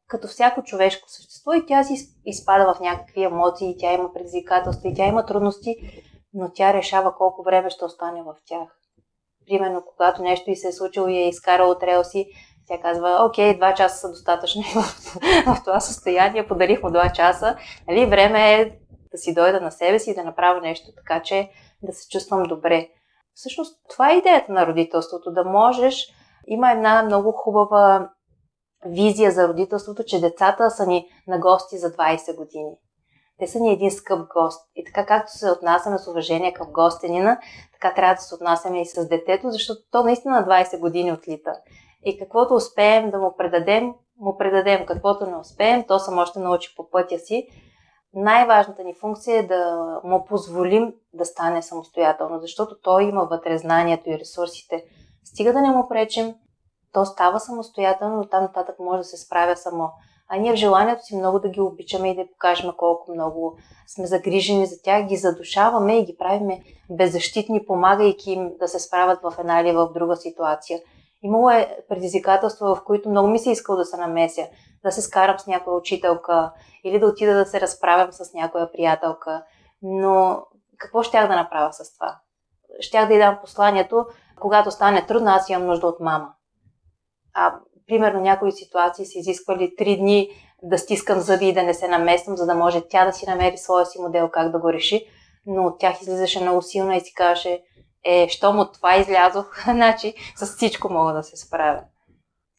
като 0.08 0.28
всяко 0.28 0.64
човешко 0.64 1.10
същество 1.10 1.54
и 1.54 1.66
тя 1.66 1.84
си 1.84 1.94
изпада 2.26 2.74
в 2.74 2.80
някакви 2.80 3.24
емоции, 3.24 3.76
тя 3.80 3.94
има 3.94 4.14
предизвикателства 4.14 4.90
и 4.90 4.94
тя 4.94 5.06
има 5.06 5.26
трудности, 5.26 5.76
но 6.34 6.52
тя 6.54 6.74
решава 6.74 7.16
колко 7.16 7.44
време 7.44 7.70
ще 7.70 7.86
остане 7.86 8.22
в 8.22 8.36
тях. 8.46 8.70
Примерно, 9.48 9.84
когато 9.86 10.22
нещо 10.22 10.50
и 10.50 10.56
се 10.56 10.68
е 10.68 10.72
случило 10.72 11.08
и 11.08 11.18
е 11.18 11.30
изкарал 11.30 11.70
от 11.70 11.84
релси, 11.84 12.28
тя 12.68 12.80
казва, 12.82 13.26
окей, 13.30 13.58
два 13.58 13.74
часа 13.74 13.98
са 13.98 14.10
достатъчни 14.10 14.64
в, 14.76 14.82
в 15.46 15.64
това 15.66 15.80
състояние, 15.80 16.48
подарих 16.48 16.84
му 16.84 16.92
два 16.92 17.10
часа, 17.10 17.58
нали, 17.88 18.06
време 18.06 18.54
е 18.54 18.66
да 19.12 19.18
си 19.18 19.34
дойда 19.34 19.62
на 19.62 19.72
себе 19.72 20.00
си 20.00 20.12
и 20.12 20.16
да 20.16 20.24
направя 20.24 20.62
нещо 20.62 20.88
така, 20.96 21.22
че 21.22 21.50
да 21.84 21.94
се 21.94 22.10
чувствам 22.10 22.44
добре. 22.44 22.90
Всъщност, 23.36 23.80
това 23.90 24.12
е 24.12 24.18
идеята 24.18 24.52
на 24.52 24.68
родителството, 24.68 25.32
да 25.32 25.44
можеш. 25.44 26.08
Има 26.48 26.72
една 26.72 27.04
много 27.04 27.32
хубава 27.32 28.10
визия 28.86 29.32
за 29.32 29.48
родителството, 29.48 30.04
че 30.04 30.22
децата 30.22 30.72
са 30.72 30.88
ни 30.88 31.08
на 31.28 31.40
гости 31.40 31.78
за 31.78 31.92
20 31.92 32.36
години. 32.36 32.72
Те 33.40 33.48
са 33.48 33.60
ни 33.60 33.74
един 33.74 33.92
скъп 33.92 34.28
гост. 34.34 34.70
И 34.76 34.86
така 34.86 35.06
както 35.06 35.32
се 35.32 35.52
отнасяме 35.52 35.98
с 35.98 36.08
уважение 36.08 36.54
към 36.54 36.68
гостенина, 36.72 37.40
така 37.74 37.94
трябва 37.94 38.16
да 38.16 38.22
се 38.22 38.36
отнасяме 38.36 38.82
и 38.82 38.86
с 38.86 39.08
детето, 39.08 39.52
защото 39.52 39.82
то 39.92 40.04
наистина 40.04 40.40
на 40.40 40.48
20 40.48 40.80
години 40.80 41.14
отлита. 41.14 41.54
И 42.06 42.20
каквото 42.20 42.54
успеем 42.54 43.12
да 43.12 43.20
му 43.20 43.34
предадем, 43.38 43.94
му 44.20 44.38
предадем. 44.38 44.86
Каквото 44.86 45.26
не 45.26 45.38
успеем, 45.38 45.84
то 45.88 46.00
само 46.00 46.26
ще 46.26 46.40
научи 46.40 46.76
по 46.76 46.90
пътя 46.90 47.20
си. 47.20 47.48
Най-важната 48.16 48.84
ни 48.84 48.94
функция 48.94 49.40
е 49.40 49.48
да 49.48 50.00
му 50.04 50.26
позволим 50.26 50.94
да 51.14 51.26
стане 51.26 51.62
самостоятелно, 51.62 52.40
защото 52.40 52.76
той 52.84 53.04
има 53.04 53.26
вътре 53.26 53.58
знанието 53.58 54.10
и 54.10 54.20
ресурсите. 54.20 54.84
Стига 55.24 55.54
да 55.54 55.62
не 55.62 55.72
му 55.72 55.88
пречим, 55.90 56.36
то 56.94 57.06
става 57.06 57.40
самостоятелно, 57.40 58.18
но 58.18 58.28
там 58.28 58.44
нататък 58.44 58.76
може 58.80 58.98
да 58.98 59.04
се 59.04 59.18
справя 59.18 59.56
само. 59.56 59.90
А 60.30 60.38
ние 60.38 60.54
в 60.54 60.56
желанието 60.56 61.06
си 61.06 61.16
много 61.16 61.40
да 61.40 61.50
ги 61.50 61.62
обичаме 61.62 62.12
и 62.12 62.16
да 62.16 62.28
покажем 62.32 62.72
колко 62.78 63.12
много 63.12 63.58
сме 63.88 64.06
загрижени 64.06 64.66
за 64.66 64.76
тях, 64.84 65.06
ги 65.06 65.18
задушаваме 65.18 65.98
и 65.98 66.06
ги 66.06 66.18
правиме 66.18 66.62
беззащитни, 66.90 67.66
помагайки 67.66 68.32
им 68.32 68.52
да 68.60 68.68
се 68.68 68.80
справят 68.80 69.20
в 69.24 69.34
една 69.40 69.62
или 69.62 69.72
в 69.72 69.90
друга 69.94 70.16
ситуация. 70.16 70.80
Имало 71.24 71.50
е 71.50 71.78
предизвикателства, 71.90 72.76
в 72.76 72.84
които 72.84 73.10
много 73.10 73.28
ми 73.28 73.40
се 73.40 73.52
искал 73.52 73.76
да 73.76 73.86
се 73.86 73.98
намеся, 73.98 74.48
да 74.86 74.92
се 74.92 75.02
скарам 75.02 75.40
с 75.40 75.48
някоя 75.48 75.78
учителка 75.78 76.52
или 76.84 77.00
да 77.00 77.08
отида 77.08 77.34
да 77.34 77.46
се 77.46 77.62
разправям 77.62 78.12
с 78.12 78.34
някоя 78.34 78.72
приятелка. 78.72 79.44
Но 79.82 80.46
какво 80.78 81.04
щях 81.04 81.28
да 81.28 81.36
направя 81.36 81.74
с 81.74 81.94
това? 81.94 82.20
Щях 82.80 83.08
да 83.08 83.14
й 83.14 83.18
дам 83.18 83.38
посланието, 83.42 84.06
когато 84.40 84.72
стане 84.72 85.06
трудно, 85.06 85.32
аз 85.32 85.50
имам 85.50 85.66
нужда 85.66 85.88
от 85.88 86.00
мама. 86.00 86.30
А, 87.34 87.56
примерно 87.88 88.22
някои 88.22 88.52
ситуации 88.52 89.06
са 89.06 89.20
изисквали 89.20 89.76
три 89.76 89.98
дни 89.98 90.30
да 90.64 90.78
стискам 90.78 91.20
зъби 91.20 91.48
и 91.48 91.54
да 91.54 91.64
не 91.64 91.74
се 91.74 91.88
намествам, 91.88 92.38
за 92.38 92.46
да 92.46 92.56
може 92.56 92.88
тя 92.90 93.06
да 93.06 93.14
си 93.14 93.30
намери 93.30 93.58
своя 93.58 93.86
си 93.86 94.02
модел 94.02 94.30
как 94.30 94.52
да 94.52 94.60
го 94.60 94.74
реши. 94.74 95.08
Но 95.46 95.66
от 95.66 95.80
тях 95.80 96.02
излизаше 96.02 96.42
много 96.42 96.62
силна 96.62 96.96
и 96.96 97.02
си 97.02 97.14
казваше, 97.14 97.62
е, 98.04 98.28
щом 98.30 98.60
от 98.60 98.74
това 98.74 98.98
излязох, 98.98 99.64
значи 99.72 100.14
с 100.36 100.46
всичко 100.46 100.94
мога 100.94 101.14
да 101.14 101.24
се 101.24 101.38
справя. 101.38 101.82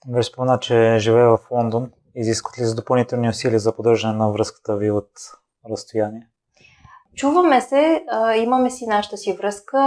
Вече 0.09 0.29
спомена, 0.29 0.59
че 0.59 0.97
живее 0.99 1.27
в 1.27 1.39
Лондон. 1.51 1.91
Изискват 2.17 2.59
ли 2.59 2.65
за 2.65 2.75
допълнителни 2.75 3.29
усилия 3.29 3.59
за 3.59 3.77
поддържане 3.77 4.19
на 4.19 4.33
връзката 4.33 4.77
ви 4.77 4.91
от 4.91 5.11
разстояние? 5.71 6.29
Чуваме 7.17 7.61
се, 7.61 8.05
имаме 8.37 8.71
си 8.71 8.87
нашата 8.87 9.17
си 9.17 9.33
връзка. 9.33 9.79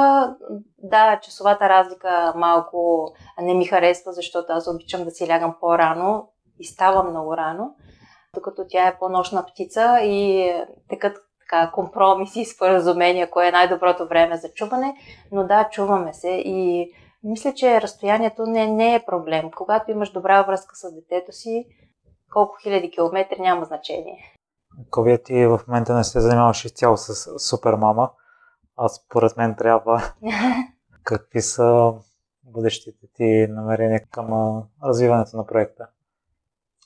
Да, 0.78 1.20
часовата 1.24 1.70
разлика 1.70 2.34
малко 2.36 3.08
не 3.42 3.54
ми 3.54 3.66
харесва, 3.66 4.14
защото 4.14 4.46
аз 4.50 4.68
обичам 4.68 5.04
да 5.04 5.12
си 5.12 5.30
лягам 5.30 5.56
по-рано 5.60 6.30
и 6.60 6.66
ставам 6.66 7.10
много 7.10 7.38
рано, 7.38 7.76
докато 8.34 8.66
тя 8.70 8.88
е 8.88 8.98
по-нощна 9.00 9.46
птица 9.46 10.00
и 10.02 10.52
текат 10.90 11.18
така, 11.40 11.72
компромиси, 11.72 12.46
споразумения, 12.56 13.30
кое 13.30 13.48
е 13.48 13.52
най-доброто 13.52 14.08
време 14.08 14.38
за 14.38 14.50
чуване, 14.50 14.96
но 15.32 15.44
да, 15.44 15.70
чуваме 15.72 16.14
се 16.14 16.30
и 16.30 16.92
мисля, 17.24 17.54
че 17.54 17.82
разстоянието 17.82 18.46
не, 18.46 18.68
не 18.68 18.96
е 18.96 19.06
проблем. 19.06 19.52
Когато 19.52 19.92
имаш 19.92 20.12
добра 20.12 20.42
връзка 20.42 20.76
с 20.76 20.96
детето 20.96 21.32
си, 21.32 21.66
колко 22.34 22.56
хиляди 22.64 22.92
километри 22.92 23.42
няма 23.42 23.66
значение. 23.66 24.36
Ковия 24.90 25.24
ти 25.24 25.46
в 25.46 25.60
момента 25.68 25.94
не 25.94 26.04
се 26.04 26.20
занимаваш 26.20 26.66
изцяло 26.66 26.98
с 26.98 27.40
супермама, 27.40 28.12
а 28.78 28.90
според 28.90 29.38
мен 29.38 29.56
трябва. 29.56 30.02
Какви 31.04 31.42
са 31.42 31.94
бъдещите 32.44 33.08
ти 33.16 33.48
намерения 33.50 34.02
към 34.12 34.62
развиването 34.84 35.38
на 35.38 35.46
проекта? 35.46 35.88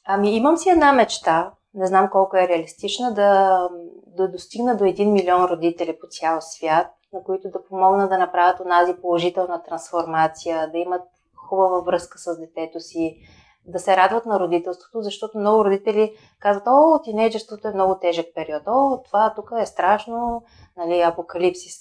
Ами 0.06 0.36
имам 0.36 0.58
си 0.58 0.70
една 0.70 0.94
мечта, 0.94 1.52
не 1.74 1.88
знам 1.88 2.10
колко 2.12 2.38
е 2.38 2.48
реалистична, 2.48 3.14
да, 3.14 3.60
да 4.08 4.32
достигна 4.32 4.78
до 4.78 4.84
1 4.84 5.12
милион 5.12 5.46
родители 5.46 5.98
по 6.02 6.08
цял 6.08 6.38
свят, 6.42 6.88
на 7.14 7.24
които 7.24 7.50
да 7.50 7.64
помогна 7.64 8.10
да 8.10 8.18
направят 8.18 8.60
онази 8.60 8.94
положителна 9.02 9.64
трансформация, 9.64 10.72
да 10.72 10.78
имат 10.78 11.02
хубава 11.36 11.80
връзка 11.80 12.20
с 12.20 12.40
детето 12.40 12.80
си, 12.80 13.18
да 13.66 13.80
се 13.80 13.98
радват 13.98 14.26
на 14.26 14.40
родителството, 14.40 15.02
защото 15.02 15.38
много 15.38 15.66
родители 15.66 16.14
казват, 16.40 16.68
о, 16.68 17.00
тинейджерството 17.04 17.68
е 17.68 17.74
много 17.74 18.00
тежък 18.00 18.26
период, 18.36 18.64
о, 18.68 19.02
това 19.06 19.34
тук 19.36 19.52
е 19.60 19.66
страшно, 19.66 20.44
нали, 20.78 21.02
апокалипсис. 21.02 21.76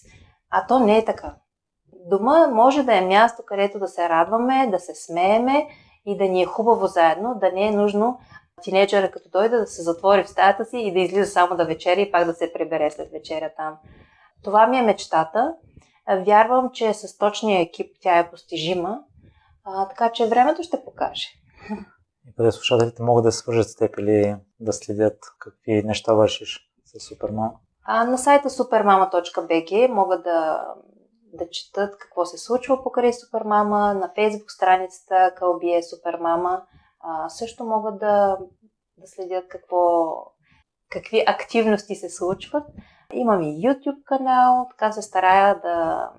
А 0.51 0.67
то 0.67 0.79
не 0.79 0.99
е 0.99 1.05
така. 1.05 1.35
Дома 2.11 2.47
може 2.47 2.83
да 2.83 2.95
е 2.95 3.07
място, 3.07 3.43
където 3.47 3.79
да 3.79 3.89
се 3.89 4.09
радваме, 4.09 4.67
да 4.71 4.79
се 4.79 4.95
смееме 4.95 5.67
и 6.07 6.17
да 6.17 6.25
ни 6.25 6.43
е 6.43 6.47
хубаво 6.47 6.87
заедно, 6.87 7.35
да 7.41 7.53
не 7.53 7.67
е 7.67 7.71
нужно 7.71 8.19
тинейджера 8.63 9.11
като 9.11 9.29
дойде 9.33 9.57
да 9.57 9.67
се 9.67 9.83
затвори 9.83 10.25
в 10.25 10.29
стаята 10.29 10.65
си 10.65 10.79
и 10.79 10.93
да 10.93 11.01
излиза 11.01 11.31
само 11.31 11.57
да 11.57 11.65
вечеря 11.65 12.01
и 12.01 12.13
пак 12.13 12.25
да 12.25 12.35
се 12.35 12.53
прибере 12.53 12.91
след 12.91 13.11
вечеря 13.11 13.51
там. 13.57 13.79
Това 14.45 14.67
ми 14.67 14.79
е 14.79 14.83
мечтата. 14.83 15.55
Вярвам, 16.27 16.71
че 16.73 16.95
с 16.95 17.19
точния 17.19 17.61
екип 17.61 17.97
тя 18.03 18.19
е 18.19 18.31
постижима, 18.31 18.99
а, 19.65 19.89
така 19.89 20.13
че 20.13 20.27
времето 20.27 20.63
ще 20.63 20.85
покаже. 20.85 21.29
И 22.29 22.35
къде 22.37 22.53
слушателите 22.53 23.03
могат 23.03 23.25
да 23.25 23.33
свържат 23.33 23.69
с 23.69 23.77
теб 23.77 23.99
или 23.99 24.37
да 24.61 24.73
следят 24.73 25.19
какви 25.39 25.83
неща 25.83 26.15
вършиш 26.15 26.61
с 26.85 27.09
Супермама? 27.09 27.53
А, 27.85 28.05
на 28.05 28.19
сайта 28.19 28.51
supermama.bg 28.51 29.87
могат 29.93 30.25
да, 30.25 30.67
да 31.33 31.51
четат 31.51 31.99
какво 31.99 32.25
се 32.25 32.39
случва 32.39 32.83
покрай 32.83 33.13
Супермама, 33.13 33.95
на 33.95 34.13
фейсбук 34.15 34.51
страницата 34.51 35.33
Кълбие 35.37 35.83
Супермама. 35.83 36.63
А, 37.01 37.29
също 37.29 37.65
могат 37.65 37.99
да, 37.99 38.39
да 38.97 39.07
следят 39.07 39.49
какво, 39.49 40.15
какви 40.91 41.25
активности 41.27 41.95
се 41.95 42.11
случват. 42.11 42.65
Имам 43.13 43.43
и 43.43 43.63
YouTube 43.63 44.03
канал, 44.05 44.67
така 44.71 44.93
се 44.93 45.03
старая 45.03 45.61
да, 45.61 46.11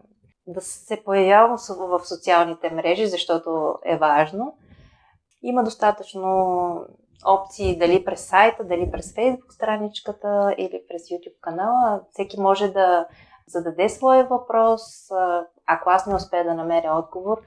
да 0.47 0.61
се 0.61 1.03
появявам 1.03 1.57
в 1.69 2.05
социалните 2.05 2.69
мрежи, 2.69 3.07
защото 3.07 3.75
е 3.85 3.97
важно. 3.97 4.57
Има 5.43 5.63
достатъчно 5.63 6.85
опции 7.27 7.77
дали 7.77 8.05
през 8.05 8.25
сайта, 8.25 8.63
дали 8.63 8.91
през 8.91 9.13
Facebook 9.13 9.53
страничката 9.53 10.55
или 10.57 10.81
през 10.87 11.01
YouTube 11.01 11.39
канала. 11.41 12.01
Всеки 12.11 12.39
може 12.39 12.67
да 12.67 13.07
зададе 13.47 13.89
своя 13.89 14.25
въпрос. 14.25 14.81
Ако 15.65 15.89
аз 15.89 16.07
не 16.07 16.15
успея 16.15 16.43
да 16.43 16.53
намеря 16.53 16.97
отговор, 16.97 17.41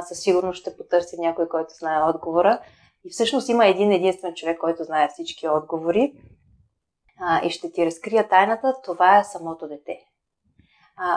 със 0.00 0.20
сигурност 0.20 0.60
ще 0.60 0.76
потърся 0.76 1.16
някой, 1.18 1.48
който 1.48 1.74
знае 1.74 2.10
отговора. 2.10 2.60
И 3.04 3.10
всъщност 3.10 3.48
има 3.48 3.66
един 3.66 3.92
единствен 3.92 4.34
човек, 4.34 4.58
който 4.58 4.84
знае 4.84 5.08
всички 5.08 5.48
отговори 5.48 6.12
и 7.44 7.50
ще 7.50 7.72
ти 7.72 7.86
разкрия 7.86 8.28
тайната. 8.28 8.74
Това 8.84 9.18
е 9.18 9.24
самото 9.24 9.68
дете. 9.68 9.98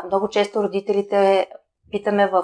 Много 0.06 0.30
често 0.30 0.64
родителите 0.64 1.48
питаме 1.92 2.28
в 2.28 2.44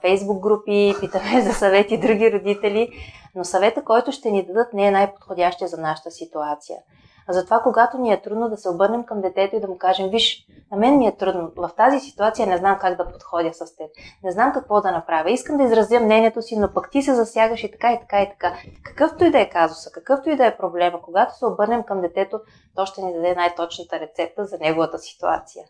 фейсбук 0.00 0.42
групи, 0.42 0.94
питаме 1.00 1.40
за 1.40 1.52
съвети 1.52 1.98
други 1.98 2.32
родители, 2.32 2.88
но 3.34 3.44
съвета, 3.44 3.84
който 3.84 4.12
ще 4.12 4.30
ни 4.30 4.46
дадат, 4.46 4.72
не 4.72 4.86
е 4.86 4.90
най-подходящия 4.90 5.68
за 5.68 5.80
нашата 5.80 6.10
ситуация. 6.10 6.78
Затова, 7.30 7.60
когато 7.60 7.98
ни 7.98 8.12
е 8.12 8.22
трудно 8.22 8.48
да 8.48 8.56
се 8.56 8.68
обърнем 8.68 9.04
към 9.04 9.20
детето 9.20 9.56
и 9.56 9.60
да 9.60 9.68
му 9.68 9.78
кажем, 9.78 10.08
виж, 10.08 10.46
на 10.70 10.76
мен 10.76 10.98
ми 10.98 11.06
е 11.06 11.16
трудно, 11.16 11.50
в 11.56 11.70
тази 11.76 12.00
ситуация 12.00 12.46
не 12.46 12.56
знам 12.56 12.78
как 12.80 12.96
да 12.96 13.12
подходя 13.12 13.54
с 13.54 13.76
теб, 13.76 13.90
не 14.24 14.30
знам 14.30 14.52
какво 14.52 14.80
да 14.80 14.92
направя, 14.92 15.30
искам 15.30 15.56
да 15.56 15.62
изразя 15.62 16.00
мнението 16.00 16.42
си, 16.42 16.58
но 16.58 16.72
пък 16.72 16.90
ти 16.90 17.02
се 17.02 17.14
засягаш 17.14 17.64
и 17.64 17.70
така 17.70 17.92
и 17.92 18.00
така 18.00 18.22
и 18.22 18.28
така. 18.30 18.54
Какъвто 18.82 19.24
и 19.24 19.30
да 19.30 19.40
е 19.40 19.48
казуса, 19.48 19.90
какъвто 19.92 20.30
и 20.30 20.36
да 20.36 20.46
е 20.46 20.56
проблема, 20.56 21.02
когато 21.02 21.38
се 21.38 21.46
обърнем 21.46 21.82
към 21.82 22.00
детето, 22.00 22.40
то 22.74 22.86
ще 22.86 23.02
ни 23.02 23.12
даде 23.12 23.34
най-точната 23.34 24.00
рецепта 24.00 24.44
за 24.44 24.58
неговата 24.58 24.98
ситуация. 24.98 25.64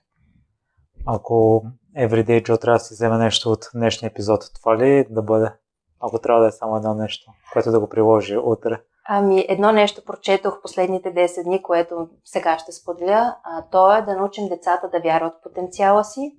Ако 1.06 1.62
Everyday 1.98 2.42
Joe 2.42 2.60
трябва 2.60 2.78
да 2.78 2.84
си 2.84 2.94
вземе 2.94 3.18
нещо 3.18 3.50
от 3.50 3.70
днешния 3.74 4.08
епизод, 4.08 4.40
това 4.54 4.78
ли 4.78 5.06
да 5.10 5.22
бъде? 5.22 5.52
Ако 6.00 6.18
трябва 6.18 6.42
да 6.42 6.48
е 6.48 6.52
само 6.52 6.76
едно 6.76 6.94
нещо, 6.94 7.32
което 7.52 7.70
да 7.70 7.80
го 7.80 7.88
приложи 7.88 8.36
утре. 8.36 8.82
Ами, 9.08 9.46
едно 9.48 9.72
нещо 9.72 10.04
прочетох 10.04 10.62
последните 10.62 11.14
10 11.14 11.44
дни, 11.44 11.62
което 11.62 12.08
сега 12.24 12.58
ще 12.58 12.72
споделя. 12.72 13.36
А, 13.44 13.64
то 13.70 13.96
е 13.96 14.02
да 14.02 14.16
научим 14.16 14.48
децата 14.48 14.88
да 14.88 15.00
вярват 15.00 15.34
в 15.34 15.42
потенциала 15.42 16.04
си, 16.04 16.38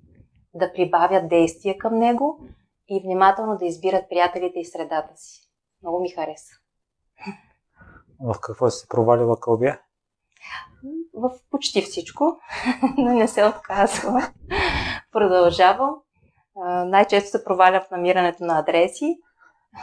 да 0.54 0.72
прибавят 0.72 1.28
действия 1.28 1.78
към 1.78 1.98
него 1.98 2.38
и 2.88 3.00
внимателно 3.04 3.56
да 3.56 3.64
избират 3.64 4.04
приятелите 4.08 4.58
и 4.58 4.64
средата 4.64 5.16
си. 5.16 5.40
Много 5.82 6.00
ми 6.00 6.10
хареса. 6.10 6.52
В 8.20 8.34
какво 8.40 8.70
си 8.70 8.80
се 8.80 8.88
провалила 8.88 9.40
Кълбия? 9.40 9.80
В 11.14 11.30
почти 11.50 11.82
всичко, 11.82 12.38
но 12.98 13.12
не 13.12 13.28
се 13.28 13.44
отказвам. 13.44 14.22
Продължавам. 15.12 15.94
Най-често 16.86 17.30
се 17.30 17.44
провалям 17.44 17.82
в 17.82 17.90
намирането 17.90 18.44
на 18.44 18.58
адреси, 18.58 19.18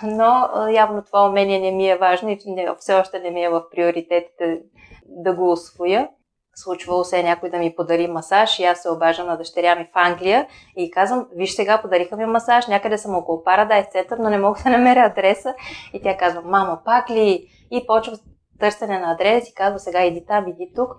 но 0.03 0.49
явно 0.69 1.03
това 1.03 1.29
умение 1.29 1.59
не 1.59 1.71
ми 1.71 1.89
е 1.89 1.97
важно 1.97 2.29
и 2.29 2.39
все 2.77 2.93
още 2.93 3.19
не 3.19 3.31
ми 3.31 3.43
е 3.43 3.49
в 3.49 3.69
приоритетите 3.71 4.61
да 5.05 5.33
го 5.33 5.51
освоя. 5.51 6.09
Случвало 6.55 7.03
се 7.03 7.19
е 7.19 7.23
някой 7.23 7.49
да 7.49 7.57
ми 7.57 7.75
подари 7.75 8.07
масаж 8.07 8.59
и 8.59 8.63
аз 8.63 8.81
се 8.81 8.89
обаждам 8.89 9.27
на 9.27 9.37
дъщеря 9.37 9.75
ми 9.75 9.85
в 9.85 9.97
Англия 9.97 10.47
и 10.77 10.91
казвам, 10.91 11.27
виж 11.35 11.55
сега, 11.55 11.81
подариха 11.81 12.17
ми 12.17 12.25
масаж, 12.25 12.67
някъде 12.67 12.97
съм 12.97 13.15
около 13.15 13.37
Paradise 13.37 13.91
център, 13.91 14.17
но 14.17 14.29
не 14.29 14.37
мога 14.37 14.59
да 14.63 14.69
намеря 14.69 15.05
адреса. 15.05 15.55
И 15.93 16.01
тя 16.01 16.17
казва, 16.17 16.41
мамо, 16.41 16.77
пак 16.85 17.09
ли? 17.09 17.47
И 17.71 17.87
почва 17.87 18.17
търсене 18.59 18.99
на 18.99 19.11
адрес 19.11 19.49
и 19.49 19.53
казва, 19.53 19.79
сега 19.79 20.03
иди 20.03 20.25
там, 20.25 20.47
иди 20.47 20.71
тук. 20.75 20.89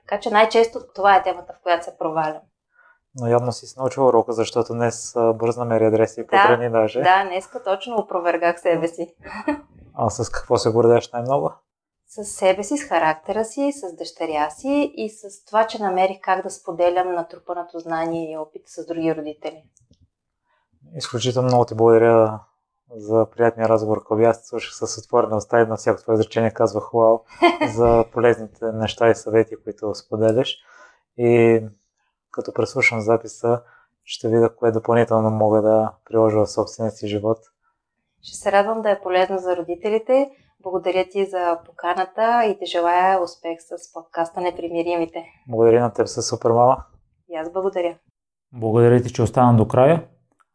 Така 0.00 0.20
че 0.20 0.30
най-често 0.30 0.78
това 0.94 1.16
е 1.16 1.22
темата, 1.22 1.52
в 1.52 1.62
която 1.62 1.84
се 1.84 1.98
провалям. 1.98 2.42
Но 3.16 3.26
явно 3.26 3.52
си 3.52 3.66
си 3.66 3.74
научил 3.78 4.06
урока, 4.06 4.32
защото 4.32 4.72
днес 4.72 5.14
бързо 5.34 5.60
намери 5.60 5.84
адреси 5.84 6.20
и 6.20 6.26
потрени 6.26 6.70
да, 6.70 6.70
даже. 6.70 7.02
Да, 7.02 7.24
днес 7.24 7.48
точно 7.64 7.96
опровергах 7.96 8.60
себе 8.60 8.88
си. 8.88 9.14
А 9.96 10.10
с 10.10 10.30
какво 10.30 10.56
се 10.56 10.70
гордееш 10.70 11.12
най-много? 11.12 11.52
С 12.06 12.24
себе 12.24 12.62
си, 12.62 12.76
с 12.76 12.88
характера 12.88 13.44
си, 13.44 13.72
с 13.72 13.96
дъщеря 13.96 14.50
си 14.50 14.92
и 14.96 15.10
с 15.10 15.44
това, 15.44 15.66
че 15.66 15.82
намерих 15.82 16.16
как 16.22 16.42
да 16.42 16.50
споделям 16.50 17.14
натрупаното 17.14 17.78
знание 17.78 18.32
и 18.32 18.36
опит 18.36 18.62
с 18.66 18.86
други 18.86 19.16
родители. 19.16 19.64
Изключително 20.96 21.48
много 21.48 21.64
ти 21.64 21.74
благодаря 21.74 22.40
за 22.90 23.26
приятния 23.36 23.68
разговор, 23.68 24.04
който 24.04 24.28
аз 24.28 24.46
слушах 24.46 24.74
с 24.74 24.98
отворена 24.98 25.36
уста 25.36 25.60
и 25.60 25.66
на 25.66 25.76
всяко 25.76 26.02
твое 26.02 26.14
изречение 26.14 26.50
казвах 26.50 26.90
вау 26.92 27.18
за 27.74 28.04
полезните 28.12 28.64
неща 28.72 29.10
и 29.10 29.14
съвети, 29.14 29.56
които 29.64 29.94
споделяш. 29.94 30.56
И 31.18 31.62
като 32.34 32.52
преслушам 32.54 33.00
записа, 33.00 33.60
ще 34.04 34.28
видя 34.28 34.54
кое 34.56 34.72
допълнително 34.72 35.30
мога 35.30 35.62
да 35.62 35.92
приложа 36.04 36.40
в 36.40 36.50
собствения 36.50 36.90
си 36.90 37.08
живот. 37.08 37.38
Ще 38.22 38.36
се 38.36 38.52
радвам 38.52 38.82
да 38.82 38.90
е 38.90 39.00
полезно 39.00 39.38
за 39.38 39.56
родителите. 39.56 40.30
Благодаря 40.62 41.04
ти 41.10 41.24
за 41.26 41.58
поканата 41.66 42.44
и 42.44 42.58
ти 42.58 42.66
желая 42.66 43.22
успех 43.22 43.58
с 43.60 43.92
подкаста 43.92 44.40
Непримиримите. 44.40 45.24
Благодаря 45.48 45.80
на 45.80 45.92
теб 45.92 46.08
със 46.08 46.26
супер 46.26 46.50
мама. 46.50 46.76
И 47.30 47.36
аз 47.36 47.52
благодаря. 47.52 47.96
Благодаря 48.52 49.02
ти, 49.02 49.12
че 49.12 49.22
остана 49.22 49.56
до 49.56 49.68
края. 49.68 50.04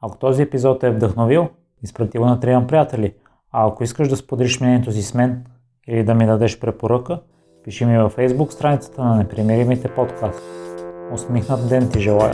Ако 0.01 0.17
този 0.17 0.41
епизод 0.41 0.83
е 0.83 0.91
вдъхновил, 0.91 1.47
изпрати 1.83 2.17
го 2.17 2.25
на 2.25 2.39
трима 2.39 2.67
приятели. 2.67 3.15
А 3.51 3.67
ако 3.67 3.83
искаш 3.83 4.07
да 4.09 4.17
споделиш 4.17 4.59
мнението 4.59 4.91
си 4.91 5.01
с 5.01 5.13
мен 5.13 5.45
или 5.87 6.03
да 6.03 6.15
ми 6.15 6.25
дадеш 6.25 6.59
препоръка, 6.59 7.19
пиши 7.63 7.85
ми 7.85 7.97
във 7.97 8.15
Facebook 8.15 8.49
страницата 8.49 9.03
на 9.03 9.15
Непримиримите 9.15 9.95
подкаст. 9.95 10.68
Усмихнат 11.11 11.67
ден 11.67 11.89
ти 11.89 11.99
желая! 11.99 12.33